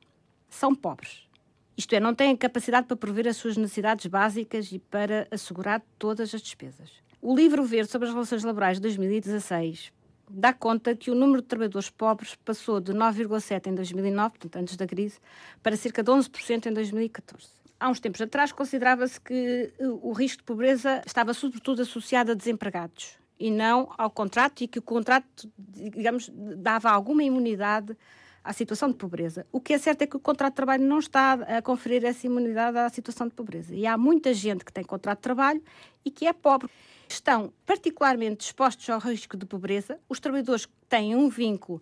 são 0.49 0.75
pobres. 0.75 1.29
Isto 1.77 1.95
é, 1.95 2.01
não 2.01 2.15
têm 2.15 2.37
capacidade 2.37 2.87
para 2.87 2.97
prover 2.97 3.27
as 3.29 3.37
suas 3.37 3.57
necessidades 3.57 4.07
básicas 4.07 4.73
e 4.73 4.79
para 4.79 5.27
assegurar 5.31 5.83
todas 5.99 6.35
as 6.35 6.43
despesas. 6.43 6.91
O 7.21 7.35
livro 7.35 7.65
verde 7.65 7.91
sobre 7.91 8.09
as 8.09 8.15
relações 8.15 8.43
laborais 8.43 8.79
de 8.79 8.83
2016 8.83 9.93
dá 10.33 10.53
conta 10.53 10.95
que 10.97 11.11
o 11.11 11.15
número 11.15 11.43
de 11.43 11.49
trabalhadores 11.49 11.91
pobres 11.91 12.35
passou 12.35 12.81
de 12.81 12.93
9,7 12.93 13.67
em 13.67 13.75
2009, 13.75 14.31
portanto 14.31 14.57
antes 14.57 14.77
da 14.77 14.87
crise, 14.87 15.19
para 15.63 15.77
cerca 15.77 16.03
de 16.03 16.11
11% 16.11 16.67
em 16.67 16.73
2014. 16.73 17.49
Há 17.79 17.89
uns 17.89 18.01
tempos 18.01 18.21
atrás 18.21 18.53
considerava-se 18.53 19.21
que 19.21 19.73
o 19.81 20.13
risco 20.13 20.39
de 20.39 20.45
pobreza 20.45 21.03
estava 21.05 21.35
sobretudo 21.35 21.83
associado 21.83 22.33
a 22.33 22.35
desempregados 22.35 23.19
e 23.39 23.51
não 23.51 23.93
ao 23.99 24.09
contrato 24.09 24.63
e 24.63 24.69
que 24.69 24.79
o 24.79 24.83
contrato, 24.83 25.51
digamos, 25.59 26.31
dava 26.33 26.91
alguma 26.91 27.25
imunidade 27.25 27.97
à 28.45 28.53
situação 28.53 28.89
de 28.91 28.97
pobreza. 28.97 29.47
O 29.53 29.61
que 29.61 29.73
é 29.73 29.79
certo 29.79 30.03
é 30.03 30.07
que 30.07 30.17
o 30.17 30.21
contrato 30.21 30.53
de 30.53 30.57
trabalho 30.57 30.85
não 30.85 30.99
está 30.99 31.35
a 31.35 31.63
conferir 31.63 32.05
essa 32.05 32.27
imunidade 32.27 32.79
à 32.79 32.89
situação 32.89 33.29
de 33.29 33.35
pobreza. 33.35 33.75
E 33.75 33.87
há 33.87 33.97
muita 33.97 34.35
gente 34.35 34.65
que 34.65 34.73
tem 34.73 34.85
contrato 34.85 35.19
de 35.19 35.23
trabalho 35.23 35.63
e 36.05 36.11
que 36.11 36.27
é 36.27 36.33
pobre. 36.33 36.69
Estão 37.09 37.53
particularmente 37.67 38.45
expostos 38.45 38.89
ao 38.89 38.99
risco 38.99 39.37
de 39.37 39.47
pobreza 39.47 39.99
os 40.09 40.19
trabalhadores 40.19 40.67
que 40.67 40.73
têm 40.89 41.15
um 41.15 41.29
vínculo 41.29 41.81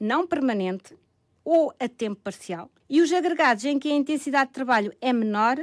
não 0.00 0.26
permanente 0.26 0.96
ou 1.44 1.74
a 1.80 1.88
tempo 1.88 2.20
parcial 2.22 2.70
e 2.88 3.00
os 3.00 3.12
agregados 3.12 3.64
em 3.64 3.78
que 3.78 3.88
a 3.88 3.94
intensidade 3.94 4.48
de 4.48 4.54
trabalho 4.54 4.92
é 5.00 5.12
menor 5.12 5.58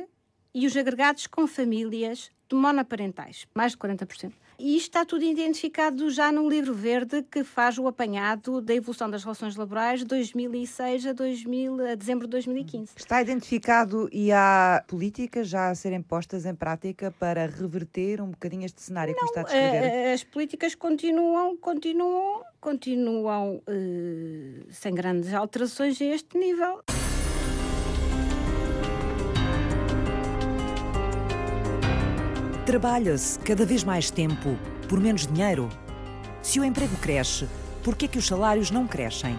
e 0.53 0.65
os 0.67 0.75
agregados 0.75 1.27
com 1.27 1.47
famílias 1.47 2.31
monoparentais, 2.51 3.47
mais 3.53 3.71
de 3.73 3.77
40%. 3.77 4.33
E 4.57 4.77
isto 4.77 4.87
está 4.87 5.05
tudo 5.05 5.23
identificado 5.23 6.09
já 6.09 6.31
no 6.31 6.49
livro 6.49 6.73
verde 6.73 7.23
que 7.23 7.43
faz 7.43 7.77
o 7.77 7.87
apanhado 7.87 8.61
da 8.61 8.73
evolução 8.73 9.09
das 9.09 9.23
relações 9.23 9.55
laborais 9.55 9.99
de 9.99 10.05
2006 10.05 11.07
a, 11.07 11.13
2000, 11.13 11.87
a 11.91 11.95
dezembro 11.95 12.25
de 12.25 12.31
2015. 12.31 12.93
Está 12.95 13.21
identificado 13.21 14.09
e 14.11 14.31
há 14.31 14.83
políticas 14.87 15.49
já 15.49 15.69
a 15.69 15.75
serem 15.75 16.01
postas 16.01 16.45
em 16.45 16.55
prática 16.55 17.13
para 17.19 17.45
reverter 17.45 18.21
um 18.21 18.31
bocadinho 18.31 18.65
este 18.65 18.81
cenário 18.81 19.13
Não, 19.13 19.19
que 19.19 19.25
está 19.25 19.41
a 19.41 19.43
descrever? 19.43 19.83
Eh, 19.83 20.13
as 20.13 20.23
políticas 20.23 20.75
continuam, 20.75 21.57
continuam, 21.57 22.43
continuam 22.61 23.55
uh, 23.57 24.71
sem 24.71 24.93
grandes 24.93 25.33
alterações 25.33 26.01
a 26.01 26.05
este 26.05 26.37
nível. 26.37 26.81
Trabalha-se 32.65 33.37
cada 33.41 33.63
vez 33.63 33.83
mais 33.83 34.09
tempo 34.09 34.57
por 34.89 34.99
menos 34.99 35.27
dinheiro? 35.27 35.69
Se 36.41 36.59
o 36.59 36.63
emprego 36.63 36.95
cresce, 36.97 37.47
por 37.83 37.95
que 37.95 38.05
é 38.05 38.07
que 38.07 38.17
os 38.17 38.25
salários 38.25 38.71
não 38.71 38.87
crescem? 38.87 39.37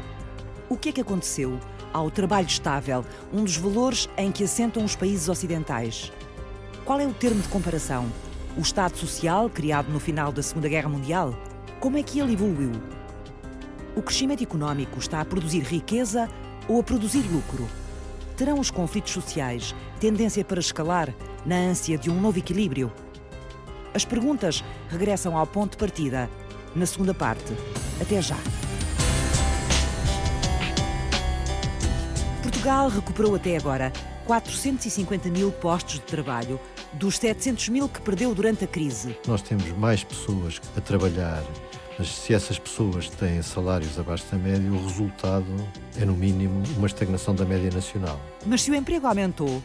O 0.68 0.76
que 0.76 0.90
é 0.90 0.92
que 0.92 1.00
aconteceu 1.00 1.58
ao 1.92 2.08
trabalho 2.08 2.46
estável, 2.46 3.04
um 3.32 3.42
dos 3.42 3.56
valores 3.56 4.08
em 4.16 4.30
que 4.30 4.44
assentam 4.44 4.84
os 4.84 4.94
países 4.94 5.28
ocidentais? 5.28 6.12
Qual 6.84 7.00
é 7.00 7.06
o 7.06 7.12
termo 7.12 7.42
de 7.42 7.48
comparação? 7.48 8.06
O 8.56 8.60
Estado 8.60 8.96
Social, 8.96 9.50
criado 9.50 9.90
no 9.90 9.98
final 9.98 10.30
da 10.30 10.40
Segunda 10.40 10.68
Guerra 10.68 10.88
Mundial? 10.88 11.36
Como 11.80 11.98
é 11.98 12.04
que 12.04 12.20
ele 12.20 12.34
evoluiu? 12.34 12.70
O 13.96 14.02
crescimento 14.02 14.44
económico 14.44 15.00
está 15.00 15.20
a 15.20 15.24
produzir 15.24 15.64
riqueza 15.64 16.28
ou 16.68 16.78
a 16.78 16.82
produzir 16.84 17.22
lucro? 17.22 17.66
Terão 18.36 18.60
os 18.60 18.70
conflitos 18.70 19.12
sociais 19.12 19.74
tendência 19.98 20.44
para 20.44 20.60
escalar 20.60 21.12
na 21.44 21.56
ânsia 21.56 21.98
de 21.98 22.08
um 22.08 22.20
novo 22.20 22.38
equilíbrio? 22.38 22.92
As 23.96 24.04
perguntas 24.04 24.62
regressam 24.90 25.35
ao 25.38 25.46
ponto 25.46 25.70
de 25.70 25.78
partida, 25.78 26.28
na 26.74 26.85
segunda 26.85 27.14
parte. 27.14 27.56
Até 27.98 28.20
já. 28.20 28.37
Portugal 32.42 32.90
recuperou 32.90 33.35
até 33.35 33.56
agora 33.56 33.90
450 34.26 35.30
mil 35.30 35.50
postos 35.50 35.94
de 35.94 36.00
trabalho, 36.02 36.61
dos 36.92 37.16
700 37.16 37.70
mil 37.70 37.88
que 37.88 38.02
perdeu 38.02 38.35
durante 38.35 38.64
a 38.64 38.66
crise. 38.66 39.16
Nós 39.26 39.40
temos 39.40 39.66
mais 39.78 40.04
pessoas 40.04 40.61
a 40.76 40.80
trabalhar, 40.82 41.42
mas 41.98 42.09
se 42.09 42.35
essas 42.35 42.59
pessoas 42.59 43.09
têm 43.09 43.40
salários 43.40 43.98
abaixo 43.98 44.26
da 44.30 44.37
média, 44.37 44.70
o 44.70 44.87
resultado 44.87 45.46
é, 45.98 46.04
no 46.04 46.12
mínimo, 46.12 46.62
uma 46.76 46.87
estagnação 46.87 47.35
da 47.35 47.46
média 47.46 47.70
nacional. 47.70 48.20
Mas 48.44 48.61
se 48.61 48.70
o 48.70 48.74
emprego 48.74 49.06
aumentou, 49.06 49.62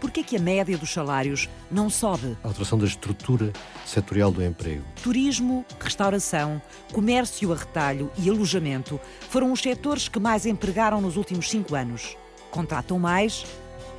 por 0.00 0.10
que 0.10 0.36
a 0.36 0.40
média 0.40 0.76
dos 0.78 0.90
salários 0.90 1.48
não 1.70 1.90
sobe? 1.90 2.36
A 2.42 2.48
alteração 2.48 2.78
da 2.78 2.86
estrutura 2.86 3.52
setorial 3.84 4.32
do 4.32 4.42
emprego. 4.42 4.84
Turismo, 5.02 5.64
restauração, 5.78 6.60
comércio 6.92 7.52
a 7.52 7.56
retalho 7.56 8.10
e 8.18 8.28
alojamento 8.30 8.98
foram 9.28 9.52
os 9.52 9.60
setores 9.60 10.08
que 10.08 10.18
mais 10.18 10.46
empregaram 10.46 11.00
nos 11.00 11.16
últimos 11.16 11.50
cinco 11.50 11.74
anos. 11.74 12.16
Contratam 12.50 12.98
mais, 12.98 13.44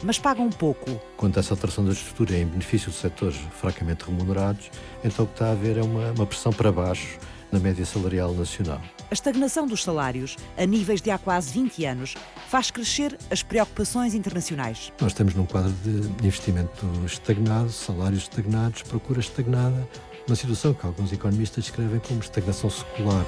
mas 0.04 0.18
pagam 0.18 0.50
pouco. 0.50 1.00
Quando 1.16 1.40
essa 1.40 1.54
alteração 1.54 1.86
da 1.86 1.92
estrutura 1.92 2.36
é 2.36 2.42
em 2.42 2.48
benefício 2.48 2.92
de 2.92 2.98
setores 2.98 3.38
fracamente 3.60 4.04
remunerados, 4.04 4.70
então 5.04 5.26
o 5.26 5.28
que 5.28 5.36
está 5.36 5.48
a 5.48 5.52
haver 5.52 5.78
é 5.78 5.84
uma, 5.84 6.12
uma 6.12 6.26
pressão 6.26 6.52
para 6.52 6.72
baixo 6.72 7.20
na 7.52 7.60
média 7.60 7.86
salarial 7.86 8.34
nacional. 8.34 8.82
A 9.12 9.14
estagnação 9.14 9.68
dos 9.68 9.84
salários, 9.84 10.38
a 10.56 10.66
níveis 10.66 11.02
de 11.02 11.12
há 11.12 11.18
quase 11.18 11.52
20 11.52 11.84
anos, 11.84 12.16
faz 12.48 12.72
crescer 12.72 13.18
as 13.30 13.44
preocupações 13.44 14.14
internacionais. 14.14 14.94
Nós 15.02 15.12
estamos 15.12 15.36
num 15.36 15.46
quadro 15.46 15.74
de 15.84 16.26
investimento 16.26 16.86
estagnado, 17.06 17.70
salários 17.74 18.22
estagnados, 18.24 18.84
procura 18.84 19.20
estagnada, 19.20 19.86
uma 20.26 20.36
situação 20.38 20.74
que 20.74 20.86
alguns 20.86 21.12
economistas 21.12 21.66
descrevem 21.66 22.00
como 22.00 22.22
estagnação 22.22 22.70
secular. 22.70 23.26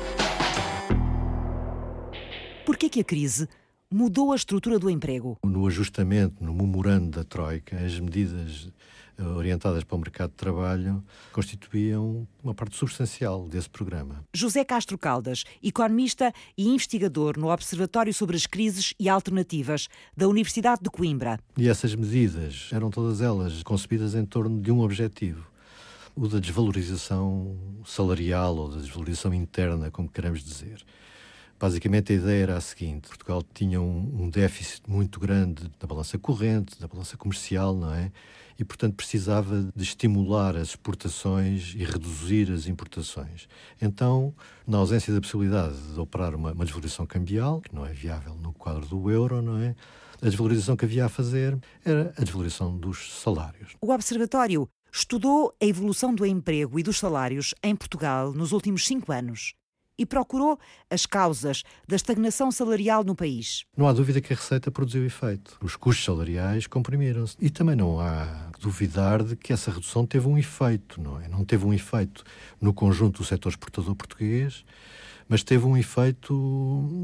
Por 2.65 2.77
que 2.77 3.01
a 3.01 3.03
crise 3.03 3.49
mudou 3.91 4.31
a 4.31 4.37
estrutura 4.37 4.79
do 4.79 4.89
emprego? 4.89 5.37
No 5.43 5.67
ajustamento, 5.67 6.41
no 6.41 6.53
memorando 6.53 7.09
da 7.09 7.25
Troika, 7.25 7.75
as 7.75 7.99
medidas 7.99 8.69
orientadas 9.19 9.83
para 9.83 9.95
o 9.95 9.99
mercado 9.99 10.31
de 10.31 10.37
trabalho 10.37 11.03
constituíam 11.31 12.27
uma 12.43 12.53
parte 12.53 12.75
substancial 12.75 13.47
desse 13.47 13.69
programa. 13.69 14.23
José 14.33 14.63
Castro 14.63 14.97
Caldas, 14.97 15.43
economista 15.61 16.33
e 16.57 16.67
investigador 16.67 17.37
no 17.37 17.51
Observatório 17.51 18.13
sobre 18.13 18.35
as 18.35 18.45
Crises 18.45 18.93
e 18.99 19.07
Alternativas 19.07 19.87
da 20.15 20.27
Universidade 20.27 20.81
de 20.81 20.89
Coimbra. 20.89 21.39
E 21.57 21.67
essas 21.67 21.95
medidas 21.95 22.69
eram 22.71 22.89
todas 22.89 23.21
elas 23.21 23.61
concebidas 23.63 24.15
em 24.15 24.25
torno 24.25 24.61
de 24.61 24.71
um 24.71 24.81
objetivo. 24.81 25.45
O 26.15 26.27
da 26.27 26.39
desvalorização 26.39 27.57
salarial 27.85 28.55
ou 28.55 28.69
da 28.69 28.77
desvalorização 28.77 29.33
interna, 29.33 29.89
como 29.89 30.07
queremos 30.07 30.43
dizer. 30.43 30.83
Basicamente, 31.59 32.11
a 32.11 32.15
ideia 32.15 32.43
era 32.43 32.57
a 32.57 32.61
seguinte: 32.61 33.07
Portugal 33.07 33.41
tinha 33.53 33.81
um, 33.81 34.23
um 34.23 34.29
déficit 34.29 34.83
muito 34.87 35.19
grande 35.19 35.71
da 35.79 35.87
balança 35.87 36.19
corrente, 36.19 36.79
da 36.79 36.87
balança 36.87 37.17
comercial, 37.17 37.75
não 37.75 37.93
é? 37.93 38.11
E, 38.57 38.63
portanto, 38.63 38.95
precisava 38.95 39.71
de 39.75 39.83
estimular 39.83 40.55
as 40.55 40.69
exportações 40.69 41.73
e 41.75 41.83
reduzir 41.83 42.51
as 42.51 42.67
importações. 42.67 43.47
Então, 43.81 44.33
na 44.67 44.77
ausência 44.77 45.13
da 45.13 45.21
possibilidade 45.21 45.75
de 45.93 45.99
operar 45.99 46.35
uma, 46.35 46.51
uma 46.51 46.65
desvalorização 46.65 47.05
cambial, 47.05 47.61
que 47.61 47.73
não 47.73 47.85
é 47.85 47.93
viável 47.93 48.35
no 48.35 48.53
quadro 48.53 48.85
do 48.85 49.09
euro, 49.09 49.41
não 49.41 49.57
é? 49.57 49.75
A 50.21 50.25
desvalorização 50.25 50.75
que 50.75 50.85
havia 50.85 51.05
a 51.05 51.09
fazer 51.09 51.59
era 51.83 52.13
a 52.17 52.23
desvalorização 52.23 52.77
dos 52.77 53.19
salários. 53.21 53.75
O 53.81 53.91
Observatório 53.91 54.69
estudou 54.91 55.53
a 55.61 55.65
evolução 55.65 56.13
do 56.13 56.25
emprego 56.25 56.79
e 56.79 56.83
dos 56.83 56.97
salários 56.97 57.53
em 57.61 57.75
Portugal 57.75 58.31
nos 58.31 58.51
últimos 58.51 58.85
cinco 58.85 59.11
anos 59.11 59.53
e 59.97 60.05
procurou 60.05 60.59
as 60.89 61.05
causas 61.05 61.63
da 61.87 61.95
estagnação 61.95 62.51
salarial 62.51 63.03
no 63.03 63.15
país. 63.15 63.65
Não 63.77 63.87
há 63.87 63.93
dúvida 63.93 64.21
que 64.21 64.33
a 64.33 64.35
receita 64.35 64.71
produziu 64.71 65.05
efeito. 65.05 65.57
Os 65.61 65.75
custos 65.75 66.03
salariais 66.03 66.67
comprimiram-se. 66.67 67.35
E 67.39 67.49
também 67.49 67.75
não 67.75 67.99
há 67.99 68.49
duvidar 68.59 69.23
de 69.23 69.35
que 69.35 69.53
essa 69.53 69.71
redução 69.71 70.05
teve 70.05 70.27
um 70.27 70.37
efeito, 70.37 71.01
não 71.01 71.19
é? 71.21 71.27
Não 71.27 71.45
teve 71.45 71.65
um 71.65 71.73
efeito 71.73 72.23
no 72.59 72.73
conjunto 72.73 73.21
do 73.21 73.25
setor 73.25 73.49
exportador 73.49 73.95
português, 73.95 74.65
mas 75.27 75.43
teve 75.43 75.65
um 75.65 75.77
efeito 75.77 76.33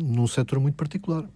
num 0.03 0.27
setor 0.27 0.59
muito 0.59 0.75
particular 0.75 1.27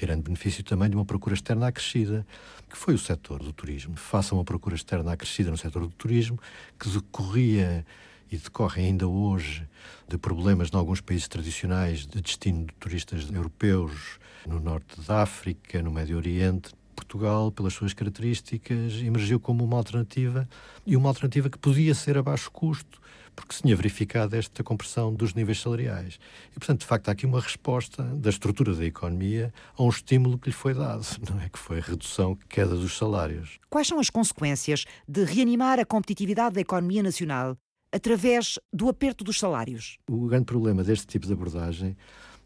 tirando 0.00 0.22
benefício 0.22 0.64
também 0.64 0.88
de 0.88 0.96
uma 0.96 1.04
procura 1.04 1.34
externa 1.34 1.66
acrescida, 1.66 2.26
que 2.70 2.76
foi 2.76 2.94
o 2.94 2.98
setor 2.98 3.42
do 3.42 3.52
turismo. 3.52 3.96
Faça 3.96 4.34
uma 4.34 4.42
procura 4.42 4.74
externa 4.74 5.12
acrescida 5.12 5.50
no 5.50 5.58
setor 5.58 5.82
do 5.82 5.90
turismo, 5.90 6.38
que 6.78 6.88
decorria 6.88 7.84
e 8.30 8.36
decorre 8.36 8.82
ainda 8.82 9.08
hoje 9.08 9.66
de 10.08 10.16
problemas 10.16 10.70
em 10.72 10.76
alguns 10.76 11.00
países 11.00 11.28
tradicionais 11.28 12.06
de 12.06 12.20
destino 12.20 12.66
de 12.66 12.74
turistas 12.74 13.28
europeus, 13.30 14.18
no 14.46 14.60
norte 14.60 15.00
da 15.02 15.22
África, 15.22 15.82
no 15.82 15.90
Médio 15.90 16.16
Oriente. 16.16 16.72
Portugal, 16.94 17.50
pelas 17.50 17.72
suas 17.72 17.94
características, 17.94 18.94
emergiu 19.02 19.40
como 19.40 19.64
uma 19.64 19.78
alternativa 19.78 20.48
e 20.86 20.96
uma 20.96 21.08
alternativa 21.08 21.48
que 21.48 21.58
podia 21.58 21.94
ser 21.94 22.18
a 22.18 22.22
baixo 22.22 22.50
custo, 22.50 23.00
porque 23.34 23.54
se 23.54 23.62
tinha 23.62 23.74
verificado 23.74 24.36
esta 24.36 24.62
compressão 24.62 25.14
dos 25.14 25.32
níveis 25.32 25.60
salariais. 25.60 26.18
E, 26.50 26.58
portanto, 26.58 26.80
de 26.80 26.86
facto, 26.86 27.08
há 27.08 27.12
aqui 27.12 27.24
uma 27.24 27.40
resposta 27.40 28.02
da 28.02 28.28
estrutura 28.28 28.74
da 28.74 28.84
economia 28.84 29.52
a 29.76 29.82
um 29.82 29.88
estímulo 29.88 30.38
que 30.38 30.50
lhe 30.50 30.54
foi 30.54 30.74
dado, 30.74 31.04
não 31.28 31.40
é? 31.40 31.48
Que 31.48 31.58
foi 31.58 31.78
a 31.78 31.82
redução, 31.82 32.36
queda 32.48 32.74
dos 32.74 32.96
salários. 32.96 33.58
Quais 33.70 33.86
são 33.86 33.98
as 33.98 34.10
consequências 34.10 34.84
de 35.08 35.24
reanimar 35.24 35.80
a 35.80 35.86
competitividade 35.86 36.56
da 36.56 36.60
economia 36.60 37.02
nacional 37.02 37.56
através 37.92 38.58
do 38.72 38.88
aperto 38.88 39.24
dos 39.24 39.38
salários. 39.38 39.98
O 40.08 40.26
grande 40.26 40.44
problema 40.44 40.84
deste 40.84 41.06
tipo 41.06 41.26
de 41.26 41.32
abordagem 41.32 41.96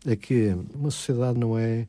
é 0.07 0.17
que 0.17 0.57
uma 0.75 0.91
sociedade 0.91 1.39
não 1.39 1.59
é 1.59 1.87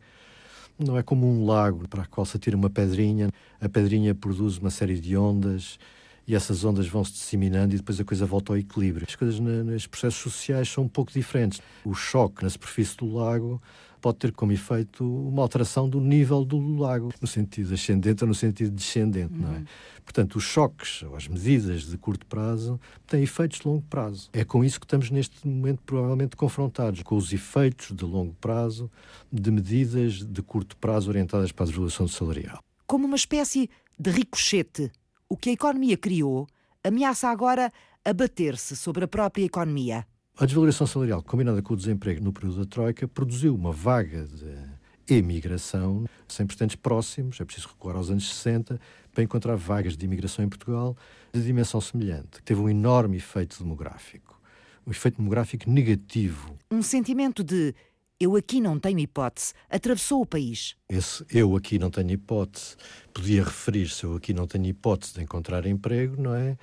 não 0.78 0.98
é 0.98 1.04
como 1.04 1.26
um 1.26 1.46
lago 1.46 1.88
para 1.88 2.04
o 2.04 2.10
qual 2.10 2.26
se 2.26 2.36
atira 2.36 2.58
uma 2.58 2.70
pedrinha, 2.70 3.30
a 3.62 3.70
pedrinha 3.70 4.14
produz 4.14 4.58
uma 4.58 4.70
série 4.70 5.00
de 5.00 5.16
ondas 5.16 5.80
e 6.28 6.36
essas 6.36 6.66
ondas 6.66 6.88
vão 6.88 7.04
se 7.06 7.14
disseminando 7.14 7.74
e 7.74 7.78
depois 7.78 8.00
a 8.00 8.04
coisa 8.04 8.26
volta 8.26 8.52
ao 8.52 8.58
equilíbrio. 8.58 9.06
As 9.08 9.16
coisas 9.16 9.40
nos 9.40 9.88
processos 9.88 10.20
sociais 10.20 10.68
são 10.68 10.84
um 10.84 10.88
pouco 10.88 11.14
diferentes. 11.14 11.62
O 11.86 11.94
choque 11.94 12.44
na 12.44 12.50
superfície 12.50 12.98
do 12.98 13.14
lago 13.14 13.62
pode 14.06 14.20
ter 14.20 14.32
como 14.32 14.52
efeito 14.52 15.04
uma 15.04 15.42
alteração 15.42 15.90
do 15.90 16.00
nível 16.00 16.46
do 16.46 16.60
lago, 16.78 17.12
no 17.20 17.28
sentido 17.28 17.74
ascendente 17.74 18.24
ou 18.24 18.28
no 18.28 18.36
sentido 18.36 18.70
descendente, 18.70 19.34
uhum. 19.34 19.40
não 19.40 19.54
é? 19.56 19.58
Uhum. 19.58 19.66
Portanto, 20.04 20.36
os 20.36 20.44
choques 20.44 21.02
ou 21.02 21.16
as 21.16 21.28
medidas 21.28 21.88
de 21.88 21.98
curto 21.98 22.24
prazo 22.28 22.80
têm 23.08 23.24
efeitos 23.24 23.62
de 23.62 23.68
longo 23.68 23.82
prazo. 23.90 24.30
É 24.32 24.46
com 24.46 24.64
isso 24.64 24.80
que 24.80 24.86
estamos 24.86 25.10
neste 25.10 25.48
momento 25.48 25.82
provavelmente 25.84 26.36
confrontados, 26.36 27.02
com 27.02 27.16
os 27.16 27.34
efeitos 27.34 27.96
de 27.96 28.06
longo 28.06 28.36
prazo 28.36 28.92
de 29.34 29.50
medidas 29.50 30.24
de 30.24 30.42
curto 30.44 30.78
prazo 30.78 31.10
orientadas 31.10 31.52
para 31.52 31.64
a 31.64 31.66
desvalorização 31.66 32.08
salarial. 32.08 32.60
Como 32.86 33.08
uma 33.08 33.16
espécie 33.16 33.72
de 33.98 34.12
ricochete 34.12 34.92
o 35.28 35.36
que 35.36 35.50
a 35.50 35.54
economia 35.54 35.98
criou 35.98 36.46
ameaça 36.84 37.28
agora 37.30 37.74
abater-se 38.06 38.76
sobre 38.76 39.06
a 39.06 39.08
própria 39.08 39.46
economia. 39.46 40.06
A 40.38 40.46
desvalorização 40.46 40.86
salarial, 40.86 41.24
combinada 41.24 41.62
com 41.62 41.74
o 41.74 41.78
desemprego 41.78 42.22
no 42.22 42.34
período 42.34 42.60
da 42.60 42.66
Troika, 42.66 43.08
produziu 43.08 43.56
uma 43.56 43.72
vaga 43.72 44.28
de 44.28 45.14
emigração 45.16 46.04
sem 46.28 46.46
precedentes 46.46 46.76
próximos, 46.76 47.40
é 47.40 47.46
preciso 47.46 47.70
recuar 47.70 47.96
aos 47.96 48.10
anos 48.10 48.28
60 48.28 48.78
para 49.14 49.24
encontrar 49.24 49.56
vagas 49.56 49.96
de 49.96 50.04
imigração 50.04 50.44
em 50.44 50.50
Portugal 50.50 50.98
de 51.32 51.42
dimensão 51.42 51.80
semelhante. 51.80 52.42
Teve 52.44 52.60
um 52.60 52.68
enorme 52.68 53.16
efeito 53.16 53.58
demográfico, 53.64 54.38
um 54.86 54.92
efeito 54.92 55.16
demográfico 55.20 55.70
negativo. 55.70 56.60
Um 56.70 56.82
sentimento 56.82 57.42
de 57.42 57.74
eu 58.20 58.36
aqui 58.36 58.60
não 58.60 58.78
tenho 58.78 59.00
hipótese, 59.00 59.54
atravessou 59.70 60.22
o 60.22 60.26
país. 60.26 60.76
Esse 60.90 61.26
eu 61.32 61.56
aqui 61.56 61.80
não 61.80 61.90
tenho 61.90 62.12
hipótese 62.12 62.76
podia 63.14 63.42
referir-se 63.42 64.04
eu 64.04 64.16
aqui 64.18 64.34
não 64.34 64.48
tenho 64.48 64.66
hipótese 64.66 65.14
de 65.14 65.22
encontrar 65.22 65.66
emprego, 65.66 66.22
não 66.22 66.36
é? 66.36 66.58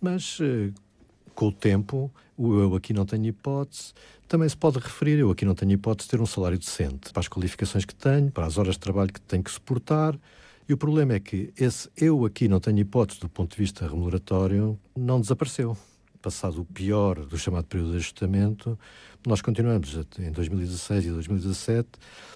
Mas 0.00 0.38
eh, 0.40 0.72
com 1.34 1.48
o 1.48 1.52
tempo, 1.52 2.10
o 2.36 2.58
eu 2.58 2.74
aqui 2.74 2.92
não 2.92 3.04
tenho 3.04 3.26
hipótese. 3.26 3.92
Também 4.28 4.48
se 4.48 4.56
pode 4.56 4.78
referir 4.78 5.18
eu 5.18 5.30
aqui 5.30 5.44
não 5.44 5.54
tenho 5.54 5.72
hipótese 5.72 6.06
de 6.06 6.10
ter 6.10 6.20
um 6.20 6.26
salário 6.26 6.58
decente 6.58 7.12
para 7.12 7.20
as 7.20 7.28
qualificações 7.28 7.84
que 7.84 7.94
tenho, 7.94 8.30
para 8.30 8.46
as 8.46 8.58
horas 8.58 8.74
de 8.74 8.80
trabalho 8.80 9.12
que 9.12 9.20
tenho 9.20 9.42
que 9.42 9.50
suportar. 9.50 10.18
E 10.68 10.72
o 10.72 10.76
problema 10.76 11.14
é 11.14 11.20
que 11.20 11.52
esse 11.56 11.90
eu 11.96 12.24
aqui 12.24 12.48
não 12.48 12.60
tenho 12.60 12.78
hipótese 12.78 13.20
do 13.20 13.28
ponto 13.28 13.50
de 13.50 13.58
vista 13.58 13.86
remuneratório 13.86 14.78
não 14.96 15.20
desapareceu. 15.20 15.76
Passado 16.20 16.60
o 16.60 16.64
pior 16.64 17.26
do 17.26 17.36
chamado 17.36 17.64
período 17.64 17.90
de 17.90 17.96
ajustamento, 17.96 18.78
nós 19.26 19.42
continuamos 19.42 19.98
em 20.18 20.30
2016 20.30 21.06
e 21.06 21.10
2017 21.10 21.88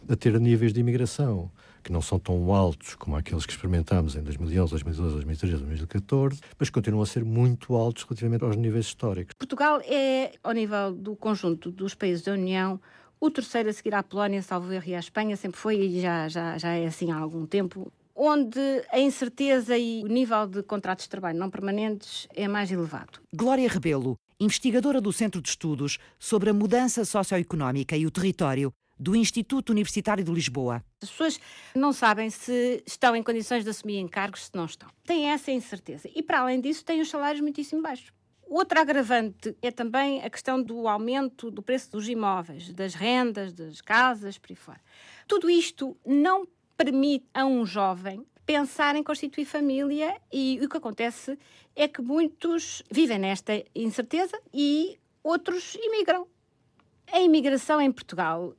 a 0.09 0.16
ter 0.16 0.38
níveis 0.40 0.72
de 0.72 0.80
imigração 0.80 1.50
que 1.87 1.92
não 1.92 2.03
são 2.03 2.18
tão 2.18 2.53
altos 2.53 2.96
como 2.96 3.16
aqueles 3.16 3.46
que 3.46 3.53
experimentámos 3.53 4.16
em 4.16 4.22
2011, 4.22 4.72
2012, 4.72 5.14
2013, 5.14 5.57
2014, 5.59 6.40
mas 6.59 6.68
continuam 6.68 7.05
a 7.05 7.07
ser 7.07 7.25
muito 7.25 7.77
altos 7.77 8.03
relativamente 8.03 8.42
aos 8.42 8.57
níveis 8.57 8.87
históricos. 8.87 9.33
Portugal 9.38 9.81
é, 9.85 10.33
ao 10.42 10.51
nível 10.51 10.92
do 10.92 11.14
conjunto 11.14 11.70
dos 11.70 11.94
países 11.94 12.25
da 12.25 12.33
União, 12.33 12.81
o 13.20 13.31
terceiro 13.31 13.68
a 13.68 13.72
seguir 13.72 13.94
à 13.94 14.03
Polónia, 14.03 14.42
salvo 14.42 14.72
erro, 14.72 14.88
e 14.88 14.96
à 14.96 14.99
Espanha, 14.99 15.37
sempre 15.37 15.61
foi 15.61 15.77
e 15.79 16.01
já, 16.01 16.29
já, 16.29 16.59
já 16.59 16.72
é 16.72 16.87
assim 16.87 17.12
há 17.12 17.18
algum 17.18 17.46
tempo 17.46 17.92
onde 18.16 18.59
a 18.90 18.99
incerteza 18.99 19.79
e 19.79 20.03
o 20.03 20.09
nível 20.09 20.44
de 20.49 20.64
contratos 20.64 21.05
de 21.05 21.11
trabalho 21.11 21.38
não 21.38 21.51
permanentes 21.51 22.27
é 22.35 22.49
mais 22.49 22.72
elevado. 22.72 23.20
Glória 23.33 23.68
Rebelo, 23.68 24.18
investigadora 24.40 25.01
do 25.01 25.12
Centro 25.12 25.40
de 25.40 25.51
Estudos 25.51 25.99
sobre 26.18 26.51
a 26.51 26.55
Mudança 26.55 27.05
Socioeconómica 27.05 27.96
e 27.96 28.07
o 28.07 28.11
Território 28.11 28.72
do 28.98 29.14
Instituto 29.14 29.70
Universitário 29.70 30.24
de 30.24 30.32
Lisboa. 30.32 30.82
As 31.02 31.11
pessoas 31.11 31.40
não 31.74 31.92
sabem 31.92 32.30
se 32.30 32.82
estão 32.87 33.14
em 33.14 33.22
condições 33.22 33.64
de 33.64 33.70
assumir 33.70 33.98
encargos, 33.98 34.46
se 34.46 34.54
não 34.54 34.64
estão. 34.64 34.88
Têm 35.04 35.30
essa 35.30 35.50
incerteza. 35.50 36.09
E, 36.14 36.22
para 36.22 36.40
além 36.40 36.61
disso, 36.61 36.85
têm 36.85 37.00
os 37.00 37.09
salários 37.09 37.40
muitíssimo 37.40 37.82
baixos. 37.82 38.11
Outro 38.48 38.80
agravante 38.80 39.56
é 39.61 39.72
também 39.72 40.22
a 40.22 40.30
questão 40.30 40.62
do 40.62 40.87
aumento 40.87 41.50
do 41.50 41.61
preço 41.61 41.90
dos 41.90 42.09
imóveis, 42.09 42.72
das 42.72 42.94
rendas, 42.94 43.52
das 43.52 43.80
casas, 43.80 44.38
por 44.38 44.52
aí 44.52 44.56
fora. 44.56 44.80
Tudo 45.26 45.50
isto 45.50 45.96
não 46.06 46.46
permite 46.76 47.26
a 47.35 47.44
um 47.44 47.66
jovem 47.66 48.24
pensar 48.46 48.94
em 48.94 49.02
constituir 49.02 49.44
família 49.44 50.16
e 50.32 50.61
o 50.62 50.68
que 50.68 50.76
acontece 50.76 51.37
é 51.74 51.88
que 51.88 52.00
muitos 52.00 52.85
vivem 52.88 53.18
nesta 53.18 53.64
incerteza 53.74 54.40
e 54.54 54.96
outros 55.24 55.74
imigram. 55.74 56.28
A 57.11 57.20
imigração 57.20 57.80
em 57.80 57.90
Portugal 57.90 58.54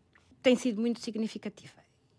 tem 0.48 0.56
sido 0.56 0.80
muito 0.80 1.02
significativa 1.02 1.74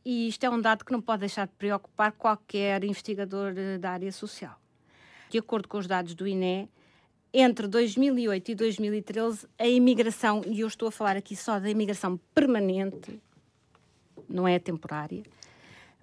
e 0.05 0.29
isto 0.29 0.45
é 0.45 0.51
um 0.51 0.61
dado 0.61 0.85
que 0.85 0.93
não 0.93 1.01
pode 1.01 1.21
deixar 1.21 1.47
de 1.47 1.55
preocupar 1.55 2.12
qualquer 2.12 2.85
investigador 2.85 3.55
eh, 3.57 3.79
da 3.79 3.91
área 3.91 4.12
social. 4.12 4.61
De 5.31 5.38
acordo 5.38 5.67
com 5.67 5.79
os 5.79 5.87
dados 5.87 6.14
do 6.14 6.29
INE, 6.29 6.69
entre 7.33 7.67
2008 7.67 8.51
e 8.51 8.55
2013, 8.55 9.49
a 9.59 9.67
imigração, 9.67 10.43
e 10.47 10.61
eu 10.61 10.69
estou 10.69 10.88
a 10.88 10.93
falar 10.93 11.17
aqui 11.17 11.35
só 11.35 11.59
da 11.59 11.71
imigração 11.71 12.21
permanente, 12.35 13.19
não 14.29 14.47
é 14.47 14.59
temporária, 14.59 15.23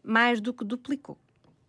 mais 0.04 0.42
do 0.42 0.52
que 0.52 0.66
duplicou. 0.66 1.20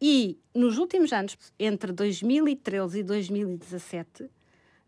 E 0.01 0.39
nos 0.55 0.79
últimos 0.79 1.13
anos, 1.13 1.37
entre 1.59 1.93
2013 1.93 3.01
e 3.01 3.03
2017, 3.03 4.31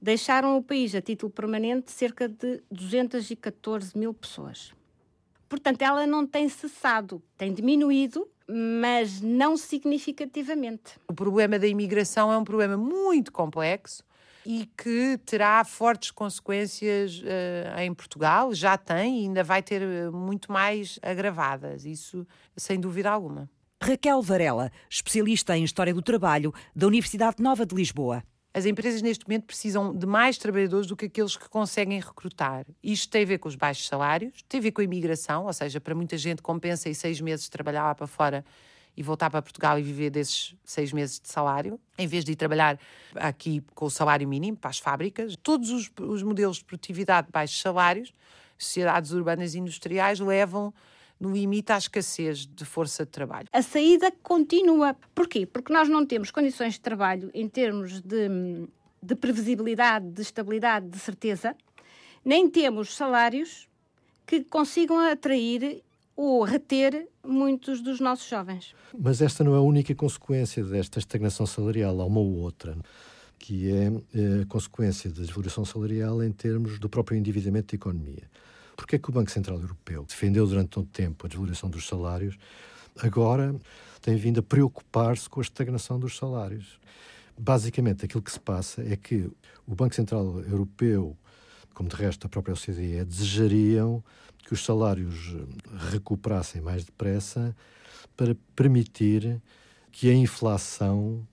deixaram 0.00 0.57
o 0.57 0.62
país 0.62 0.94
a 0.94 1.02
título 1.02 1.31
permanente 1.31 1.90
cerca 1.90 2.26
de 2.26 2.62
214 2.70 3.98
mil 3.98 4.14
pessoas. 4.14 4.77
Portanto, 5.48 5.82
ela 5.82 6.06
não 6.06 6.26
tem 6.26 6.48
cessado, 6.48 7.22
tem 7.37 7.52
diminuído, 7.52 8.28
mas 8.48 9.20
não 9.20 9.56
significativamente. 9.56 10.98
O 11.08 11.14
problema 11.14 11.58
da 11.58 11.66
imigração 11.66 12.32
é 12.32 12.38
um 12.38 12.44
problema 12.44 12.76
muito 12.76 13.32
complexo 13.32 14.02
e 14.44 14.66
que 14.76 15.18
terá 15.26 15.62
fortes 15.64 16.11
consequências 16.11 17.20
uh, 17.20 17.80
em 17.80 17.92
Portugal, 17.92 18.54
já 18.54 18.78
tem 18.78 19.20
e 19.20 19.22
ainda 19.24 19.44
vai 19.44 19.62
ter 19.62 19.82
eh, 19.82 20.11
muito 20.11 20.50
mais 20.50 20.98
agravadas, 21.02 21.84
isso 21.84 22.26
sem 22.56 22.80
dúvida 22.80 23.11
alguma. 23.11 23.50
Raquel 23.82 24.22
Varela, 24.22 24.72
especialista 24.88 25.56
em 25.56 25.64
História 25.64 25.92
do 25.92 26.00
Trabalho 26.00 26.52
da 26.74 26.87
Universidade 26.87 27.42
Nova 27.42 27.66
de 27.66 27.74
Lisboa. 27.74 28.22
As 28.52 28.64
empresas 28.64 29.02
neste 29.02 29.26
momento 29.26 29.44
precisam 29.44 29.94
de 29.94 30.06
mais 30.06 30.38
trabalhadores 30.38 30.87
do 30.87 30.96
que 30.96 31.06
aqueles 31.06 31.37
que 31.37 31.48
conseguem 31.48 32.00
recrutar. 32.00 32.66
Isto 32.82 33.11
tem 33.11 33.22
a 33.22 33.26
ver 33.26 33.38
com 33.38 33.48
os 33.48 33.54
baixos 33.54 33.87
salários, 33.87 34.42
tem 34.48 34.58
a 34.58 34.62
ver 34.62 34.72
com 34.72 34.80
a 34.80 34.84
imigração, 34.84 35.46
ou 35.46 35.52
seja, 35.52 35.80
para 35.80 35.94
muita 35.94 36.16
gente 36.16 36.40
compensa 36.40 36.88
em 36.88 36.94
seis 36.94 37.20
meses 37.20 37.48
trabalhar 37.48 37.84
lá 37.84 37.94
para 37.94 38.06
fora 38.06 38.44
e 38.96 39.02
voltar 39.02 39.30
para 39.30 39.40
Portugal 39.40 39.78
e 39.78 39.82
viver 39.82 40.11
desses 40.11 40.56
seis 40.64 40.92
meses 40.92 41.20
de 41.20 41.28
salário, 41.28 41.78
em 41.96 42.06
vez 42.06 42.24
de 42.24 42.32
ir 42.32 42.37
trabalhar 42.37 42.80
aqui 43.14 43.62
com 43.74 43.84
o 43.84 43.90
salário 43.90 44.26
mínimo 44.26 44.56
para 44.56 44.70
as 44.70 44.78
fábricas. 44.78 45.37
Todos 45.40 45.70
os, 45.70 45.88
os 46.00 46.22
modelos 46.24 46.56
de 46.56 46.64
produtividade 46.64 47.28
de 47.28 47.32
baixos 47.32 47.61
salários, 47.61 48.12
sociedades 48.58 49.12
urbanas 49.12 49.54
e 49.54 49.58
industriais, 49.61 50.18
levam 50.18 50.74
no 51.20 51.33
limite 51.33 51.72
à 51.72 51.78
escassez 51.78 52.46
de 52.46 52.64
força 52.64 53.04
de 53.04 53.11
trabalho. 53.11 53.48
A 53.52 53.62
saída 53.62 54.12
continua. 54.22 54.96
Porquê? 55.14 55.46
Porque 55.46 55.72
nós 55.72 55.88
não 55.88 56.07
temos 56.07 56.31
condições 56.31 56.74
de 56.74 56.81
trabalho 56.81 57.31
em 57.35 57.48
termos 57.48 58.00
de, 58.00 58.28
de 59.02 59.14
previsibilidade, 59.14 60.09
de 60.11 60.22
estabilidade, 60.22 60.88
de 60.88 60.98
certeza, 60.98 61.57
nem 62.24 62.48
temos 62.48 62.94
salários 62.94 63.68
que 64.26 64.44
consigam 64.44 64.98
atrair 64.98 65.83
ou 66.14 66.42
reter 66.42 67.09
muitos 67.24 67.81
dos 67.81 68.00
nossos 68.00 68.28
jovens. 68.28 68.74
Mas 68.98 69.22
esta 69.22 69.44
não 69.44 69.54
é 69.54 69.59
a 69.59 69.62
única 69.62 69.94
consequência 69.94 70.64
desta 70.64 70.98
estagnação 70.98 71.46
salarial, 71.46 72.00
há 72.00 72.04
uma 72.04 72.20
ou 72.20 72.38
outra, 72.38 72.76
que 73.38 73.70
é 73.70 73.87
eh, 73.87 74.42
a 74.42 74.46
consequência 74.46 75.11
da 75.11 75.20
desvalorização 75.20 75.64
salarial 75.64 76.22
em 76.22 76.33
termos 76.33 76.78
do 76.78 76.88
próprio 76.88 77.16
endividamento 77.16 77.68
da 77.68 77.76
economia. 77.76 78.28
Porque 78.78 78.94
é 78.94 78.98
que 78.98 79.10
o 79.10 79.12
Banco 79.12 79.28
Central 79.28 79.58
Europeu 79.60 80.04
defendeu 80.04 80.46
durante 80.46 80.68
tanto 80.68 80.88
tempo 80.90 81.26
a 81.26 81.28
desvalorização 81.28 81.68
dos 81.68 81.84
salários, 81.84 82.38
agora 82.96 83.52
tem 84.00 84.14
vindo 84.14 84.38
a 84.38 84.42
preocupar-se 84.42 85.28
com 85.28 85.40
a 85.40 85.42
estagnação 85.42 85.98
dos 85.98 86.16
salários? 86.16 86.78
Basicamente, 87.36 88.04
aquilo 88.04 88.22
que 88.22 88.30
se 88.30 88.38
passa 88.38 88.80
é 88.82 88.94
que 88.94 89.28
o 89.66 89.74
Banco 89.74 89.96
Central 89.96 90.40
Europeu, 90.42 91.16
como 91.74 91.88
de 91.88 91.96
resto 91.96 92.28
a 92.28 92.30
própria 92.30 92.54
OCDE, 92.54 93.04
desejariam 93.04 94.02
que 94.46 94.54
os 94.54 94.64
salários 94.64 95.34
recuperassem 95.90 96.62
mais 96.62 96.84
depressa 96.84 97.54
para 98.16 98.36
permitir 98.54 99.42
que 99.90 100.08
a 100.08 100.14
inflação 100.14 101.26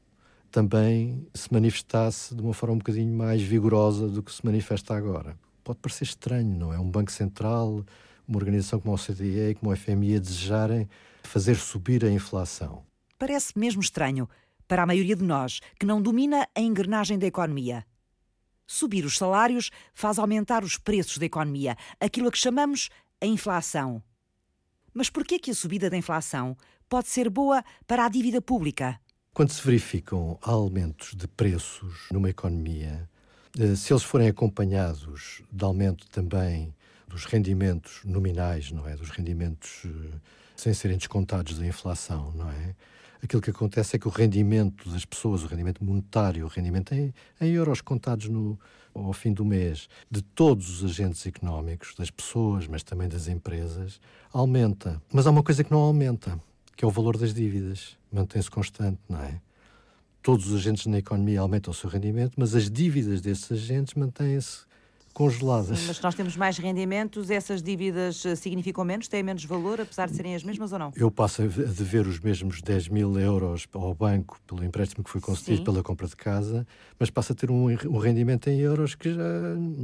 também 0.49 1.27
se 1.31 1.53
manifestasse 1.53 2.33
de 2.33 2.41
uma 2.41 2.55
forma 2.55 2.73
um 2.73 2.79
bocadinho 2.79 3.15
mais 3.15 3.39
vigorosa 3.43 4.07
do 4.07 4.23
que 4.23 4.33
se 4.33 4.43
manifesta 4.43 4.95
agora. 4.95 5.44
Pode 5.65 5.79
parecer 5.79 6.03
estranho, 6.03 6.55
não 6.55 6.71
é? 6.71 6.77
Um 6.77 6.91
Banco 6.91 7.11
Central, 7.11 7.83
uma 8.27 8.37
organização 8.37 8.79
como 8.79 8.93
a 8.93 8.95
OCDE 8.95 9.49
e 9.49 9.55
como 9.55 9.71
a 9.71 9.75
FMI 9.75 10.17
a 10.17 10.19
desejarem 10.19 10.87
fazer 11.23 11.55
subir 11.55 12.05
a 12.05 12.09
inflação. 12.11 12.85
Parece 13.17 13.57
mesmo 13.57 13.81
estranho 13.81 14.29
para 14.67 14.83
a 14.83 14.85
maioria 14.85 15.15
de 15.15 15.23
nós 15.23 15.59
que 15.79 15.85
não 15.87 15.99
domina 15.99 16.47
a 16.55 16.61
engrenagem 16.61 17.17
da 17.17 17.25
economia. 17.25 17.83
Subir 18.67 19.05
os 19.05 19.17
salários 19.17 19.71
faz 19.91 20.19
aumentar 20.19 20.63
os 20.63 20.77
preços 20.77 21.17
da 21.17 21.25
economia, 21.25 21.75
aquilo 21.99 22.27
a 22.27 22.31
que 22.31 22.37
chamamos 22.37 22.89
a 23.19 23.25
inflação. 23.25 24.03
Mas 24.93 25.09
por 25.09 25.25
que 25.25 25.49
a 25.49 25.55
subida 25.55 25.89
da 25.89 25.97
inflação 25.97 26.55
pode 26.87 27.07
ser 27.07 27.27
boa 27.27 27.65
para 27.87 28.05
a 28.05 28.09
dívida 28.09 28.39
pública? 28.39 29.01
Quando 29.33 29.49
se 29.49 29.65
verificam 29.65 30.37
aumentos 30.43 31.15
de 31.15 31.27
preços 31.27 32.07
numa 32.11 32.29
economia, 32.29 33.09
se 33.75 33.93
eles 33.93 34.03
forem 34.03 34.27
acompanhados 34.27 35.41
de 35.51 35.63
aumento 35.63 36.07
também 36.09 36.73
dos 37.07 37.25
rendimentos 37.25 38.01
nominais, 38.03 38.71
não 38.71 38.87
é? 38.87 38.95
Dos 38.95 39.09
rendimentos 39.09 39.83
eh, 39.85 40.19
sem 40.55 40.73
serem 40.73 40.97
descontados 40.97 41.57
da 41.57 41.65
inflação, 41.65 42.33
não 42.35 42.49
é? 42.49 42.75
Aquilo 43.23 43.41
que 43.41 43.49
acontece 43.49 43.95
é 43.95 43.99
que 43.99 44.07
o 44.07 44.11
rendimento 44.11 44.89
das 44.89 45.05
pessoas, 45.05 45.43
o 45.43 45.47
rendimento 45.47 45.83
monetário, 45.83 46.45
o 46.45 46.49
rendimento 46.49 46.93
em, 46.93 47.13
em 47.39 47.49
euros 47.51 47.81
contados 47.81 48.27
no, 48.27 48.59
ao 48.93 49.13
fim 49.13 49.33
do 49.33 49.45
mês, 49.45 49.87
de 50.11 50.21
todos 50.21 50.69
os 50.69 50.91
agentes 50.91 51.25
económicos, 51.25 51.95
das 51.95 52.11
pessoas, 52.11 52.67
mas 52.67 52.83
também 52.83 53.07
das 53.07 53.27
empresas, 53.27 53.99
aumenta. 54.31 55.01
Mas 55.11 55.25
há 55.25 55.31
uma 55.31 55.43
coisa 55.43 55.63
que 55.63 55.71
não 55.71 55.79
aumenta, 55.79 56.39
que 56.75 56.85
é 56.85 56.87
o 56.87 56.91
valor 56.91 57.17
das 57.17 57.33
dívidas. 57.33 57.97
Mantém-se 58.11 58.51
constante, 58.51 58.99
não 59.09 59.19
é? 59.19 59.39
Todos 60.25 60.47
os 60.47 60.55
agentes 60.55 60.87
na 60.87 60.97
economia 60.97 61.39
aumentam 61.39 61.69
o 61.69 61.73
seu 61.75 61.87
rendimento, 61.87 62.33
mas 62.35 62.55
as 62.55 62.67
dívidas 62.67 63.21
desses 63.21 63.51
agentes 63.51 63.93
mantêm-se 63.93 64.61
congeladas. 65.13 65.77
Sim, 65.77 65.85
mas 65.85 66.01
nós 66.01 66.15
temos 66.15 66.35
mais 66.35 66.57
rendimentos, 66.57 67.29
essas 67.29 67.61
dívidas 67.61 68.25
eh, 68.25 68.35
significam 68.35 68.83
menos, 68.83 69.07
têm 69.07 69.21
menos 69.21 69.45
valor, 69.45 69.79
apesar 69.79 70.09
de 70.09 70.15
serem 70.15 70.33
as 70.33 70.43
mesmas 70.43 70.73
ou 70.73 70.79
não? 70.79 70.91
Eu 70.95 71.11
passo 71.11 71.43
a 71.43 71.45
dever 71.45 72.07
os 72.07 72.19
mesmos 72.19 72.59
10 72.59 72.87
mil 72.87 73.19
euros 73.19 73.67
ao 73.71 73.93
banco 73.93 74.39
pelo 74.47 74.63
empréstimo 74.63 75.03
que 75.03 75.11
foi 75.11 75.21
concedido 75.21 75.57
Sim. 75.57 75.63
pela 75.63 75.83
compra 75.83 76.07
de 76.07 76.15
casa, 76.15 76.65
mas 76.99 77.11
passo 77.11 77.33
a 77.33 77.35
ter 77.35 77.51
um, 77.51 77.67
um 77.67 77.97
rendimento 77.99 78.49
em 78.49 78.59
euros 78.59 78.95
que 78.95 79.13
já 79.13 79.29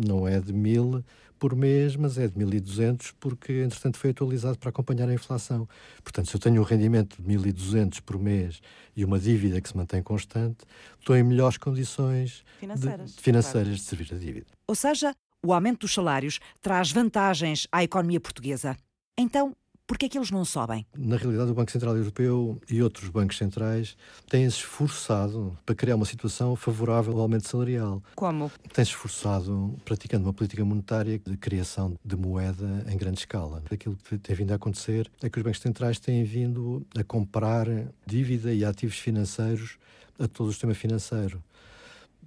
não 0.03 0.27
é 0.27 0.39
de 0.39 0.51
mil 0.51 1.03
por 1.41 1.55
mês, 1.55 1.95
mas 1.95 2.19
é 2.19 2.27
de 2.27 2.35
1.200 2.35 3.15
porque, 3.19 3.63
entretanto, 3.63 3.97
foi 3.97 4.11
atualizado 4.11 4.59
para 4.59 4.69
acompanhar 4.69 5.09
a 5.09 5.13
inflação. 5.13 5.67
Portanto, 6.03 6.29
se 6.29 6.35
eu 6.35 6.39
tenho 6.39 6.61
um 6.61 6.63
rendimento 6.63 7.19
de 7.19 7.27
1.200 7.35 7.99
por 7.99 8.19
mês 8.19 8.61
e 8.95 9.03
uma 9.03 9.17
dívida 9.17 9.59
que 9.59 9.67
se 9.67 9.75
mantém 9.75 10.03
constante, 10.03 10.63
estou 10.99 11.17
em 11.17 11.23
melhores 11.23 11.57
condições 11.57 12.43
financeiras 12.59 13.15
de, 13.15 13.21
financeiras 13.23 13.67
claro. 13.67 13.75
de 13.75 13.81
servir 13.81 14.13
a 14.13 14.17
dívida. 14.19 14.45
Ou 14.67 14.75
seja, 14.75 15.15
o 15.43 15.51
aumento 15.51 15.79
dos 15.79 15.95
salários 15.95 16.39
traz 16.61 16.91
vantagens 16.91 17.67
à 17.71 17.83
economia 17.83 18.19
portuguesa. 18.19 18.77
Então, 19.17 19.55
por 19.91 19.97
que 19.97 20.05
é 20.05 20.09
que 20.09 20.17
eles 20.17 20.31
não 20.31 20.45
sobem? 20.45 20.85
Na 20.97 21.17
realidade, 21.17 21.51
o 21.51 21.53
Banco 21.53 21.69
Central 21.69 21.97
Europeu 21.97 22.57
e 22.69 22.81
outros 22.81 23.09
bancos 23.09 23.37
centrais 23.37 23.97
têm-se 24.29 24.59
esforçado 24.59 25.57
para 25.65 25.75
criar 25.75 25.97
uma 25.97 26.05
situação 26.05 26.55
favorável 26.55 27.11
ao 27.11 27.19
aumento 27.19 27.45
salarial. 27.45 28.01
Como? 28.15 28.49
Têm-se 28.71 28.91
esforçado 28.91 29.75
praticando 29.83 30.27
uma 30.27 30.33
política 30.33 30.63
monetária 30.63 31.19
de 31.19 31.35
criação 31.35 31.99
de 32.05 32.15
moeda 32.15 32.85
em 32.87 32.95
grande 32.95 33.19
escala. 33.19 33.61
Aquilo 33.69 33.97
que 33.97 34.17
tem 34.17 34.33
vindo 34.33 34.53
a 34.53 34.55
acontecer 34.55 35.11
é 35.21 35.29
que 35.29 35.37
os 35.37 35.43
bancos 35.43 35.59
centrais 35.59 35.99
têm 35.99 36.23
vindo 36.23 36.87
a 36.97 37.03
comprar 37.03 37.67
dívida 38.05 38.53
e 38.53 38.63
ativos 38.63 38.97
financeiros 38.97 39.77
a 40.17 40.25
todo 40.25 40.47
o 40.47 40.51
sistema 40.53 40.73
financeiro. 40.73 41.43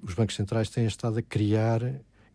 Os 0.02 0.12
bancos 0.12 0.36
centrais 0.36 0.68
têm 0.68 0.84
estado 0.84 1.18
a 1.18 1.22
criar 1.22 1.80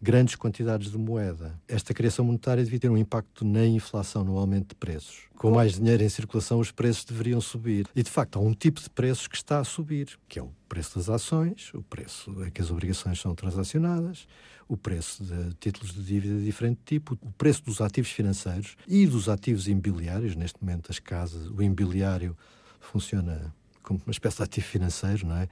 grandes 0.01 0.35
quantidades 0.35 0.91
de 0.91 0.97
moeda. 0.97 1.59
Esta 1.67 1.93
criação 1.93 2.25
monetária 2.25 2.63
devia 2.63 2.79
ter 2.79 2.89
um 2.89 2.97
impacto 2.97 3.43
na 3.43 3.65
inflação, 3.65 4.23
no 4.23 4.38
aumento 4.38 4.69
de 4.69 4.75
preços. 4.75 5.23
Com 5.35 5.51
mais 5.51 5.75
dinheiro 5.75 6.03
em 6.03 6.09
circulação, 6.09 6.59
os 6.59 6.71
preços 6.71 7.03
deveriam 7.03 7.41
subir. 7.41 7.88
E, 7.95 8.03
de 8.03 8.09
facto, 8.09 8.38
há 8.38 8.41
um 8.41 8.53
tipo 8.53 8.81
de 8.81 8.89
preços 8.89 9.27
que 9.27 9.35
está 9.35 9.59
a 9.59 9.63
subir, 9.63 10.17
que 10.27 10.39
é 10.39 10.41
o 10.41 10.51
preço 10.67 10.97
das 10.97 11.09
ações, 11.09 11.71
o 11.73 11.81
preço 11.81 12.31
em 12.43 12.51
que 12.51 12.62
as 12.62 12.71
obrigações 12.71 13.19
são 13.19 13.35
transacionadas, 13.35 14.27
o 14.67 14.77
preço 14.77 15.23
de 15.23 15.53
títulos 15.55 15.93
de 15.93 16.03
dívida 16.03 16.38
de 16.38 16.45
diferente 16.45 16.79
tipo, 16.85 17.17
o 17.21 17.31
preço 17.31 17.63
dos 17.63 17.81
ativos 17.81 18.12
financeiros 18.12 18.75
e 18.88 19.05
dos 19.07 19.27
ativos 19.27 19.67
imobiliários. 19.67 20.35
Neste 20.35 20.62
momento, 20.62 20.91
as 20.91 20.99
casas, 20.99 21.47
o 21.47 21.62
imobiliário 21.62 22.38
funciona 22.79 23.53
como 23.81 23.99
uma 24.05 24.12
espécie 24.12 24.38
de 24.38 24.43
ativo 24.43 24.67
financeiro, 24.67 25.27
não 25.27 25.35
é? 25.35 25.49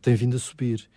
Tem 0.00 0.14
vindo 0.14 0.36
a 0.36 0.38
subir. 0.38 0.88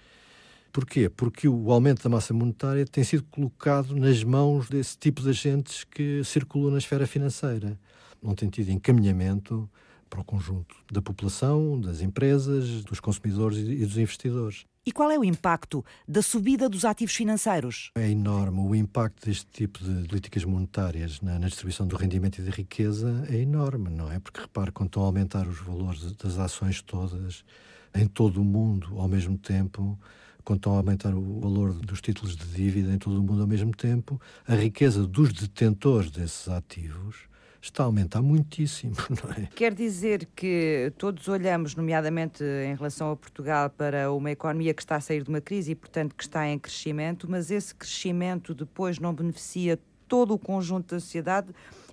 Porquê? 0.76 1.08
Porque 1.08 1.48
o 1.48 1.72
aumento 1.72 2.04
da 2.04 2.10
massa 2.10 2.34
monetária 2.34 2.86
tem 2.86 3.02
sido 3.02 3.24
colocado 3.32 3.96
nas 3.96 4.22
mãos 4.26 4.68
desse 4.68 4.98
tipo 4.98 5.22
de 5.22 5.30
agentes 5.30 5.86
que 5.86 6.22
circulam 6.26 6.70
na 6.70 6.80
esfera 6.80 7.08
financeira. 7.08 7.80
Não 8.22 8.36
tem 8.36 8.50
tido 8.50 8.72
encaminhamento 8.72 9.70
para 10.10 10.20
o 10.20 10.24
conjunto 10.26 10.76
da 10.92 11.02
população, 11.02 11.80
das 11.80 12.02
empresas, 12.02 12.84
dos 12.84 13.00
consumidores 13.00 13.58
e 13.58 13.86
dos 13.86 13.98
investidores. 13.98 14.66
E 14.86 14.92
qual 14.92 15.10
é 15.10 15.18
o 15.18 15.24
impacto 15.24 15.82
da 16.06 16.22
subida 16.22 16.68
dos 16.68 16.84
ativos 16.84 17.16
financeiros? 17.16 17.92
É 17.96 18.12
enorme. 18.12 18.60
O 18.60 18.76
impacto 18.76 19.28
deste 19.28 19.46
tipo 19.46 19.80
de 19.82 20.10
políticas 20.10 20.44
monetárias 20.44 21.22
na, 21.22 21.40
na 21.40 21.48
distribuição 21.48 21.88
do 21.88 21.96
rendimento 21.96 22.40
e 22.40 22.42
da 22.42 22.52
riqueza 22.52 23.26
é 23.30 23.38
enorme, 23.38 23.90
não 23.90 24.12
é? 24.12 24.20
Porque 24.20 24.42
repare, 24.42 24.74
quando 24.74 24.90
estão 24.90 25.04
a 25.04 25.06
aumentar 25.06 25.48
os 25.48 25.58
valores 25.58 26.12
das 26.18 26.38
ações 26.38 26.82
todas 26.82 27.46
em 27.96 28.06
todo 28.06 28.42
o 28.42 28.44
mundo 28.44 29.00
ao 29.00 29.08
mesmo 29.08 29.38
tempo, 29.38 29.98
quando 30.46 30.60
estão 30.60 30.74
a 30.74 30.78
aumentar 30.78 31.14
o 31.14 31.40
valor 31.40 31.74
dos 31.74 32.00
títulos 32.00 32.36
de 32.36 32.46
dívida 32.46 32.94
em 32.94 32.98
todo 32.98 33.20
o 33.20 33.24
mundo 33.24 33.42
ao 33.42 33.48
mesmo 33.48 33.76
tempo, 33.76 34.22
a 34.48 34.56
riqueza 34.56 35.06
dos 35.06 35.34
detentores 35.34 36.12
desses 36.12 36.48
ativos 36.48 37.28
está 37.60 37.82
a 37.84 37.88
aumentar 37.88 38.22
muitíssimo, 38.22 38.96
não 39.10 39.32
é? 39.32 39.50
Quer 39.56 39.74
dizer 39.74 40.30
que 40.36 40.94
todos 40.98 41.28
olhamos, 41.28 41.76
nomeadamente 41.76 42.44
em 42.44 42.76
relação 42.76 43.12
a 43.12 43.16
Portugal, 43.16 43.72
para 43.72 44.12
uma 44.12 44.30
economia 44.30 44.74
que 44.74 44.84
está 44.84 44.98
a 44.98 45.02
sair 45.02 45.24
de 45.24 45.30
uma 45.30 45.42
crise 45.42 45.72
e, 45.72 45.76
portanto, 45.76 46.16
que 46.16 46.24
está 46.24 46.48
em 46.48 46.60
crescimento, 46.60 47.30
mas 47.30 47.50
esse 47.50 47.74
crescimento 47.74 48.54
depois 48.54 49.00
não 49.00 49.14
beneficia 49.14 49.80
todo 50.08 50.36
o 50.36 50.38
conjunto 50.38 50.94
da 50.94 51.00
sociedade, 51.00 51.48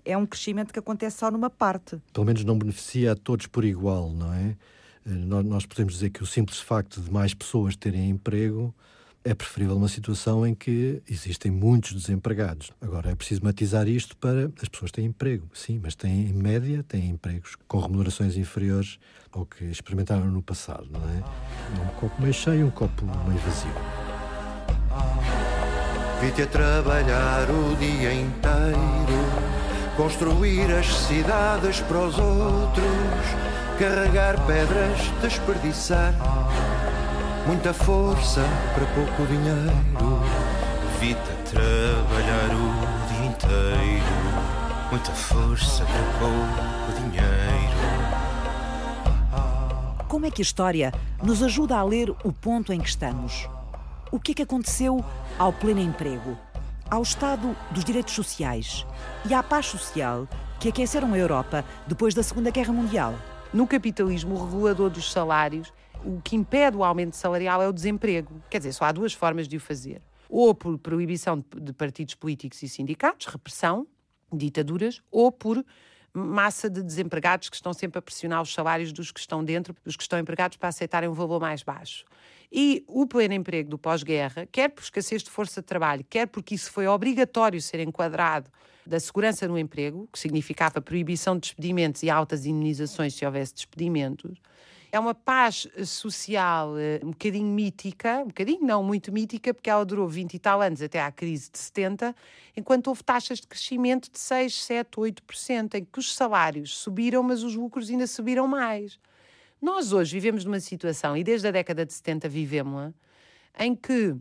é 0.05 0.17
um 0.17 0.27
crescimento 0.27 0.73
que 0.73 0.79
acontece 0.79 1.19
só 1.19 1.31
numa 1.31 1.49
parte. 1.49 1.97
Pelo 2.13 2.27
menos 2.27 2.45
não 2.45 2.59
beneficia 2.59 3.13
a 3.13 3.17
todos 3.17 3.47
por 3.47 3.65
igual, 3.65 4.13
não 4.13 4.33
é? 4.35 4.57
Eh, 5.07 5.11
nós 5.11 5.67
podemos 5.67 5.95
dizer 5.95 6.11
que 6.11 6.23
o 6.23 6.27
simples 6.27 6.61
facto 6.61 7.01
de 7.01 7.11
mais 7.11 7.35
pessoas 7.35 7.77
terem 7.77 8.11
emprego 8.11 8.75
é 9.25 9.35
preferível 9.35 9.77
uma 9.77 9.89
situação 9.89 10.45
em 10.47 10.55
que 10.55 11.01
existem 11.09 11.51
muitos 11.51 11.93
desempregados. 11.93 12.73
Agora, 12.81 13.11
é 13.11 13.15
preciso 13.15 13.45
matizar 13.45 13.87
isto 13.87 14.17
para 14.17 14.51
as 14.61 14.69
pessoas 14.69 14.91
têm 14.91 15.07
emprego, 15.07 15.49
sim, 15.55 15.81
mas 15.83 15.95
têm, 15.95 16.27
em 16.27 16.33
média, 16.33 16.83
têm 16.83 17.09
empregos 17.09 17.57
com 17.69 17.79
remunerações 17.79 18.37
inferiores 18.37 18.99
ao 19.31 19.47
que 19.47 19.65
experimentaram 19.65 20.27
no 20.27 20.43
passado, 20.43 20.89
não 20.91 21.01
é? 21.01 21.23
Um 21.81 22.01
copo 22.01 22.21
meio 22.21 22.35
cheio, 22.35 22.67
um 22.67 22.71
copo 22.71 23.05
meio 23.29 23.39
vazio. 23.41 23.71
Vi-te 26.21 26.43
a 26.43 26.47
trabalhar 26.47 27.49
o 27.51 27.77
dia 27.77 28.13
inteiro, 28.13 29.62
construir 29.97 30.73
as 30.73 30.87
cidades 30.87 31.81
para 31.81 31.99
os 31.99 32.19
outros 32.19 32.85
carregar 33.79 34.41
pedras, 34.47 34.99
desperdiçar 35.21 36.15
muita 37.47 37.75
força 37.75 38.43
para 38.75 38.87
pouco 38.87 39.27
dinheiro. 39.27 40.23
Vida 41.01 41.21
trabalhar 41.51 42.51
o 42.55 43.09
dia 43.09 43.27
inteiro, 43.27 44.05
muita 44.91 45.13
força 45.13 45.85
para 45.85 46.03
pouco 46.19 47.01
dinheiro. 47.01 47.33
Como 50.09 50.27
é 50.27 50.31
que 50.31 50.43
a 50.43 50.45
história 50.45 50.93
nos 51.23 51.43
ajuda 51.43 51.77
a 51.77 51.83
ler 51.83 52.11
o 52.23 52.33
ponto 52.33 52.73
em 52.73 52.81
que 52.81 52.89
estamos? 52.89 53.49
O 54.11 54.21
que 54.21 54.33
é 54.33 54.35
que 54.35 54.43
aconteceu 54.43 55.05
ao 55.39 55.53
pleno 55.53 55.81
emprego, 55.81 56.37
ao 56.93 57.01
Estado 57.01 57.57
dos 57.71 57.87
direitos 57.87 58.13
sociais 58.13 58.87
e 59.27 59.33
à 59.33 59.43
paz 59.43 59.65
social 59.65 60.29
que 60.61 60.69
aqueceram 60.69 61.15
a 61.15 61.19
Europa 61.19 61.65
depois 61.87 62.13
da 62.13 62.23
Segunda 62.23 62.51
Guerra 62.51 62.71
Mundial? 62.71 63.15
No 63.51 63.67
capitalismo, 63.67 64.35
o 64.35 64.45
regulador 64.45 64.91
dos 64.91 65.11
salários, 65.11 65.73
o 66.05 66.21
que 66.21 66.37
impede 66.37 66.77
o 66.77 66.85
aumento 66.85 67.17
salarial 67.17 67.63
é 67.63 67.67
o 67.67 67.73
desemprego. 67.73 68.43
Quer 68.51 68.59
dizer, 68.59 68.75
só 68.75 68.85
há 68.85 68.93
duas 68.93 69.15
formas 69.15 69.49
de 69.49 69.57
o 69.57 69.61
fazer. 69.61 70.03
Ou 70.29 70.55
por 70.55 70.77
proibição 70.77 71.43
de 71.57 71.73
partidos 71.73 72.15
políticos 72.15 72.63
e 72.63 72.69
sindicatos, 72.69 73.25
repressão, 73.25 73.87
ditaduras, 74.31 75.01
ou 75.11 75.33
por 75.33 75.65
massa 76.15 76.69
de 76.69 76.83
desempregados 76.83 77.49
que 77.49 77.57
estão 77.57 77.73
sempre 77.73 77.99
a 77.99 78.03
pressionar 78.03 78.43
os 78.43 78.53
salários 78.53 78.93
dos 78.93 79.11
que 79.11 79.21
estão 79.21 79.43
dentro, 79.43 79.75
dos 79.85 79.97
que 79.97 80.03
estão 80.03 80.19
empregados 80.19 80.57
para 80.57 80.69
aceitarem 80.69 81.09
um 81.09 81.15
valor 81.15 81.41
mais 81.41 81.63
baixo. 81.63 82.05
E 82.51 82.85
o 82.87 83.07
pleno 83.07 83.33
emprego 83.33 83.71
do 83.71 83.79
pós-guerra, 83.79 84.47
quer 84.53 84.69
por 84.69 84.83
escassez 84.83 85.23
de 85.23 85.31
força 85.31 85.63
de 85.63 85.67
trabalho, 85.67 86.05
quer 86.09 86.27
porque 86.27 86.55
isso 86.55 86.71
foi 86.71 86.87
obrigatório 86.87 87.61
ser 87.63 87.81
enquadrado 87.81 88.51
da 88.85 89.01
segurança 89.01 89.49
no 89.49 89.59
emprego, 89.59 90.09
que 90.13 90.19
significava 90.19 90.81
proibição 90.81 91.35
de 91.35 91.41
despedimentos 91.43 92.03
e 92.03 92.11
altas 92.11 92.45
indenizações 92.45 93.15
se 93.15 93.25
houvesse 93.25 93.55
despedimentos, 93.55 94.39
é 94.93 95.01
uma 95.01 95.15
paz 95.15 95.67
social 95.87 96.79
eh, 96.79 97.01
um 97.03 97.13
bocadinho 97.13 97.47
mítica, 97.47 98.19
um 98.19 98.27
bocadinho 98.27 98.61
não, 98.61 98.85
muito 98.85 99.11
mítica, 99.11 99.55
porque 99.55 99.71
ela 99.71 99.87
durou 99.87 100.07
20 100.07 100.35
e 100.35 100.39
tal 100.39 100.61
anos 100.61 100.83
até 100.83 101.01
à 101.01 101.11
crise 101.11 101.51
de 101.51 101.59
70, 101.59 102.15
enquanto 102.55 102.89
houve 102.89 103.03
taxas 103.03 103.41
de 103.41 103.47
crescimento 103.47 104.11
de 104.11 104.19
6, 104.19 104.55
7, 104.65 104.91
8%, 104.91 105.75
em 105.77 105.85
que 105.87 105.99
os 105.99 106.15
salários 106.15 106.77
subiram, 106.77 107.23
mas 107.23 107.43
os 107.43 107.57
lucros 107.57 107.89
ainda 107.89 108.07
subiram 108.07 108.47
mais. 108.47 109.01
Nós 109.63 109.95
hoje 109.95 110.13
vivemos 110.13 110.45
numa 110.45 110.61
situação, 110.61 111.17
e 111.17 111.25
desde 111.25 111.49
a 111.49 111.51
década 111.51 111.87
de 111.87 111.93
70 111.95 112.29
vivemos-la, 112.29 112.93
em 113.59 113.75
que 113.75 114.15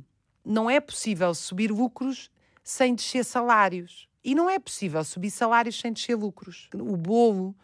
não 0.46 0.70
é 0.70 0.80
possível 0.80 1.36
subir 1.36 1.70
lucros 1.70 2.32
sem 2.64 2.96
descer 2.96 3.26
salários. 3.26 4.08
E 4.24 4.34
não 4.34 4.50
é 4.50 4.58
possível 4.58 5.04
subir 5.04 5.32
salários 5.32 5.78
sem 5.78 5.92
descer 5.92 6.16
lucros. 6.16 6.70
O 6.74 6.96
bolo 6.96 7.56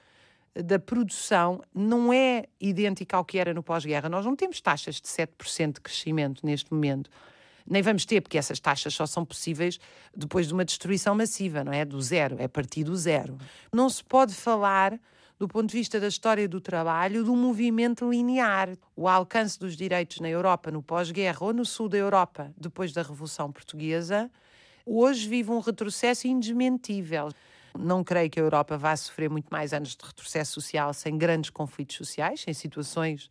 da 0.64 0.80
produção 0.80 1.62
não 1.74 2.12
é 2.12 2.46
idêntico 2.60 3.16
ao 3.16 3.24
que 3.24 3.38
era 3.38 3.54
no 3.54 3.62
pós-guerra. 3.62 4.10
Nós 4.10 4.26
não 4.26 4.36
temos 4.36 4.60
taxas 4.62 4.96
de 4.96 5.08
7% 5.08 5.74
de 5.76 5.82
crescimento 5.82 6.46
neste 6.46 6.74
momento. 6.74 7.10
Nem 7.70 7.82
vamos 7.82 8.06
ter, 8.06 8.22
porque 8.22 8.38
essas 8.38 8.60
taxas 8.60 8.94
só 8.94 9.06
são 9.06 9.26
possíveis 9.26 9.78
depois 10.16 10.48
de 10.48 10.54
uma 10.54 10.64
destruição 10.64 11.14
massiva, 11.14 11.64
não 11.64 11.74
é? 11.74 11.84
Do 11.84 12.02
zero, 12.02 12.38
é 12.40 12.48
partir 12.48 12.84
do 12.84 12.96
zero. 12.96 13.38
Não 13.74 13.90
se 13.90 14.04
pode 14.04 14.34
falar 14.34 14.98
do 15.38 15.48
ponto 15.48 15.70
de 15.70 15.78
vista 15.78 16.00
da 16.00 16.08
história 16.08 16.48
do 16.48 16.60
trabalho, 16.60 17.24
do 17.24 17.36
movimento 17.36 18.10
linear. 18.10 18.70
O 18.96 19.08
alcance 19.08 19.60
dos 19.60 19.76
direitos 19.76 20.20
na 20.20 20.30
Europa 20.30 20.72
no 20.72 20.82
pós-guerra 20.82 21.38
ou 21.42 21.54
no 21.54 21.66
sul 21.66 21.88
da 21.88 21.98
Europa, 21.98 22.52
depois 22.58 22.92
da 22.92 23.04
Revolução 23.04 23.52
Portuguesa, 23.52 24.32
hoje 24.86 25.28
vive 25.28 25.52
um 25.52 25.60
retrocesso 25.60 26.28
indesmentível. 26.28 27.30
Não 27.78 28.04
creio 28.04 28.30
que 28.30 28.40
a 28.40 28.44
Europa 28.44 28.78
vá 28.78 28.96
sofrer 28.96 29.30
muito 29.30 29.48
mais 29.50 29.74
anos 29.74 29.96
de 29.96 30.06
retrocesso 30.06 30.54
social 30.54 30.94
sem 30.94 31.18
grandes 31.18 31.50
conflitos 31.50 31.96
sociais, 31.96 32.42
sem 32.42 32.54
situações 32.54 33.30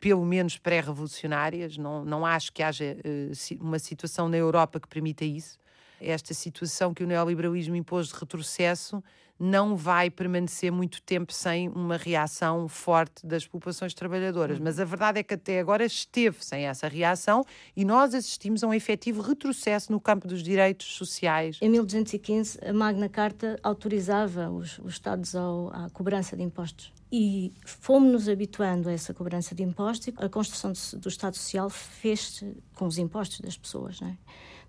pelo 0.00 0.24
menos 0.24 0.58
pré-revolucionárias. 0.58 1.76
Não, 1.76 2.04
não 2.04 2.26
acho 2.26 2.52
que 2.52 2.62
haja 2.62 2.96
uh, 2.98 3.64
uma 3.64 3.78
situação 3.78 4.28
na 4.28 4.36
Europa 4.36 4.78
que 4.80 4.88
permita 4.88 5.24
isso. 5.24 5.58
Esta 6.00 6.34
situação 6.34 6.92
que 6.92 7.02
o 7.02 7.06
neoliberalismo 7.06 7.74
impôs 7.74 8.08
de 8.08 8.14
retrocesso 8.14 9.02
não 9.38 9.76
vai 9.76 10.10
permanecer 10.10 10.72
muito 10.72 11.02
tempo 11.02 11.32
sem 11.32 11.68
uma 11.68 11.96
reação 11.96 12.68
forte 12.68 13.26
das 13.26 13.46
populações 13.46 13.92
trabalhadoras. 13.92 14.58
Mas 14.58 14.80
a 14.80 14.84
verdade 14.84 15.20
é 15.20 15.22
que 15.22 15.34
até 15.34 15.60
agora 15.60 15.84
esteve 15.84 16.44
sem 16.44 16.66
essa 16.66 16.88
reação 16.88 17.44
e 17.76 17.84
nós 17.84 18.14
assistimos 18.14 18.64
a 18.64 18.66
um 18.66 18.74
efetivo 18.74 19.20
retrocesso 19.20 19.92
no 19.92 20.00
campo 20.00 20.26
dos 20.26 20.42
direitos 20.42 20.86
sociais. 20.96 21.58
Em 21.60 21.68
1215, 21.68 22.58
a 22.64 22.72
Magna 22.72 23.08
Carta 23.08 23.58
autorizava 23.62 24.50
os, 24.50 24.78
os 24.78 24.94
Estados 24.94 25.34
ao, 25.34 25.68
à 25.72 25.90
cobrança 25.90 26.36
de 26.36 26.42
impostos. 26.42 26.92
E 27.12 27.52
fomos-nos 27.64 28.28
habituando 28.28 28.88
a 28.88 28.92
essa 28.92 29.14
cobrança 29.14 29.54
de 29.54 29.62
impostos. 29.62 30.12
A 30.16 30.28
construção 30.28 30.72
do, 30.72 31.00
do 31.00 31.08
Estado 31.08 31.36
Social 31.36 31.70
fez-se 31.70 32.56
com 32.74 32.86
os 32.86 32.98
impostos 32.98 33.40
das 33.40 33.56
pessoas, 33.56 34.00
é? 34.02 34.16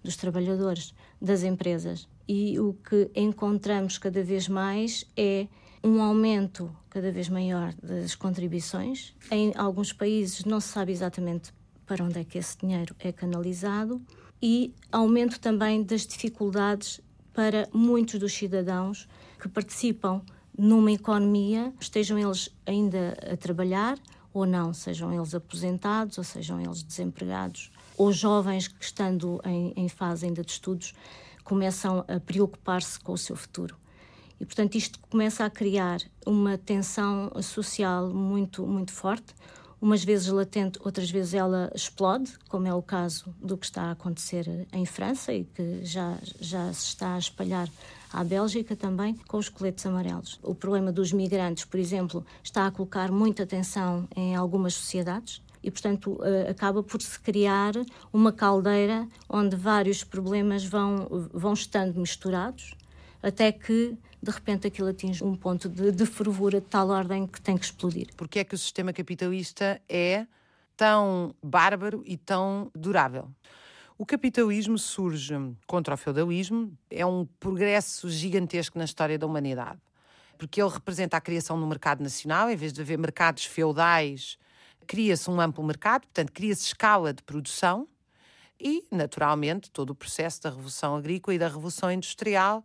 Dos 0.04 0.16
trabalhadores, 0.16 0.94
das 1.22 1.44
empresas. 1.44 2.08
E 2.28 2.60
o 2.60 2.74
que 2.74 3.10
encontramos 3.16 3.98
cada 3.98 4.24
vez 4.24 4.48
mais 4.48 5.06
é 5.16 5.48
um 5.84 6.02
aumento 6.02 6.76
cada 6.90 7.12
vez 7.12 7.30
maior 7.30 7.74
das 7.82 8.16
contribuições. 8.16 9.16
Em 9.32 9.54
alguns 9.56 9.94
países 9.94 10.44
não 10.46 10.60
se 10.60 10.70
sabe 10.70 10.92
exatamente 10.92 11.54
para 11.86 12.04
onde 12.04 12.20
é 12.20 12.24
que 12.24 12.38
esse 12.38 12.58
dinheiro 12.58 12.96
é 13.00 13.12
canalizado. 13.12 14.02
E 14.42 14.74
aumento 14.92 15.40
também 15.40 15.84
das 15.84 16.06
dificuldades 16.06 17.02
para 17.34 17.70
muitos 17.74 18.20
dos 18.20 18.34
cidadãos 18.34 19.08
que 19.40 19.48
participam 19.48 20.22
numa 20.58 20.92
economia, 20.92 21.72
estejam 21.80 22.18
eles 22.18 22.50
ainda 22.66 23.16
a 23.32 23.38
trabalhar 23.38 23.98
ou 24.34 24.46
não, 24.46 24.74
sejam 24.74 25.14
eles 25.14 25.34
aposentados 25.34 26.18
ou 26.18 26.24
sejam 26.24 26.60
eles 26.60 26.84
desempregados, 26.84 27.72
ou 27.98 28.14
jovens 28.14 28.68
que 28.68 28.84
estando 28.84 29.42
em, 29.44 29.74
em 29.76 29.90
fase 29.90 30.28
ainda 30.28 30.44
de 30.44 30.52
estudos 30.52 30.94
começam 31.44 32.06
a 32.08 32.20
preocupar-se 32.20 33.00
com 33.00 33.14
o 33.14 33.18
seu 33.18 33.36
futuro. 33.36 33.76
E, 34.40 34.46
portanto, 34.46 34.76
isto 34.76 35.00
começa 35.10 35.44
a 35.44 35.50
criar 35.50 36.00
uma 36.26 36.58
tensão 36.58 37.32
social 37.42 38.10
muito, 38.10 38.68
muito 38.68 38.92
forte, 38.92 39.34
umas 39.82 40.04
vezes 40.04 40.28
latente, 40.28 40.80
outras 40.84 41.10
vezes 41.10 41.34
ela 41.34 41.72
explode, 41.74 42.34
como 42.50 42.68
é 42.68 42.74
o 42.74 42.82
caso 42.82 43.34
do 43.42 43.58
que 43.58 43.66
está 43.66 43.84
a 43.84 43.92
acontecer 43.92 44.68
em 44.72 44.86
França 44.86 45.34
e 45.34 45.44
que 45.44 45.84
já, 45.84 46.18
já 46.40 46.72
se 46.74 46.88
está 46.88 47.16
a 47.16 47.20
espalhar 47.20 47.70
à 48.12 48.24
Bélgica 48.24 48.76
também, 48.76 49.16
com 49.28 49.38
os 49.38 49.50
coletes 49.50 49.86
amarelos. 49.86 50.40
O 50.42 50.56
problema 50.56 50.92
dos 50.92 51.12
migrantes, 51.12 51.66
por 51.66 51.80
exemplo, 51.80 52.26
está 52.44 52.66
a 52.66 52.72
colocar 52.72 53.12
muita 53.12 53.44
atenção 53.44 54.08
em 54.16 54.36
algumas 54.36 54.74
sociedades, 54.74 55.42
e, 55.64 55.72
portanto, 55.72 56.20
eh, 56.24 56.50
acaba 56.50 56.84
por 56.84 57.02
se 57.02 57.20
criar 57.20 57.74
uma 58.12 58.32
caldeira 58.32 59.08
onde 59.30 59.56
vários 59.56 60.04
problemas 60.04 60.64
vão, 60.66 61.30
vão 61.34 61.54
estando 61.54 62.00
misturados 62.00 62.76
até 63.22 63.52
que 63.52 63.98
de 64.22 64.32
repente 64.32 64.68
aquilo 64.68 64.88
atinge 64.88 65.24
um 65.24 65.36
ponto 65.36 65.70
de, 65.70 65.92
de 65.92 66.06
fervura 66.06 66.60
de 66.60 66.68
tal 66.68 66.90
ordem 66.90 67.28
que 67.28 67.42
tem 67.42 67.58
que 67.58 67.66
explodir. 67.66 68.08
Porque 68.16 68.40
é 68.40 68.44
que 68.44 68.56
o 68.56 68.58
sistema 68.58 68.94
capitalista 68.94 69.82
é 69.88 70.26
tão 70.76 71.36
bárbaro 71.44 72.04
e 72.06 72.18
tão 72.18 72.72
durável? 72.74 73.30
O 73.98 74.06
capitalismo 74.06 74.78
surge 74.78 75.34
contra 75.66 75.96
o 75.96 75.98
feudalismo, 75.98 76.72
é 76.90 77.06
um 77.06 77.26
progresso 77.40 78.10
gigantesco 78.10 78.78
na 78.78 78.86
história 78.86 79.18
da 79.18 79.26
humanidade, 79.26 79.80
porque 80.38 80.62
ele 80.62 80.70
representa 80.70 81.18
a 81.18 81.22
criação 81.22 81.60
do 81.60 81.66
mercado 81.66 82.04
nacional, 82.04 82.50
em 82.50 82.56
vez 82.56 82.72
de 82.72 82.80
haver 82.82 82.98
mercados 82.98 83.46
feudais 83.46 84.38
cria-se 84.88 85.30
um 85.30 85.40
amplo 85.42 85.64
mercado, 85.64 86.04
portanto, 86.04 86.32
cria-se 86.32 86.66
escala 86.66 87.14
de 87.14 87.22
produção 87.22 87.88
e, 88.60 88.86
naturalmente, 88.92 89.70
todo 89.70 89.92
o 89.92 89.96
processo 89.96 90.42
da 90.42 90.50
Revolução 90.50 90.96
Agrícola 90.96 91.36
e 91.36 91.40
da 91.40 91.48
Revolução 91.48 91.92
Industrial, 91.92 92.64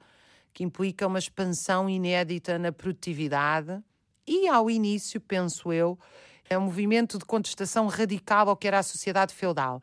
que 0.54 0.62
implica 0.64 1.06
uma 1.06 1.18
expansão 1.18 1.88
inédita 1.90 2.58
na 2.58 2.72
produtividade 2.72 3.82
e, 4.26 4.48
ao 4.48 4.70
início, 4.70 5.20
penso 5.20 5.72
eu, 5.72 5.98
é 6.48 6.56
um 6.56 6.62
movimento 6.62 7.18
de 7.18 7.24
contestação 7.24 7.86
radical 7.88 8.48
ao 8.48 8.56
que 8.56 8.68
era 8.68 8.78
a 8.78 8.82
sociedade 8.82 9.34
feudal 9.34 9.82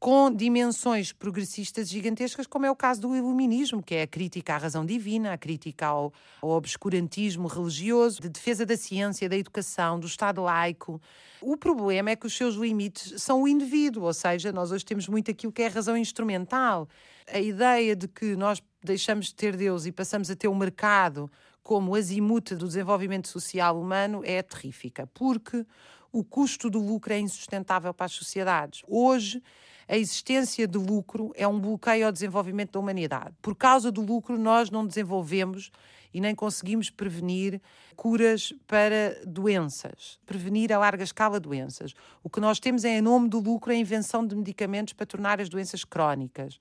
com 0.00 0.32
dimensões 0.34 1.12
progressistas 1.12 1.90
gigantescas, 1.90 2.46
como 2.46 2.64
é 2.64 2.70
o 2.70 2.74
caso 2.74 3.02
do 3.02 3.14
iluminismo, 3.14 3.82
que 3.82 3.94
é 3.94 4.02
a 4.02 4.06
crítica 4.06 4.54
à 4.54 4.56
razão 4.56 4.84
divina, 4.84 5.34
a 5.34 5.36
crítica 5.36 5.88
ao, 5.88 6.10
ao 6.40 6.48
obscurantismo 6.48 7.46
religioso, 7.46 8.22
de 8.22 8.30
defesa 8.30 8.64
da 8.64 8.78
ciência, 8.78 9.28
da 9.28 9.36
educação, 9.36 10.00
do 10.00 10.06
Estado 10.06 10.40
laico. 10.40 10.98
O 11.42 11.54
problema 11.54 12.08
é 12.08 12.16
que 12.16 12.26
os 12.26 12.34
seus 12.34 12.54
limites 12.54 13.20
são 13.20 13.42
o 13.42 13.48
indivíduo, 13.48 14.04
ou 14.04 14.14
seja, 14.14 14.50
nós 14.50 14.72
hoje 14.72 14.86
temos 14.86 15.06
muito 15.06 15.30
aquilo 15.30 15.52
que 15.52 15.60
é 15.60 15.66
a 15.66 15.70
razão 15.70 15.94
instrumental. 15.94 16.88
A 17.30 17.38
ideia 17.38 17.94
de 17.94 18.08
que 18.08 18.34
nós 18.36 18.62
deixamos 18.82 19.26
de 19.26 19.34
ter 19.34 19.54
Deus 19.54 19.84
e 19.84 19.92
passamos 19.92 20.30
a 20.30 20.34
ter 20.34 20.48
o 20.48 20.52
um 20.52 20.56
mercado 20.56 21.30
como 21.62 21.94
azimute 21.94 22.54
do 22.54 22.66
desenvolvimento 22.66 23.28
social 23.28 23.78
humano 23.78 24.22
é 24.24 24.42
terrífica, 24.42 25.06
porque 25.12 25.66
o 26.10 26.24
custo 26.24 26.70
do 26.70 26.78
lucro 26.78 27.12
é 27.12 27.20
insustentável 27.20 27.92
para 27.92 28.06
as 28.06 28.12
sociedades. 28.12 28.82
Hoje, 28.88 29.42
a 29.90 29.96
existência 29.96 30.68
de 30.68 30.78
lucro 30.78 31.32
é 31.34 31.48
um 31.48 31.58
bloqueio 31.58 32.06
ao 32.06 32.12
desenvolvimento 32.12 32.70
da 32.70 32.78
humanidade. 32.78 33.34
Por 33.42 33.56
causa 33.56 33.90
do 33.90 34.00
lucro, 34.00 34.38
nós 34.38 34.70
não 34.70 34.86
desenvolvemos 34.86 35.72
e 36.14 36.20
nem 36.20 36.32
conseguimos 36.32 36.90
prevenir 36.90 37.60
curas 37.96 38.52
para 38.68 39.20
doenças, 39.26 40.20
prevenir 40.24 40.72
a 40.72 40.78
larga 40.78 41.02
escala 41.02 41.40
doenças. 41.40 41.92
O 42.22 42.30
que 42.30 42.38
nós 42.38 42.60
temos 42.60 42.84
é, 42.84 42.98
em 42.98 43.00
nome 43.00 43.28
do 43.28 43.40
lucro, 43.40 43.72
a 43.72 43.74
invenção 43.74 44.24
de 44.24 44.36
medicamentos 44.36 44.92
para 44.92 45.06
tornar 45.06 45.40
as 45.40 45.48
doenças 45.48 45.84
crónicas. 45.84 46.60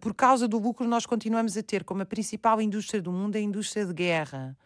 Por 0.00 0.14
causa 0.14 0.48
do 0.48 0.56
lucro, 0.56 0.88
nós 0.88 1.04
continuamos 1.04 1.58
a 1.58 1.62
ter 1.62 1.84
como 1.84 2.00
a 2.00 2.06
principal 2.06 2.62
indústria 2.62 3.02
do 3.02 3.12
mundo 3.12 3.36
a 3.36 3.40
indústria 3.40 3.84
de 3.84 3.92
guerra. 3.92 4.56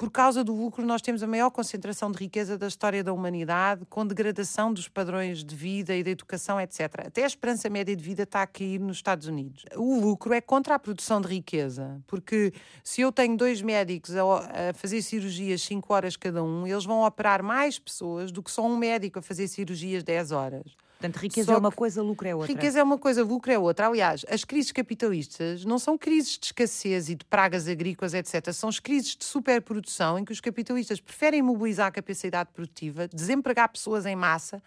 Por 0.00 0.10
causa 0.10 0.42
do 0.42 0.54
lucro, 0.54 0.82
nós 0.82 1.02
temos 1.02 1.22
a 1.22 1.26
maior 1.26 1.50
concentração 1.50 2.10
de 2.10 2.16
riqueza 2.16 2.56
da 2.56 2.66
história 2.66 3.04
da 3.04 3.12
humanidade, 3.12 3.84
com 3.84 4.06
degradação 4.06 4.72
dos 4.72 4.88
padrões 4.88 5.44
de 5.44 5.54
vida 5.54 5.94
e 5.94 6.02
da 6.02 6.08
educação, 6.08 6.58
etc. 6.58 6.80
Até 7.08 7.22
a 7.22 7.26
esperança 7.26 7.68
média 7.68 7.94
de 7.94 8.02
vida 8.02 8.22
está 8.22 8.40
a 8.40 8.46
cair 8.46 8.80
nos 8.80 8.96
Estados 8.96 9.26
Unidos. 9.26 9.66
O 9.76 10.00
lucro 10.00 10.32
é 10.32 10.40
contra 10.40 10.74
a 10.74 10.78
produção 10.78 11.20
de 11.20 11.28
riqueza, 11.28 12.00
porque 12.06 12.50
se 12.82 13.02
eu 13.02 13.12
tenho 13.12 13.36
dois 13.36 13.60
médicos 13.60 14.16
a, 14.16 14.72
fazer 14.72 15.02
cirurgias 15.02 15.60
5 15.60 15.92
horas 15.92 16.16
cada 16.16 16.42
um, 16.42 16.66
eles 16.66 16.86
vão 16.86 17.04
operar 17.04 17.42
mais 17.42 17.78
pessoas 17.78 18.32
do 18.32 18.42
que 18.42 18.50
só 18.50 18.66
um 18.66 18.78
médico 18.78 19.18
a 19.18 19.22
fazer 19.22 19.48
cirurgias 19.48 20.02
10 20.02 20.32
horas. 20.32 20.64
Portanto, 21.00 21.16
riqueza 21.16 21.54
é 21.54 21.56
uma 21.56 21.72
coisa, 21.72 22.02
lucro 22.02 22.28
é 22.28 22.34
outra. 22.34 22.52
Riqueza 22.52 22.78
é 22.78 22.82
uma 22.82 22.98
coisa, 22.98 23.24
lucro 23.24 23.50
é 23.50 23.58
outra. 23.58 23.86
Aliás, 23.86 24.22
as 24.28 24.44
crises 24.44 24.70
capitalistas 24.70 25.64
não 25.64 25.78
são 25.78 25.96
crises 25.96 26.38
de 26.38 26.44
escassez 26.46 27.08
e 27.08 27.14
de 27.14 27.24
pragas 27.24 27.66
agrícolas, 27.66 28.12
etc. 28.12 28.52
São 28.52 28.68
as 28.68 28.78
crises 28.78 29.16
de 29.16 29.24
superprodução 29.24 30.18
em 30.18 30.26
que 30.26 30.32
os 30.32 30.40
capitalistas 30.40 31.00
preferem 31.00 31.40
mobilizar 31.40 31.86
a 31.86 31.90
capacidade 31.90 32.50
produtiva, 32.52 33.08
desempregar 33.08 33.70
pessoas 33.70 34.04
em 34.04 34.14
massa, 34.14 34.62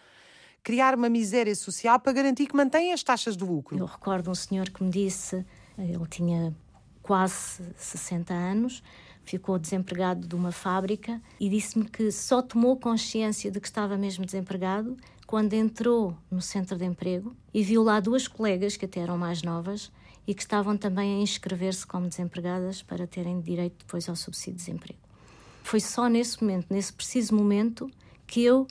criar 0.63 0.95
uma 0.95 1.07
miséria 1.07 1.53
social 1.53 1.99
para 1.99 2.11
garantir 2.11 2.47
que 2.47 2.55
mantêm 2.55 2.93
as 2.93 3.03
taxas 3.03 3.37
de 3.37 3.43
lucro. 3.43 3.77
Eu 3.77 3.85
recordo 3.85 4.31
um 4.31 4.35
senhor 4.35 4.67
que 4.71 4.83
me 4.83 4.89
disse, 4.89 5.45
ele 5.77 6.07
tinha 6.09 6.51
quase 7.03 7.61
60 7.77 8.33
anos, 8.33 8.81
ficou 9.23 9.59
desempregado 9.59 10.27
de 10.27 10.33
uma 10.33 10.51
fábrica 10.51 11.21
e 11.39 11.47
disse-me 11.47 11.85
que 11.85 12.11
só 12.11 12.41
tomou 12.41 12.75
consciência 12.75 13.51
de 13.51 13.59
que 13.59 13.67
estava 13.67 13.95
mesmo 13.97 14.25
desempregado 14.25 14.97
quando 15.25 15.53
entrou 15.53 16.15
no 16.29 16.41
centro 16.41 16.77
de 16.77 16.85
emprego 16.85 17.35
e 17.53 17.63
viu 17.63 17.83
lá 17.83 17.99
duas 17.99 18.27
colegas 18.27 18.77
que 18.77 18.85
até 18.85 18.99
eram 18.99 19.17
mais 19.17 19.41
novas 19.41 19.91
e 20.27 20.33
que 20.33 20.41
estavam 20.41 20.77
também 20.77 21.15
a 21.15 21.21
inscrever-se 21.21 21.85
como 21.85 22.07
desempregadas 22.07 22.81
para 22.81 23.07
terem 23.07 23.41
direito 23.41 23.77
depois 23.79 24.07
ao 24.07 24.15
subsídio 24.15 24.53
de 24.53 24.65
desemprego. 24.65 24.99
Foi 25.63 25.79
só 25.79 26.07
nesse 26.07 26.41
momento, 26.41 26.67
nesse 26.69 26.93
preciso 26.93 27.35
momento, 27.35 27.89
que 28.27 28.43
eu 28.43 28.67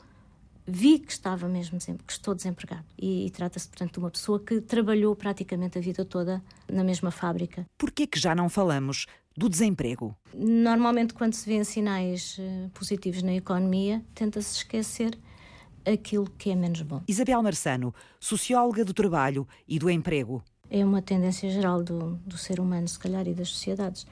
vi 0.66 0.98
que 0.98 1.12
estava 1.12 1.48
mesmo 1.48 1.78
que 1.78 2.12
estou 2.12 2.34
desempregado. 2.34 2.84
E, 2.98 3.26
e 3.26 3.30
trata-se, 3.30 3.68
portanto, 3.68 3.94
de 3.94 3.98
uma 3.98 4.10
pessoa 4.10 4.38
que 4.38 4.60
trabalhou 4.60 5.14
praticamente 5.16 5.78
a 5.78 5.80
vida 5.80 6.04
toda 6.04 6.42
na 6.70 6.84
mesma 6.84 7.10
fábrica. 7.10 7.66
Por 7.76 7.90
que 7.90 8.06
que 8.06 8.18
já 8.18 8.34
não 8.34 8.48
falamos 8.48 9.06
do 9.36 9.48
desemprego? 9.48 10.14
Normalmente, 10.34 11.14
quando 11.14 11.34
se 11.34 11.46
vêem 11.46 11.64
sinais 11.64 12.38
uh, 12.38 12.70
positivos 12.70 13.22
na 13.22 13.34
economia, 13.34 14.02
tenta-se 14.14 14.58
esquecer 14.58 15.18
aquilo 15.84 16.28
que 16.38 16.50
é 16.50 16.54
menos 16.54 16.82
bom. 16.82 17.02
Isabel 17.06 17.42
Marçano, 17.42 17.94
socióloga 18.20 18.84
do 18.84 18.94
trabalho 18.94 19.46
e 19.66 19.78
do 19.78 19.90
emprego. 19.90 20.42
É 20.70 20.84
uma 20.84 21.02
tendência 21.02 21.50
geral 21.50 21.82
do, 21.82 22.14
do 22.26 22.38
ser 22.38 22.58
humano, 22.58 22.88
se 22.88 22.98
calhar, 22.98 23.26
e 23.28 23.34
das 23.34 23.48
sociedades. 23.48 24.06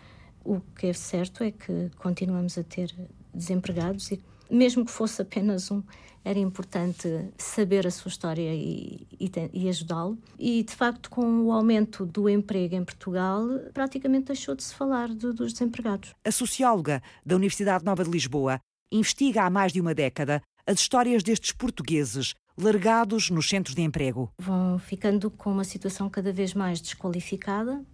O 0.45 0.61
que 0.61 0.89
é 0.89 0.93
certo 0.93 1.43
é 1.43 1.51
que 1.51 1.91
continuamos 1.99 2.59
a 2.59 2.62
ter 2.62 2.95
desempregados 3.33 4.11
e, 4.11 4.21
mesmo 4.51 4.85
que 4.85 4.91
fosse 4.91 5.23
apenas 5.23 5.71
um, 5.71 5.83
era 6.25 6.39
importante 6.39 7.09
saber 7.39 7.87
a 7.87 7.91
sua 7.91 8.11
história 8.11 8.55
e, 8.55 9.07
e, 9.18 9.31
e 9.53 9.68
ajudá-lo. 9.68 10.18
E, 10.39 10.62
de 10.62 10.75
facto, 10.75 11.09
com 11.09 11.45
o 11.45 11.53
aumento 11.53 12.05
do 12.05 12.29
emprego 12.29 12.75
em 12.75 12.85
Portugal, 12.85 13.43
praticamente 13.73 14.27
deixou 14.27 14.55
de 14.55 14.62
se 14.62 14.75
falar 14.75 15.09
de, 15.09 15.33
dos 15.33 15.53
desempregados. 15.53 16.14
A 16.25 16.31
socióloga 16.31 17.03
da 17.25 17.37
Universidade 17.37 17.85
Nova 17.85 18.05
de 18.05 18.11
Lisboa 18.11 18.61
investiga 18.93 19.45
há 19.45 19.51
mais 19.51 19.73
de 19.73 19.81
uma 19.81 19.95
década 19.95 20.43
as 20.71 20.79
histórias 20.79 21.25
destes 21.25 21.51
portugueses 21.51 22.33
largados 22.57 23.29
nos 23.29 23.49
centros 23.49 23.75
de 23.75 23.83
emprego. 23.83 24.31
Vão 24.39 24.79
ficando 24.79 25.29
com 25.29 25.51
uma 25.51 25.64
situação 25.64 26.09
cada 26.09 26.33
vez 26.33 26.55
mais 26.55 26.81
desqualificada, 26.81 27.85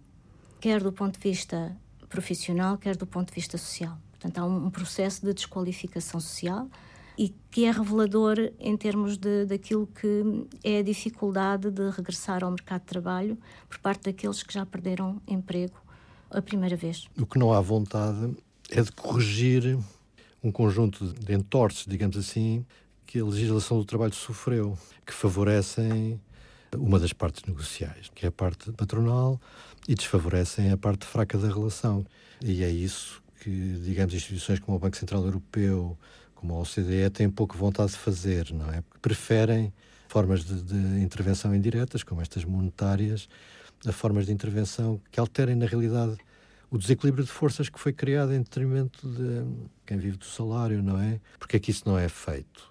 quer 0.61 0.83
do 0.83 0.93
ponto 0.93 1.18
de 1.18 1.27
vista 1.27 1.74
profissional, 2.11 2.77
quer 2.77 2.95
do 2.95 3.07
ponto 3.07 3.29
de 3.29 3.35
vista 3.35 3.57
social. 3.57 3.97
Portanto, 4.11 4.39
há 4.39 4.45
um 4.45 4.68
processo 4.68 5.24
de 5.24 5.33
desqualificação 5.33 6.20
social 6.20 6.68
e 7.16 7.35
que 7.51 7.64
é 7.64 7.70
revelador 7.70 8.37
em 8.61 8.77
termos 8.77 9.16
de, 9.16 9.47
daquilo 9.47 9.87
que 9.87 10.47
é 10.62 10.81
a 10.81 10.83
dificuldade 10.83 11.70
de 11.70 11.89
regressar 11.89 12.45
ao 12.45 12.51
mercado 12.51 12.83
de 12.83 12.89
trabalho 12.89 13.39
por 13.70 13.79
parte 13.79 14.03
daqueles 14.03 14.43
que 14.43 14.53
já 14.53 14.66
perderam 14.66 15.18
emprego 15.27 15.81
a 16.31 16.43
primeira 16.43 16.77
vez. 16.77 17.09
O 17.18 17.24
que 17.24 17.39
não 17.39 17.55
há 17.55 17.61
vontade 17.62 18.37
é 18.68 18.83
de 18.83 18.93
corrigir 18.93 19.79
um 20.47 20.53
conjunto 20.53 21.05
de 21.12 21.34
entorces, 21.34 21.84
digamos 21.86 22.16
assim, 22.16 22.64
que 23.05 23.18
a 23.18 23.24
legislação 23.24 23.78
do 23.78 23.84
trabalho 23.84 24.14
sofreu, 24.14 24.78
que 25.05 25.12
favorecem 25.12 26.20
uma 26.76 27.01
das 27.01 27.12
partes 27.12 27.42
negociais, 27.44 28.11
que 28.14 28.26
é 28.26 28.28
a 28.28 28.32
parte 28.32 28.70
patronal, 28.72 29.40
e 29.88 29.94
desfavorecem 29.94 30.70
a 30.70 30.76
parte 30.76 31.05
fraca 31.05 31.36
da 31.36 31.49
relação. 31.49 32.05
E 32.40 32.62
é 32.62 32.70
isso 32.70 33.22
que, 33.40 33.51
digamos, 33.84 34.14
instituições 34.14 34.61
como 34.61 34.76
o 34.76 34.80
Banco 34.80 34.97
Central 34.97 35.24
Europeu, 35.24 35.99
como 36.34 36.55
a 36.55 36.61
OCDE, 36.61 37.11
têm 37.12 37.28
pouco 37.28 37.57
vontade 37.57 37.92
de 37.92 37.99
fazer, 37.99 38.53
não 38.53 38.70
é? 38.70 38.84
Preferem 39.03 39.72
formas 40.09 40.44
de, 40.44 40.62
de 40.62 41.03
intervenção 41.03 41.55
indiretas, 41.55 42.05
como 42.05 42.20
estas 42.20 42.44
monetárias, 42.44 43.28
a 43.84 43.92
formas 43.92 44.26
de 44.26 44.32
intervenção 44.32 45.01
que 45.11 45.18
alterem, 45.18 45.57
na 45.57 45.66
realidade, 45.66 46.16
o 46.71 46.79
desequilíbrio 46.79 47.25
de 47.25 47.31
forças 47.31 47.69
que 47.69 47.79
foi 47.79 47.93
criado 47.93 48.33
em 48.33 48.39
detrimento 48.39 49.09
de 49.09 49.45
quem 49.85 49.99
vive 49.99 50.17
do 50.17 50.25
salário, 50.25 50.83
não 50.83 51.01
é? 51.01 51.21
Porque 51.39 51.57
é 51.57 51.61
que 51.61 51.71
isso 51.71 51.83
não 51.87 51.99
é 51.99 52.09
feito? 52.09 52.71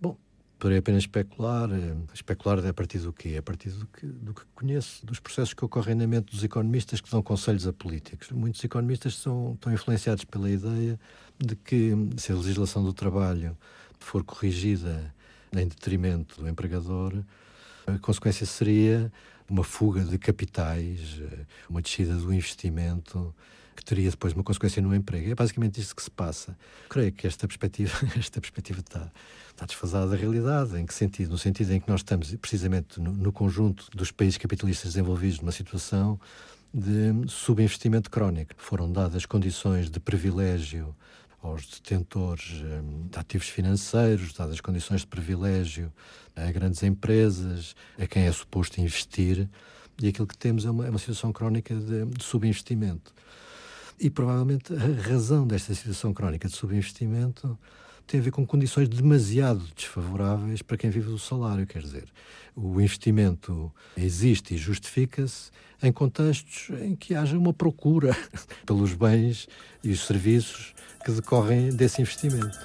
Bom, 0.00 0.16
poderei 0.58 0.78
apenas 0.78 1.02
especular. 1.02 1.68
Eh, 1.70 1.96
especular 2.14 2.64
a 2.64 2.72
partir 2.72 2.98
do 2.98 3.12
quê? 3.12 3.36
A 3.38 3.42
partir 3.42 3.70
do 3.70 3.86
que, 3.86 4.06
do 4.06 4.32
que 4.32 4.42
conheço, 4.54 5.04
dos 5.04 5.18
processos 5.18 5.54
que 5.54 5.64
ocorrem 5.64 5.94
na 5.94 6.06
mente 6.06 6.30
dos 6.32 6.44
economistas 6.44 7.00
que 7.00 7.10
dão 7.10 7.22
conselhos 7.22 7.66
a 7.66 7.72
políticos. 7.72 8.30
Muitos 8.30 8.62
economistas 8.62 9.16
são, 9.16 9.54
estão 9.54 9.72
influenciados 9.72 10.24
pela 10.24 10.48
ideia 10.48 10.98
de 11.38 11.56
que 11.56 11.92
se 12.16 12.32
a 12.32 12.36
legislação 12.36 12.84
do 12.84 12.92
trabalho 12.92 13.56
for 13.98 14.22
corrigida 14.22 15.12
em 15.52 15.66
detrimento 15.66 16.40
do 16.40 16.48
empregador, 16.48 17.12
a 17.86 17.98
consequência 17.98 18.46
seria 18.46 19.12
uma 19.48 19.62
fuga 19.62 20.02
de 20.04 20.18
capitais, 20.18 21.20
eh, 21.20 21.46
uma 21.68 21.80
descida 21.80 22.14
do 22.14 22.32
investimento 22.32 23.34
que 23.76 23.84
teria 23.84 24.10
depois 24.10 24.32
uma 24.32 24.42
consequência 24.42 24.80
no 24.82 24.94
emprego. 24.94 25.30
É 25.30 25.34
basicamente 25.34 25.80
isso 25.80 25.94
que 25.94 26.02
se 26.02 26.10
passa. 26.10 26.56
Creio 26.88 27.12
que 27.12 27.26
esta 27.26 27.46
perspectiva, 27.46 27.92
esta 28.18 28.40
perspectiva 28.40 28.80
está, 28.80 29.12
está 29.50 29.66
desfasada 29.66 30.08
da 30.08 30.16
realidade. 30.16 30.76
Em 30.78 30.86
que 30.86 30.94
sentido? 30.94 31.30
No 31.30 31.38
sentido 31.38 31.72
em 31.72 31.80
que 31.80 31.88
nós 31.88 32.00
estamos 32.00 32.34
precisamente 32.36 33.00
no, 33.00 33.12
no 33.12 33.30
conjunto 33.30 33.86
dos 33.94 34.10
países 34.10 34.38
capitalistas 34.38 34.94
desenvolvidos 34.94 35.40
numa 35.40 35.52
situação 35.52 36.18
de 36.72 37.12
subinvestimento 37.28 38.10
crónico. 38.10 38.52
Foram 38.56 38.90
dadas 38.90 39.24
condições 39.24 39.88
de 39.90 40.00
privilégio 40.00 40.94
aos 41.46 41.66
detentores 41.66 42.62
hum, 42.62 43.08
de 43.10 43.18
ativos 43.18 43.48
financeiros, 43.48 44.32
dadas 44.32 44.60
condições 44.60 45.02
de 45.02 45.06
privilégio 45.06 45.92
a 46.36 46.50
grandes 46.52 46.82
empresas, 46.82 47.74
a 47.98 48.06
quem 48.06 48.24
é 48.24 48.32
suposto 48.32 48.80
investir, 48.80 49.48
e 50.00 50.08
aquilo 50.08 50.26
que 50.26 50.36
temos 50.36 50.66
é 50.66 50.70
uma, 50.70 50.86
é 50.86 50.90
uma 50.90 50.98
situação 50.98 51.32
crónica 51.32 51.74
de, 51.74 52.04
de 52.04 52.22
subinvestimento. 52.22 53.14
E 53.98 54.10
provavelmente 54.10 54.74
a 54.74 55.08
razão 55.08 55.46
desta 55.46 55.74
situação 55.74 56.12
crónica 56.12 56.46
de 56.46 56.54
subinvestimento 56.54 57.58
tem 58.06 58.20
a 58.20 58.22
ver 58.22 58.30
com 58.30 58.46
condições 58.46 58.88
demasiado 58.88 59.62
desfavoráveis 59.74 60.62
para 60.62 60.76
quem 60.76 60.90
vive 60.90 61.10
do 61.10 61.18
salário. 61.18 61.66
Quer 61.66 61.82
dizer, 61.82 62.04
o 62.54 62.80
investimento 62.80 63.72
existe 63.96 64.54
e 64.54 64.58
justifica-se 64.58 65.50
em 65.82 65.92
contextos 65.92 66.70
em 66.80 66.94
que 66.94 67.14
haja 67.14 67.36
uma 67.36 67.52
procura 67.52 68.16
pelos 68.64 68.94
bens 68.94 69.48
e 69.82 69.90
os 69.90 70.06
serviços 70.06 70.74
que 71.04 71.10
decorrem 71.12 71.70
desse 71.70 72.00
investimento. 72.00 72.56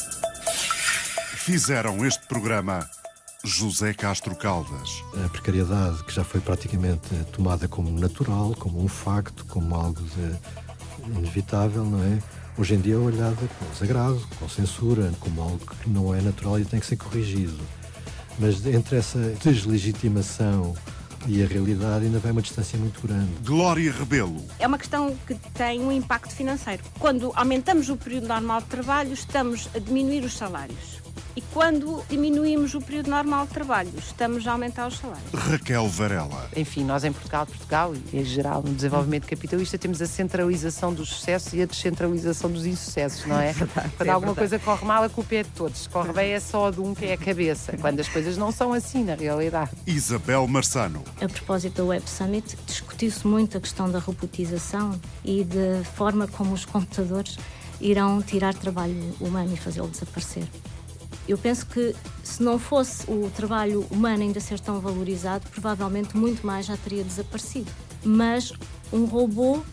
Fizeram 1.35 2.05
este 2.05 2.25
programa 2.27 2.87
José 3.43 3.93
Castro 3.93 4.35
Caldas. 4.35 4.89
A 5.25 5.29
precariedade 5.29 6.03
que 6.03 6.13
já 6.13 6.23
foi 6.23 6.39
praticamente 6.39 7.09
tomada 7.33 7.67
como 7.67 7.89
natural, 7.99 8.55
como 8.55 8.81
um 8.81 8.87
facto, 8.87 9.43
como 9.45 9.73
algo 9.73 10.01
inevitável, 11.07 11.83
não 11.83 12.03
é? 12.03 12.40
Hoje 12.57 12.75
em 12.75 12.81
dia 12.81 12.95
é 12.95 12.97
olhada 12.97 13.35
com 13.35 13.65
desagrado, 13.71 14.21
com 14.37 14.49
censura, 14.49 15.11
como 15.19 15.41
algo 15.41 15.59
que 15.59 15.89
não 15.89 16.13
é 16.13 16.21
natural 16.21 16.59
e 16.59 16.65
tem 16.65 16.79
que 16.79 16.85
ser 16.85 16.97
corrigido. 16.97 17.57
Mas 18.37 18.65
entre 18.65 18.97
essa 18.97 19.19
deslegitimação 19.41 20.75
e 21.27 21.43
a 21.43 21.47
realidade 21.47 22.05
ainda 22.05 22.19
vai 22.19 22.31
uma 22.31 22.41
distância 22.41 22.77
muito 22.77 23.05
grande. 23.05 23.31
Glória 23.45 23.91
Rebelo. 23.91 24.43
É 24.59 24.67
uma 24.67 24.77
questão 24.77 25.15
que 25.25 25.35
tem 25.53 25.79
um 25.79 25.91
impacto 25.91 26.33
financeiro. 26.33 26.83
Quando 26.99 27.31
aumentamos 27.35 27.89
o 27.89 27.95
período 27.95 28.27
normal 28.27 28.61
de 28.61 28.67
trabalho, 28.67 29.13
estamos 29.13 29.69
a 29.73 29.79
diminuir 29.79 30.23
os 30.23 30.33
salários. 30.33 31.00
E 31.35 31.41
quando 31.41 32.03
diminuímos 32.09 32.73
o 32.73 32.81
período 32.81 33.09
normal 33.09 33.45
de 33.47 33.53
trabalho, 33.53 33.89
estamos 33.97 34.45
a 34.45 34.51
aumentar 34.51 34.87
os 34.87 34.97
salários. 34.97 35.31
Raquel 35.33 35.87
Varela. 35.87 36.49
Enfim, 36.55 36.83
nós 36.83 37.03
em 37.05 37.11
Portugal, 37.13 37.45
Portugal 37.45 37.93
e 38.11 38.17
em 38.19 38.25
geral 38.25 38.61
no 38.61 38.73
desenvolvimento 38.73 39.27
capitalista 39.27 39.77
temos 39.77 40.01
a 40.01 40.07
centralização 40.07 40.93
dos 40.93 41.09
sucessos 41.09 41.53
e 41.53 41.61
a 41.61 41.65
descentralização 41.65 42.51
dos 42.51 42.65
insucessos, 42.65 43.25
não 43.25 43.39
é? 43.39 43.53
verdade, 43.53 43.91
Quando 43.95 44.09
é 44.09 44.11
alguma 44.11 44.33
verdade. 44.33 44.59
coisa 44.59 44.59
corre 44.65 44.85
mal, 44.85 45.03
a 45.03 45.09
culpa 45.09 45.35
é 45.35 45.43
de 45.43 45.49
todos. 45.51 45.81
Se 45.83 45.89
corre 45.89 46.11
bem 46.11 46.31
é 46.33 46.39
só 46.39 46.69
de 46.69 46.81
um 46.81 46.93
que 46.93 47.05
é 47.05 47.13
a 47.13 47.17
cabeça. 47.17 47.77
Quando 47.77 47.99
as 48.01 48.09
coisas 48.09 48.35
não 48.37 48.51
são 48.51 48.73
assim, 48.73 49.03
na 49.03 49.15
realidade. 49.15 49.71
Isabel 49.87 50.45
Marçano. 50.47 51.01
A 51.21 51.29
propósito 51.29 51.77
da 51.77 51.83
Web 51.85 52.09
Summit, 52.09 52.57
discutiu-se 52.65 53.25
muito 53.25 53.57
a 53.57 53.61
questão 53.61 53.89
da 53.89 53.99
robotização 53.99 54.99
e 55.23 55.45
da 55.45 55.83
forma 55.95 56.27
como 56.27 56.53
os 56.53 56.65
computadores 56.65 57.37
irão 57.79 58.21
tirar 58.21 58.53
trabalho 58.53 59.15
humano 59.19 59.53
e 59.53 59.57
fazê-lo 59.57 59.87
desaparecer. 59.87 60.43
Eu 61.27 61.37
penso 61.37 61.65
que 61.65 61.95
se 62.23 62.41
não 62.41 62.57
fosse 62.57 63.09
o 63.09 63.31
trabalho 63.35 63.85
humano 63.91 64.23
ainda 64.23 64.39
ser 64.39 64.59
tão 64.59 64.79
valorizado, 64.79 65.47
provavelmente 65.49 66.17
muito 66.17 66.45
mais 66.45 66.65
já 66.65 66.75
teria 66.77 67.03
desaparecido. 67.03 67.71
Mas 68.03 68.51
um 68.91 69.05
robô 69.05 69.63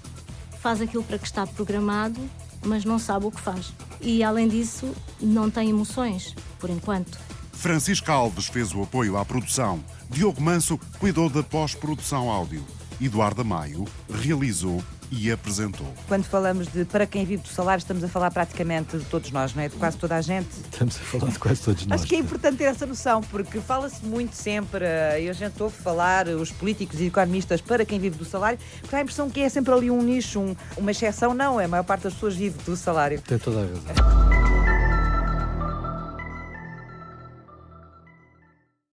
faz 0.60 0.80
aquilo 0.80 1.02
para 1.02 1.18
que 1.18 1.26
está 1.26 1.46
programado, 1.46 2.20
mas 2.64 2.84
não 2.84 2.98
sabe 2.98 3.26
o 3.26 3.30
que 3.30 3.40
faz. 3.40 3.72
E 4.00 4.22
além 4.22 4.48
disso, 4.48 4.92
não 5.20 5.50
tem 5.50 5.70
emoções, 5.70 6.34
por 6.58 6.70
enquanto. 6.70 7.18
Francisco 7.52 8.10
Alves 8.12 8.46
fez 8.46 8.72
o 8.72 8.82
apoio 8.82 9.16
à 9.16 9.24
produção. 9.24 9.82
Diogo 10.08 10.40
Manso 10.40 10.78
cuidou 10.98 11.28
da 11.28 11.42
pós-produção 11.42 12.30
áudio. 12.30 12.64
Eduardo 13.00 13.44
Maio 13.44 13.84
realizou 14.08 14.82
e 15.10 15.30
apresentou. 15.30 15.86
Quando 16.06 16.24
falamos 16.24 16.66
de 16.68 16.84
para 16.84 17.06
quem 17.06 17.24
vive 17.24 17.42
do 17.42 17.48
salário, 17.48 17.80
estamos 17.80 18.02
a 18.04 18.08
falar 18.08 18.30
praticamente 18.30 18.96
de 18.98 19.04
todos 19.04 19.30
nós, 19.30 19.54
não 19.54 19.62
é? 19.62 19.68
De 19.68 19.76
quase 19.76 19.96
toda 19.96 20.16
a 20.16 20.20
gente. 20.20 20.48
Estamos 20.70 20.96
a 20.96 20.98
falar 21.00 21.30
de 21.30 21.38
quase 21.38 21.62
todos 21.62 21.86
nós. 21.86 22.00
Acho 22.00 22.08
que 22.08 22.16
é 22.16 22.18
importante 22.18 22.56
ter 22.58 22.64
essa 22.64 22.86
noção, 22.86 23.20
porque 23.22 23.60
fala-se 23.60 24.04
muito 24.04 24.34
sempre, 24.34 24.84
e 25.20 25.28
a 25.28 25.32
gente 25.32 25.62
ouve 25.62 25.76
falar, 25.76 26.28
os 26.28 26.50
políticos 26.50 27.00
e 27.00 27.06
economistas, 27.06 27.60
para 27.60 27.84
quem 27.84 27.98
vive 27.98 28.16
do 28.16 28.24
salário, 28.24 28.58
porque 28.80 28.90
dá 28.90 28.98
a 28.98 29.02
impressão 29.02 29.30
que 29.30 29.40
é 29.40 29.48
sempre 29.48 29.72
ali 29.72 29.90
um 29.90 30.02
nicho, 30.02 30.40
um, 30.40 30.56
uma 30.76 30.90
exceção. 30.90 31.34
Não, 31.34 31.60
é 31.60 31.64
a 31.64 31.68
maior 31.68 31.84
parte 31.84 32.02
das 32.02 32.14
pessoas 32.14 32.36
vive 32.36 32.58
do 32.64 32.76
salário. 32.76 33.20
Tem 33.22 33.38
toda 33.38 33.60
a 33.60 33.62
razão. 33.62 34.47